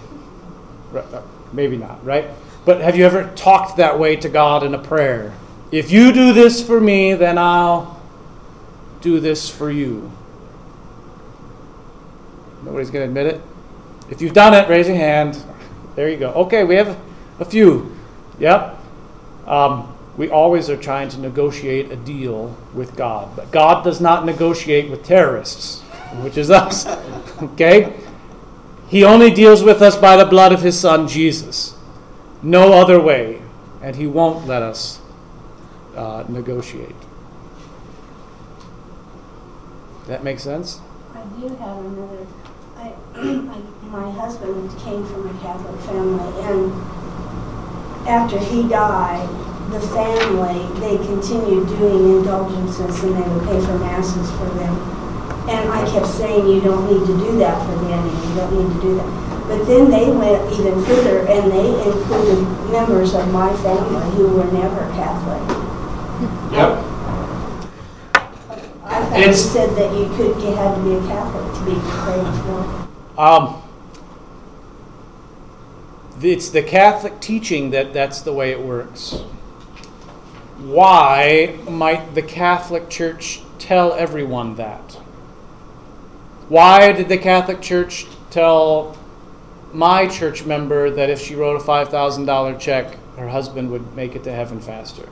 uh, 0.96 1.22
maybe 1.54 1.78
not, 1.78 2.04
right? 2.06 2.26
But 2.66 2.82
have 2.82 2.96
you 2.96 3.06
ever 3.06 3.32
talked 3.36 3.78
that 3.78 3.98
way 3.98 4.16
to 4.18 4.30
God 4.30 4.64
in 4.64 4.74
a 4.74 4.80
prayer? 4.80 5.34
If 5.72 5.92
you 5.92 6.12
do 6.12 6.34
this 6.34 6.66
for 6.66 6.80
me, 6.80 7.14
then 7.14 7.38
I'll 7.38 8.02
do 9.02 9.20
this 9.20 9.50
for 9.50 9.72
you. 9.72 10.12
Nobody's 12.64 12.90
going 12.90 13.04
to 13.04 13.08
admit 13.08 13.36
it. 13.36 13.42
If 14.10 14.22
you've 14.22 14.34
done 14.34 14.54
it, 14.54 14.68
raise 14.68 14.88
your 14.88 14.98
hand. 14.98 15.42
There 15.96 16.10
you 16.10 16.18
go. 16.18 16.32
Okay, 16.34 16.64
we 16.64 16.76
have 16.76 16.98
a 17.40 17.46
few. 17.46 17.96
Yep. 18.40 18.78
Um, 19.46 19.96
we 20.18 20.30
always 20.30 20.70
are 20.70 20.78
trying 20.78 21.10
to 21.10 21.20
negotiate 21.20 21.92
a 21.92 21.96
deal 21.96 22.56
with 22.74 22.96
God. 22.96 23.36
But 23.36 23.52
God 23.52 23.84
does 23.84 24.02
not 24.02 24.26
negotiate 24.26 24.90
with 24.90 25.04
terrorists, 25.04 25.82
which 26.22 26.38
is 26.38 26.50
us. 26.50 26.86
okay? 27.42 27.96
He 28.90 29.04
only 29.04 29.30
deals 29.30 29.62
with 29.64 29.82
us 29.84 29.96
by 29.96 30.18
the 30.18 30.26
blood 30.26 30.52
of 30.52 30.62
his 30.62 30.80
son, 30.80 31.08
Jesus. 31.08 31.76
No 32.42 32.74
other 32.74 33.00
way. 33.00 33.42
And 33.82 33.96
he 33.96 34.08
won't 34.08 34.48
let 34.48 34.64
us 34.64 35.00
uh, 35.96 36.26
negotiate. 36.28 36.96
That 40.08 40.24
makes 40.24 40.42
sense? 40.42 40.82
I 41.14 41.22
do 41.40 41.50
have 41.56 41.78
another. 41.86 42.26
I, 42.78 42.94
I, 43.16 43.62
my 43.90 44.10
husband 44.12 44.72
came 44.80 45.06
from 45.06 45.30
a 45.30 45.40
Catholic 45.40 45.80
family, 45.82 46.42
and 46.42 46.72
after 48.08 48.40
he 48.40 48.68
died, 48.68 49.30
the 49.72 49.80
family 49.80 50.80
they 50.80 50.98
continued 50.98 51.68
doing 51.68 52.18
indulgences, 52.18 53.04
and 53.04 53.16
they 53.16 53.30
would 53.30 53.44
pay 53.44 53.62
for 53.64 53.78
masses 53.78 54.32
for 54.32 54.46
them. 54.58 54.99
And 55.48 55.70
I 55.72 55.90
kept 55.92 56.08
saying, 56.08 56.48
you 56.48 56.62
don't 56.62 56.86
need 56.92 57.06
to 57.08 57.18
do 57.18 57.38
that 57.40 57.58
for 57.66 57.76
Danny. 57.88 58.10
You 58.10 58.36
don't 58.36 58.52
need 58.54 58.76
to 58.76 58.82
do 58.82 58.96
that. 58.96 59.48
But 59.48 59.66
then 59.66 59.90
they 59.90 60.12
went 60.12 60.52
even 60.54 60.84
further, 60.86 61.20
and 61.28 61.52
they 61.52 61.70
included 61.84 62.44
members 62.72 63.16
of 63.16 63.32
my 63.32 63.52
family 63.58 64.12
who 64.16 64.28
were 64.28 64.52
never 64.52 64.90
Catholic. 64.94 65.42
Yep. 66.52 66.86
I 68.84 69.06
thought 69.06 69.18
you 69.18 69.24
It's- 69.24 69.42
said 69.42 69.76
that 69.76 69.92
you 69.98 70.06
could, 70.16 70.40
you 70.42 70.56
had 70.56 70.76
to 70.76 70.82
be 70.82 70.96
a 70.96 71.02
Catholic 71.08 71.54
to 71.54 71.62
be 71.66 71.80
prayed 71.80 72.34
for. 72.44 73.22
Um, 73.22 73.56
it's 76.22 76.50
the 76.50 76.62
Catholic 76.62 77.20
teaching 77.20 77.72
that 77.72 77.94
that's 77.94 78.22
the 78.22 78.34
way 78.34 78.52
it 78.52 78.62
works. 78.62 79.24
Why 80.60 81.58
might 81.68 82.14
the 82.14 82.22
Catholic 82.22 82.90
Church 82.90 83.42
tell 83.58 83.94
everyone 83.94 84.56
that? 84.56 84.98
Why 86.50 86.92
did 86.94 87.10
the 87.10 87.18
Catholic 87.20 87.62
Church 87.62 88.08
tell 88.32 88.98
my 89.72 90.08
church 90.08 90.46
member 90.46 90.90
that 90.90 91.12
if 91.12 91.22
she 91.22 91.36
wrote 91.36 91.62
a 91.62 91.64
$5,000 91.64 92.60
check, 92.60 92.98
her 93.18 93.30
husband 93.30 93.70
would 93.70 93.96
make 93.96 94.16
it 94.16 94.24
to 94.24 94.32
heaven 94.32 94.60
faster? 94.60 95.08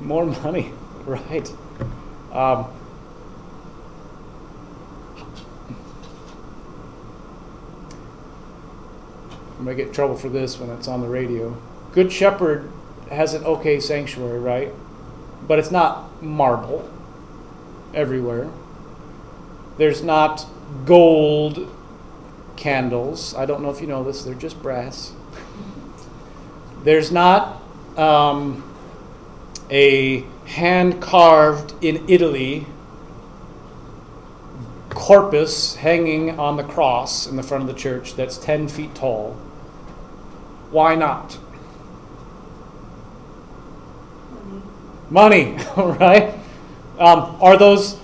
More 0.00 0.26
money, 0.26 0.72
More 1.06 1.16
money. 1.16 1.24
right. 1.30 1.52
Um, 2.32 2.66
I'm 9.56 9.64
gonna 9.64 9.76
get 9.76 9.86
in 9.88 9.92
trouble 9.94 10.16
for 10.16 10.28
this 10.28 10.58
when 10.58 10.68
it's 10.70 10.88
on 10.88 11.00
the 11.00 11.06
radio. 11.06 11.56
Good 11.92 12.10
Shepherd 12.10 12.68
has 13.08 13.34
an 13.34 13.44
okay 13.44 13.78
sanctuary, 13.78 14.40
right? 14.40 14.72
But 15.46 15.60
it's 15.60 15.70
not 15.70 16.20
marble 16.20 16.90
everywhere. 17.94 18.50
There's 19.78 20.02
not 20.02 20.46
gold 20.84 21.70
candles. 22.56 23.34
I 23.34 23.46
don't 23.46 23.62
know 23.62 23.70
if 23.70 23.80
you 23.80 23.86
know 23.86 24.04
this, 24.04 24.22
they're 24.22 24.34
just 24.34 24.62
brass. 24.62 25.12
There's 26.82 27.10
not 27.10 27.62
um, 27.96 28.62
a 29.70 30.24
hand 30.46 31.00
carved 31.00 31.74
in 31.82 32.04
Italy 32.08 32.66
corpus 34.90 35.74
hanging 35.76 36.38
on 36.38 36.56
the 36.56 36.62
cross 36.62 37.26
in 37.26 37.36
the 37.36 37.42
front 37.42 37.62
of 37.62 37.68
the 37.68 37.78
church 37.78 38.14
that's 38.14 38.38
10 38.38 38.68
feet 38.68 38.94
tall. 38.94 39.32
Why 40.70 40.94
not? 40.94 41.38
Money, 45.10 45.56
right? 45.76 46.34
Um, 46.98 47.36
are 47.40 47.56
those. 47.56 47.98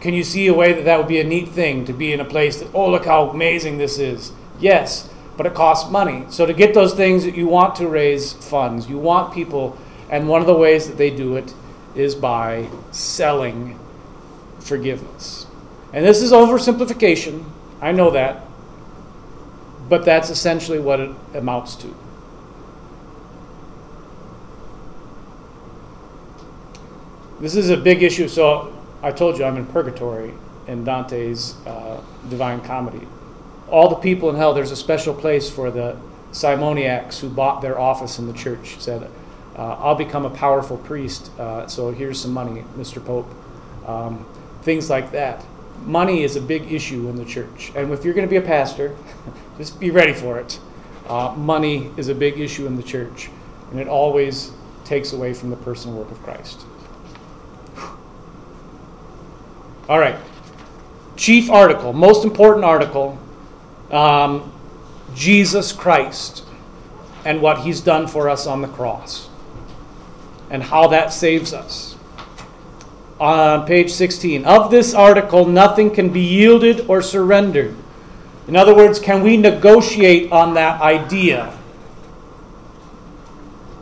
Can 0.00 0.14
you 0.14 0.24
see 0.24 0.48
a 0.48 0.54
way 0.54 0.72
that 0.72 0.84
that 0.84 0.98
would 0.98 1.08
be 1.08 1.20
a 1.20 1.24
neat 1.24 1.48
thing 1.48 1.84
to 1.84 1.92
be 1.92 2.12
in 2.12 2.20
a 2.20 2.24
place 2.24 2.58
that, 2.58 2.68
oh, 2.74 2.90
look 2.90 3.04
how 3.04 3.30
amazing 3.30 3.78
this 3.78 3.98
is? 3.98 4.32
Yes, 4.58 5.08
but 5.36 5.46
it 5.46 5.54
costs 5.54 5.90
money. 5.90 6.24
So 6.28 6.44
to 6.44 6.52
get 6.52 6.74
those 6.74 6.92
things, 6.92 7.24
you 7.24 7.46
want 7.46 7.76
to 7.76 7.86
raise 7.86 8.32
funds. 8.32 8.88
You 8.88 8.98
want 8.98 9.32
people, 9.32 9.78
and 10.10 10.28
one 10.28 10.40
of 10.40 10.46
the 10.48 10.56
ways 10.56 10.88
that 10.88 10.98
they 10.98 11.10
do 11.10 11.36
it 11.36 11.54
is 11.94 12.14
by 12.16 12.68
selling 12.90 13.78
forgiveness. 14.58 15.46
And 15.92 16.04
this 16.04 16.20
is 16.20 16.32
oversimplification. 16.32 17.44
I 17.80 17.92
know 17.92 18.10
that. 18.10 18.42
But 19.88 20.04
that's 20.04 20.30
essentially 20.30 20.78
what 20.78 21.00
it 21.00 21.10
amounts 21.34 21.76
to. 21.76 21.94
This 27.42 27.56
is 27.56 27.70
a 27.70 27.76
big 27.76 28.04
issue. 28.04 28.28
So 28.28 28.72
I 29.02 29.10
told 29.10 29.36
you 29.36 29.44
I'm 29.44 29.56
in 29.56 29.66
purgatory 29.66 30.32
in 30.68 30.84
Dante's 30.84 31.56
uh, 31.66 32.00
Divine 32.30 32.60
Comedy. 32.60 33.08
All 33.68 33.88
the 33.88 33.96
people 33.96 34.30
in 34.30 34.36
hell, 34.36 34.54
there's 34.54 34.70
a 34.70 34.76
special 34.76 35.12
place 35.12 35.50
for 35.50 35.72
the 35.72 35.96
simoniacs 36.30 37.18
who 37.18 37.28
bought 37.28 37.60
their 37.60 37.80
office 37.80 38.20
in 38.20 38.28
the 38.28 38.32
church. 38.32 38.76
Said, 38.78 39.10
uh, 39.56 39.74
I'll 39.80 39.96
become 39.96 40.24
a 40.24 40.30
powerful 40.30 40.76
priest, 40.78 41.36
uh, 41.36 41.66
so 41.66 41.90
here's 41.90 42.20
some 42.20 42.30
money, 42.30 42.62
Mr. 42.76 43.04
Pope. 43.04 43.28
Um, 43.88 44.24
things 44.62 44.88
like 44.88 45.10
that. 45.10 45.44
Money 45.84 46.22
is 46.22 46.36
a 46.36 46.40
big 46.40 46.70
issue 46.70 47.08
in 47.08 47.16
the 47.16 47.24
church. 47.24 47.72
And 47.74 47.92
if 47.92 48.04
you're 48.04 48.14
going 48.14 48.26
to 48.26 48.30
be 48.30 48.36
a 48.36 48.40
pastor, 48.40 48.94
just 49.58 49.80
be 49.80 49.90
ready 49.90 50.12
for 50.12 50.38
it. 50.38 50.60
Uh, 51.08 51.34
money 51.36 51.90
is 51.96 52.08
a 52.08 52.14
big 52.14 52.38
issue 52.38 52.68
in 52.68 52.76
the 52.76 52.84
church, 52.84 53.30
and 53.72 53.80
it 53.80 53.88
always 53.88 54.52
takes 54.84 55.12
away 55.12 55.34
from 55.34 55.50
the 55.50 55.56
personal 55.56 55.98
work 55.98 56.12
of 56.12 56.22
Christ. 56.22 56.64
All 59.92 59.98
right. 59.98 60.16
Chief 61.16 61.50
article, 61.50 61.92
most 61.92 62.24
important 62.24 62.64
article 62.64 63.18
um, 63.90 64.50
Jesus 65.14 65.70
Christ 65.70 66.46
and 67.26 67.42
what 67.42 67.58
he's 67.58 67.82
done 67.82 68.06
for 68.06 68.30
us 68.30 68.46
on 68.46 68.62
the 68.62 68.68
cross 68.68 69.28
and 70.48 70.62
how 70.62 70.88
that 70.88 71.12
saves 71.12 71.52
us. 71.52 71.94
On 73.20 73.66
page 73.66 73.92
16, 73.92 74.46
of 74.46 74.70
this 74.70 74.94
article, 74.94 75.44
nothing 75.44 75.90
can 75.90 76.08
be 76.08 76.22
yielded 76.22 76.86
or 76.88 77.02
surrendered. 77.02 77.76
In 78.48 78.56
other 78.56 78.74
words, 78.74 78.98
can 78.98 79.22
we 79.22 79.36
negotiate 79.36 80.32
on 80.32 80.54
that 80.54 80.80
idea? 80.80 81.50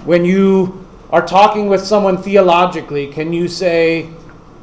When 0.05 0.25
you 0.25 0.85
are 1.11 1.25
talking 1.25 1.69
with 1.69 1.83
someone 1.87 2.21
theologically, 2.21 3.07
can 3.07 3.33
you 3.33 3.47
say, 3.47 4.11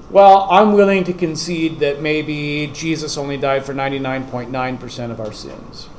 well, 0.10 0.48
I'm 0.50 0.74
willing 0.74 1.04
to 1.06 1.14
concede 1.14 1.80
that 1.80 2.02
maybe 2.02 2.72
Jesus 2.74 3.18
only 3.18 3.38
died 3.38 3.66
for 3.66 3.74
99.9% 3.74 5.12
of 5.12 5.20
our 5.20 5.34
sins? 5.34 5.90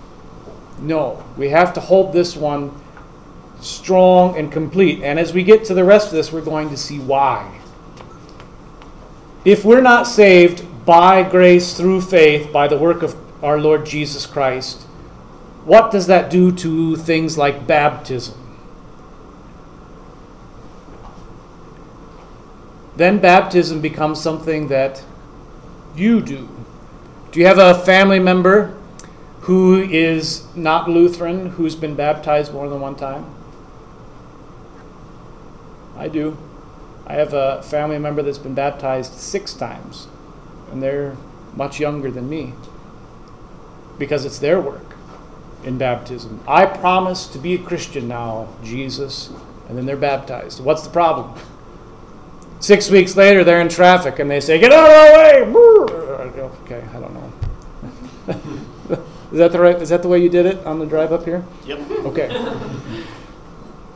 No, 0.80 1.22
we 1.36 1.50
have 1.50 1.74
to 1.74 1.80
hold 1.80 2.12
this 2.12 2.36
one 2.36 2.72
strong 3.60 4.38
and 4.38 4.50
complete. 4.50 5.02
And 5.02 5.18
as 5.18 5.32
we 5.32 5.42
get 5.42 5.64
to 5.66 5.74
the 5.74 5.84
rest 5.84 6.06
of 6.06 6.12
this, 6.12 6.32
we're 6.32 6.40
going 6.40 6.70
to 6.70 6.76
see 6.76 6.98
why. 6.98 7.60
If 9.44 9.64
we're 9.64 9.82
not 9.82 10.06
saved 10.06 10.64
by 10.86 11.22
grace 11.22 11.76
through 11.76 12.00
faith 12.00 12.52
by 12.52 12.68
the 12.68 12.78
work 12.78 13.02
of 13.02 13.16
our 13.44 13.60
Lord 13.60 13.84
Jesus 13.84 14.24
Christ, 14.24 14.82
what 15.64 15.90
does 15.90 16.06
that 16.06 16.30
do 16.30 16.50
to 16.52 16.96
things 16.96 17.36
like 17.36 17.66
baptism? 17.66 18.47
Then 22.98 23.20
baptism 23.20 23.80
becomes 23.80 24.20
something 24.20 24.66
that 24.68 25.04
you 25.94 26.20
do. 26.20 26.48
Do 27.30 27.38
you 27.38 27.46
have 27.46 27.58
a 27.58 27.72
family 27.72 28.18
member 28.18 28.76
who 29.42 29.80
is 29.80 30.44
not 30.56 30.90
Lutheran 30.90 31.50
who's 31.50 31.76
been 31.76 31.94
baptized 31.94 32.52
more 32.52 32.68
than 32.68 32.80
one 32.80 32.96
time? 32.96 33.24
I 35.96 36.08
do. 36.08 36.36
I 37.06 37.12
have 37.12 37.34
a 37.34 37.62
family 37.62 38.00
member 38.00 38.20
that's 38.20 38.36
been 38.36 38.54
baptized 38.54 39.12
six 39.12 39.54
times, 39.54 40.08
and 40.72 40.82
they're 40.82 41.16
much 41.54 41.78
younger 41.78 42.10
than 42.10 42.28
me 42.28 42.52
because 43.96 44.24
it's 44.24 44.40
their 44.40 44.60
work 44.60 44.96
in 45.62 45.78
baptism. 45.78 46.42
I 46.48 46.66
promise 46.66 47.28
to 47.28 47.38
be 47.38 47.54
a 47.54 47.58
Christian 47.58 48.08
now, 48.08 48.48
Jesus, 48.64 49.30
and 49.68 49.78
then 49.78 49.86
they're 49.86 49.96
baptized. 49.96 50.64
What's 50.64 50.82
the 50.82 50.90
problem? 50.90 51.40
Six 52.60 52.90
weeks 52.90 53.16
later, 53.16 53.44
they're 53.44 53.60
in 53.60 53.68
traffic 53.68 54.18
and 54.18 54.30
they 54.30 54.40
say, 54.40 54.58
Get 54.58 54.72
out 54.72 54.90
of 54.90 55.52
the 55.52 55.58
way! 55.58 55.68
Okay, 56.64 56.84
I 56.94 57.00
don't 57.00 57.14
know. 57.14 57.32
is, 59.32 59.38
that 59.38 59.52
the 59.52 59.60
right, 59.60 59.76
is 59.80 59.88
that 59.88 60.02
the 60.02 60.08
way 60.08 60.18
you 60.18 60.28
did 60.28 60.44
it 60.44 60.66
on 60.66 60.78
the 60.78 60.86
drive 60.86 61.12
up 61.12 61.24
here? 61.24 61.44
Yep. 61.64 61.90
Okay. 62.06 63.04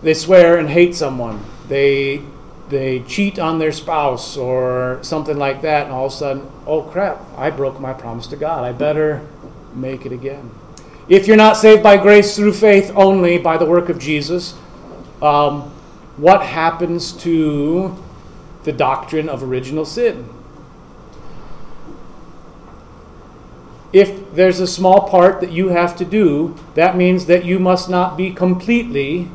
they 0.02 0.14
swear 0.14 0.58
and 0.58 0.68
hate 0.68 0.94
someone. 0.94 1.44
They 1.68 2.22
they 2.68 3.00
cheat 3.00 3.38
on 3.38 3.58
their 3.58 3.72
spouse 3.72 4.36
or 4.38 4.98
something 5.02 5.36
like 5.36 5.60
that, 5.62 5.84
and 5.84 5.92
all 5.92 6.06
of 6.06 6.12
a 6.12 6.16
sudden, 6.16 6.50
oh 6.66 6.82
crap, 6.82 7.20
I 7.36 7.50
broke 7.50 7.78
my 7.78 7.92
promise 7.92 8.26
to 8.28 8.36
God. 8.36 8.64
I 8.64 8.72
better 8.72 9.26
make 9.74 10.06
it 10.06 10.12
again. 10.12 10.50
If 11.08 11.26
you're 11.26 11.36
not 11.36 11.58
saved 11.58 11.82
by 11.82 11.98
grace 11.98 12.34
through 12.34 12.54
faith 12.54 12.90
only 12.94 13.36
by 13.36 13.58
the 13.58 13.66
work 13.66 13.90
of 13.90 13.98
Jesus, 13.98 14.54
um, 15.20 15.62
what 16.16 16.42
happens 16.42 17.12
to 17.18 17.94
the 18.64 18.72
doctrine 18.72 19.28
of 19.28 19.42
original 19.42 19.84
sin? 19.84 20.28
If 23.92 24.34
there's 24.34 24.58
a 24.58 24.66
small 24.66 25.08
part 25.08 25.40
that 25.40 25.52
you 25.52 25.68
have 25.68 25.96
to 25.96 26.04
do, 26.04 26.56
that 26.74 26.96
means 26.96 27.26
that 27.26 27.44
you 27.44 27.58
must 27.58 27.90
not 27.90 28.16
be 28.16 28.32
completely 28.32 29.28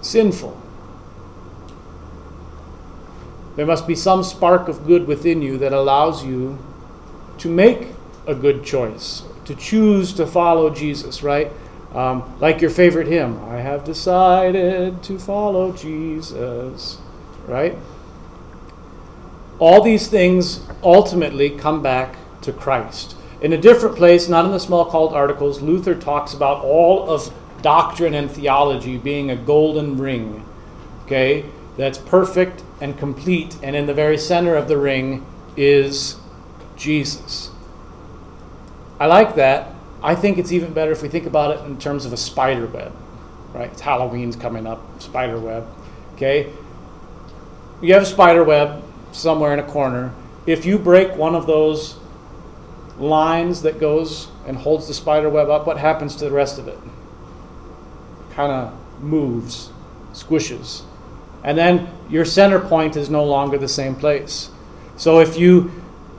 sinful. 0.00 0.60
There 3.56 3.66
must 3.66 3.86
be 3.86 3.94
some 3.94 4.22
spark 4.22 4.68
of 4.68 4.86
good 4.86 5.06
within 5.06 5.42
you 5.42 5.58
that 5.58 5.72
allows 5.72 6.24
you 6.24 6.58
to 7.38 7.48
make 7.48 7.88
a 8.26 8.34
good 8.34 8.64
choice, 8.64 9.22
to 9.44 9.54
choose 9.54 10.12
to 10.14 10.26
follow 10.26 10.70
Jesus, 10.70 11.22
right? 11.22 11.50
Um, 11.92 12.22
like 12.40 12.60
your 12.60 12.70
favorite 12.70 13.08
hymn, 13.08 13.42
I 13.44 13.56
have 13.56 13.84
decided 13.84 15.02
to 15.02 15.18
follow 15.18 15.72
Jesus, 15.72 16.98
right? 17.46 17.76
All 19.58 19.82
these 19.82 20.08
things 20.08 20.66
ultimately 20.82 21.50
come 21.50 21.82
back 21.82 22.16
to 22.42 22.52
Christ. 22.52 23.16
In 23.40 23.52
a 23.52 23.58
different 23.58 23.96
place, 23.96 24.28
not 24.28 24.44
in 24.44 24.52
the 24.52 24.58
Smalcald 24.58 25.12
articles, 25.12 25.60
Luther 25.60 25.94
talks 25.94 26.32
about 26.34 26.64
all 26.64 27.10
of 27.10 27.32
doctrine 27.62 28.14
and 28.14 28.30
theology 28.30 28.98
being 28.98 29.30
a 29.30 29.36
golden 29.36 29.96
ring, 29.96 30.44
okay, 31.04 31.44
that's 31.76 31.98
perfect 31.98 32.62
and 32.80 32.98
complete, 32.98 33.56
and 33.62 33.74
in 33.76 33.86
the 33.86 33.94
very 33.94 34.18
center 34.18 34.56
of 34.56 34.68
the 34.68 34.76
ring 34.76 35.24
is 35.56 36.16
Jesus. 36.76 37.50
I 38.98 39.06
like 39.06 39.36
that. 39.36 39.72
I 40.02 40.14
think 40.14 40.38
it's 40.38 40.52
even 40.52 40.72
better 40.72 40.90
if 40.90 41.02
we 41.02 41.08
think 41.08 41.26
about 41.26 41.56
it 41.56 41.64
in 41.64 41.78
terms 41.78 42.04
of 42.04 42.12
a 42.12 42.16
spider 42.16 42.66
web, 42.66 42.92
right? 43.52 43.70
It's 43.70 43.80
Halloween's 43.80 44.36
coming 44.36 44.66
up, 44.66 45.00
spider 45.00 45.38
web. 45.38 45.66
Okay? 46.14 46.52
You 47.82 47.94
have 47.94 48.04
a 48.04 48.06
spider 48.06 48.44
web 48.44 48.82
somewhere 49.10 49.52
in 49.52 49.58
a 49.58 49.64
corner. 49.64 50.14
If 50.46 50.64
you 50.64 50.78
break 50.78 51.16
one 51.16 51.34
of 51.34 51.48
those 51.48 51.96
lines 52.96 53.62
that 53.62 53.80
goes 53.80 54.28
and 54.46 54.56
holds 54.56 54.86
the 54.86 54.94
spider 54.94 55.28
web 55.28 55.50
up, 55.50 55.66
what 55.66 55.78
happens 55.78 56.14
to 56.16 56.24
the 56.24 56.30
rest 56.30 56.58
of 56.58 56.68
it? 56.68 56.78
Kind 58.34 58.52
of 58.52 59.02
moves, 59.02 59.70
squishes. 60.12 60.82
And 61.42 61.58
then 61.58 61.88
your 62.08 62.24
center 62.24 62.60
point 62.60 62.96
is 62.96 63.10
no 63.10 63.24
longer 63.24 63.58
the 63.58 63.68
same 63.68 63.96
place. 63.96 64.50
So 64.96 65.18
if 65.18 65.36
you 65.36 65.72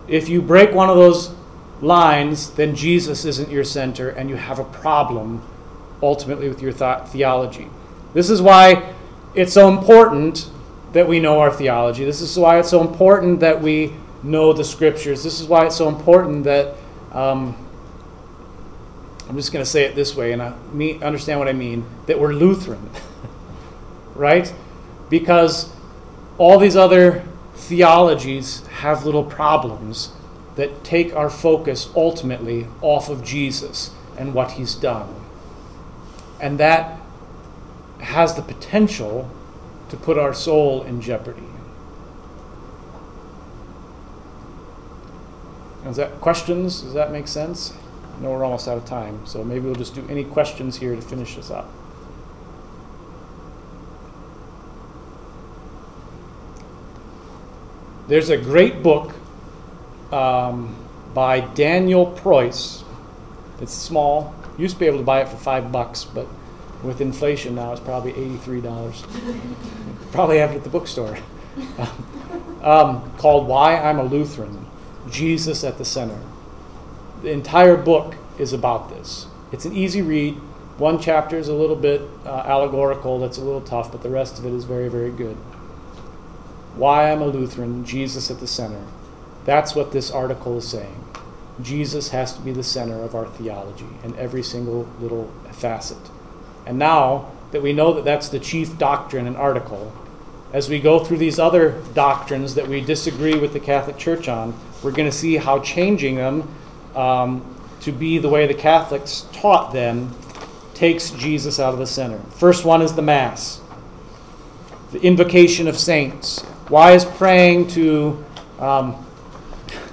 if 0.06 0.28
you 0.28 0.42
break 0.42 0.74
one 0.74 0.90
of 0.90 0.98
those 0.98 1.34
lines, 1.80 2.50
then 2.52 2.76
Jesus 2.76 3.24
isn't 3.24 3.50
your 3.50 3.64
center, 3.64 4.10
and 4.10 4.30
you 4.30 4.36
have 4.36 4.60
a 4.60 4.66
problem 4.66 5.42
ultimately 6.02 6.50
with 6.50 6.62
your 6.62 6.74
th- 6.74 7.08
theology. 7.08 7.70
This 8.14 8.30
is 8.30 8.42
why 8.42 8.94
it's 9.34 9.54
so 9.54 9.70
important 9.70 10.50
that 10.94 11.08
we 11.08 11.20
know 11.20 11.40
our 11.40 11.52
theology. 11.52 12.06
This 12.06 12.22
is 12.22 12.38
why 12.38 12.60
it's 12.60 12.70
so 12.70 12.82
important 12.82 13.40
that 13.42 13.62
we 13.62 13.94
know 14.22 14.54
the 14.54 14.64
scriptures. 14.64 15.24
This 15.24 15.42
is 15.42 15.48
why 15.48 15.66
it's 15.66 15.76
so 15.76 15.90
important 15.90 16.46
that 16.46 16.76
um, 17.12 17.56
I'm 19.28 19.36
just 19.36 19.52
going 19.52 19.64
to 19.64 19.70
say 19.70 19.84
it 19.84 19.96
this 19.96 20.16
way, 20.16 20.32
and 20.32 20.42
I 20.42 20.54
understand 21.02 21.40
what 21.40 21.48
I 21.48 21.54
mean 21.54 21.86
that 22.06 22.20
we're 22.20 22.34
Lutheran, 22.34 22.90
right? 24.16 24.54
Because 25.10 25.72
all 26.38 26.60
these 26.60 26.76
other 26.76 27.24
theologies 27.56 28.66
have 28.68 29.06
little 29.06 29.24
problems 29.24 30.12
that 30.56 30.84
take 30.84 31.16
our 31.16 31.30
focus 31.30 31.90
ultimately 31.96 32.68
off 32.82 33.10
of 33.10 33.24
Jesus 33.24 33.92
and 34.18 34.34
what 34.34 34.52
he's 34.52 34.76
done. 34.76 35.16
And 36.40 36.60
that 36.60 37.00
has 38.00 38.36
the 38.36 38.42
potential 38.42 39.32
to 39.94 39.98
put 39.98 40.18
our 40.18 40.34
soul 40.34 40.82
in 40.82 41.00
jeopardy. 41.00 41.44
Is 45.86 45.98
that 45.98 46.20
questions? 46.20 46.82
Does 46.82 46.96
that 46.96 47.12
make 47.12 47.28
sense? 47.28 47.74
I 48.18 48.24
know 48.24 48.32
we're 48.32 48.44
almost 48.44 48.68
out 48.68 48.78
of 48.78 48.86
time, 48.86 49.24
so 49.28 49.44
maybe 49.44 49.66
we'll 49.66 49.76
just 49.76 49.94
do 49.94 50.04
any 50.10 50.24
questions 50.24 50.78
here 50.78 50.96
to 50.96 51.02
finish 51.02 51.36
this 51.36 51.52
up. 51.52 51.70
There's 58.08 58.32
a 58.32 58.38
great 58.38 58.82
book 58.82 59.14
um, 60.12 60.76
by 61.14 61.42
Daniel 61.42 62.08
Preus. 62.08 62.84
It's 63.62 63.74
small. 63.74 64.34
Used 64.58 64.74
to 64.74 64.80
be 64.80 64.88
able 64.88 64.98
to 64.98 65.04
buy 65.04 65.22
it 65.22 65.30
for 65.30 65.38
five 65.38 65.72
bucks, 65.72 66.04
but 66.04 66.28
with 66.84 67.02
inflation 67.02 67.56
now, 67.56 67.72
it's 67.72 67.82
probably 67.82 68.12
eighty-three 68.12 68.62
dollars. 68.62 69.04
probably 70.12 70.38
have 70.38 70.52
it 70.52 70.58
at 70.58 70.64
the 70.64 70.70
bookstore. 70.70 71.18
um, 72.62 73.12
called 73.18 73.48
"Why 73.48 73.78
I'm 73.78 74.00
a 74.00 74.04
Lutheran: 74.04 74.66
Jesus 75.10 75.64
at 75.64 75.78
the 75.78 75.86
Center." 75.86 76.20
The 77.22 77.32
entire 77.32 77.78
book 77.78 78.16
is 78.38 78.54
about 78.54 78.90
this. 78.90 79.28
It's 79.52 79.66
an 79.66 79.76
easy 79.76 80.02
read. 80.02 80.36
One 80.78 81.00
chapter 81.00 81.38
is 81.38 81.48
a 81.48 81.54
little 81.54 81.76
bit 81.76 82.02
uh, 82.26 82.44
allegorical. 82.46 83.20
That's 83.20 83.38
a 83.38 83.44
little 83.44 83.62
tough, 83.62 83.92
but 83.92 84.02
the 84.04 84.10
rest 84.10 84.40
of 84.40 84.46
it 84.46 84.54
is 84.54 84.66
very, 84.66 84.90
very 84.90 85.12
good. 85.12 85.38
Why 86.76 87.12
I'm 87.12 87.22
a 87.22 87.28
Lutheran: 87.28 87.86
Jesus 87.86 88.30
at 88.30 88.40
the 88.40 88.48
Center. 88.48 88.84
That's 89.46 89.76
what 89.76 89.92
this 89.92 90.10
article 90.10 90.58
is 90.58 90.68
saying. 90.68 91.04
Jesus 91.62 92.10
has 92.10 92.34
to 92.34 92.42
be 92.42 92.52
the 92.52 92.64
center 92.64 93.02
of 93.04 93.14
our 93.14 93.28
theology 93.28 93.86
in 94.04 94.16
every 94.18 94.42
single 94.42 94.88
little 95.00 95.32
facet. 95.52 95.98
And 96.66 96.78
now 96.78 97.32
that 97.52 97.62
we 97.62 97.74
know 97.74 97.94
that 97.94 98.06
that's 98.06 98.30
the 98.30 98.40
chief 98.40 98.78
doctrine 98.78 99.28
and 99.28 99.38
article, 99.38 99.94
as 100.54 100.70
we 100.70 100.80
go 100.80 101.04
through 101.04 101.18
these 101.18 101.40
other 101.40 101.82
doctrines 101.94 102.56
that 102.56 102.68
we 102.68 102.80
disagree 102.80 103.36
with 103.36 103.54
the 103.54 103.60
Catholic 103.60 103.98
Church 103.98 104.28
on, 104.28 104.54
we're 104.84 104.92
going 104.92 105.10
to 105.10 105.16
see 105.16 105.38
how 105.38 105.60
changing 105.60 106.16
them 106.16 106.48
um, 106.96 107.58
to 107.82 107.92
be 107.92 108.18
the 108.20 108.30
way 108.30 108.46
the 108.46 108.54
Catholics 108.54 109.26
taught 109.34 109.74
them 109.74 110.14
takes 110.74 111.12
Jesus 111.12 111.60
out 111.60 111.74
of 111.74 111.80
the 111.80 111.88
center. 111.88 112.20
First 112.36 112.66
one 112.66 112.82
is 112.82 112.94
the 112.94 113.02
Mass, 113.02 113.62
the 114.92 115.02
invocation 115.02 115.68
of 115.68 115.78
saints. 115.78 116.42
Why 116.70 116.92
is 116.92 117.06
praying 117.06 117.68
to 117.70 118.24
um, 118.60 119.06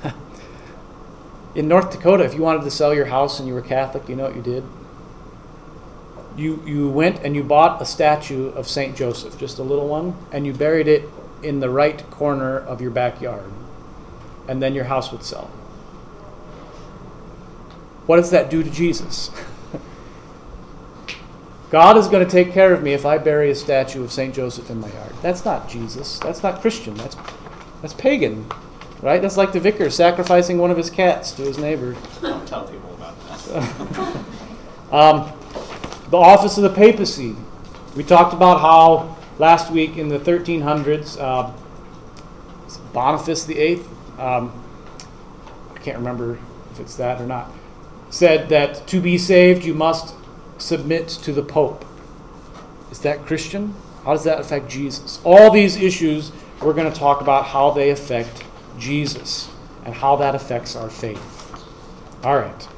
in 1.55 1.69
North 1.69 1.91
Dakota, 1.91 2.25
if 2.25 2.35
you 2.35 2.43
wanted 2.43 2.63
to 2.65 2.71
sell 2.71 2.95
your 2.95 3.07
house 3.07 3.39
and 3.39 3.49
you 3.49 3.55
were 3.55 3.63
Catholic, 3.63 4.09
you 4.09 4.17
know 4.17 4.25
what 4.25 4.37
you 4.37 4.43
did? 4.43 4.65
You, 6.37 6.63
you 6.67 6.89
went 6.89 7.21
and 7.25 7.35
you 7.35 7.43
bought 7.43 7.81
a 7.83 7.85
statue 7.85 8.49
of 8.51 8.69
St. 8.69 8.97
Joseph, 8.97 9.39
just 9.39 9.59
a 9.59 9.63
little 9.63 9.89
one, 9.89 10.17
and 10.33 10.47
you 10.47 10.53
buried 10.53 10.89
it 10.89 11.09
in 11.43 11.61
the 11.61 11.71
right 11.71 12.09
corner 12.11 12.59
of 12.59 12.81
your 12.81 12.91
backyard, 12.91 13.51
and 14.49 14.63
then 14.63 14.75
your 14.75 14.85
house 14.85 15.13
would 15.13 15.23
sell. 15.23 15.51
What 18.07 18.17
does 18.17 18.31
that 18.31 18.51
do 18.51 18.63
to 18.63 18.71
Jesus? 18.71 19.31
God 21.71 21.97
is 21.97 22.09
going 22.09 22.25
to 22.25 22.31
take 22.31 22.53
care 22.53 22.73
of 22.73 22.83
me 22.83 22.93
if 22.93 23.07
I 23.07 23.19
bury 23.19 23.51
a 23.51 23.55
statue 23.55 24.03
of 24.03 24.11
St. 24.11 24.35
Joseph 24.35 24.71
in 24.71 24.81
my 24.81 24.93
yard. 24.93 25.15
That's 25.23 25.45
not 25.45 25.69
Jesus. 25.69 26.19
That's 26.19 26.43
not 26.43 26.61
Christian. 26.61 26.95
That's, 26.95 27.17
that's 27.81 27.95
pagan. 27.95 28.47
Right? 29.01 29.23
That's 29.23 29.37
like 29.37 29.53
the 29.53 29.61
vicar 29.61 29.89
sacrificing 29.91 30.59
one 30.59 30.71
of 30.71 30.77
his 30.77 30.91
cats 30.91 31.33
to 31.33 31.43
his 31.43 31.57
neighbor. 31.59 31.97
Don't 32.21 32.47
tell 32.47 32.67
people 32.67 32.93
about 32.95 33.19
that. 33.27 34.25
Um, 34.91 35.33
the 36.11 36.17
office 36.17 36.57
of 36.57 36.65
the 36.65 36.71
papacy. 36.71 37.37
We 37.97 38.05
talked 38.05 38.35
about 38.35 38.61
how 38.61 39.17
last 39.39 39.71
week 39.71 39.97
in 39.97 40.09
the 40.09 40.19
1300s, 40.19 41.19
uh, 41.21 41.53
Boniface 42.93 43.45
VIII, 43.47 43.81
um, 44.19 44.53
I 45.75 45.79
can't 45.79 45.99
remember 45.99 46.39
if 46.73 46.81
it's 46.81 46.97
that 46.97 47.21
or 47.21 47.27
not, 47.27 47.51
said 48.11 48.49
that 48.49 48.87
to 48.89 49.01
be 49.01 49.17
saved 49.17 49.65
you 49.65 49.75
must 49.75 50.15
submit 50.59 51.09
to 51.09 51.33
the 51.33 51.43
Pope. 51.43 51.85
Is 52.91 53.01
that 53.01 53.25
Christian? 53.25 53.75
How 54.05 54.13
does 54.13 54.25
that 54.25 54.41
affect 54.41 54.69
Jesus? 54.69 55.21
All 55.25 55.51
these 55.51 55.77
issues, 55.77 56.33
we're 56.61 56.73
going 56.73 56.93
to 56.93 56.99
talk 56.99 57.21
about 57.21 57.47
how 57.47 57.71
they 57.71 57.91
affect 57.91 58.45
Jesus 58.79 59.49
and 59.85 59.95
how 59.95 60.17
that 60.17 60.35
affects 60.35 60.75
our 60.75 60.91
faith. 60.91 61.55
All 62.25 62.37
right. 62.37 62.69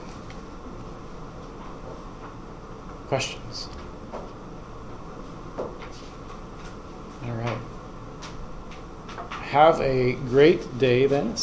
Questions? 3.13 3.69
All 5.59 5.67
right. 7.35 7.59
Have 9.29 9.83
a 9.83 10.15
great 10.31 10.79
day 10.79 11.05
then. 11.05 11.37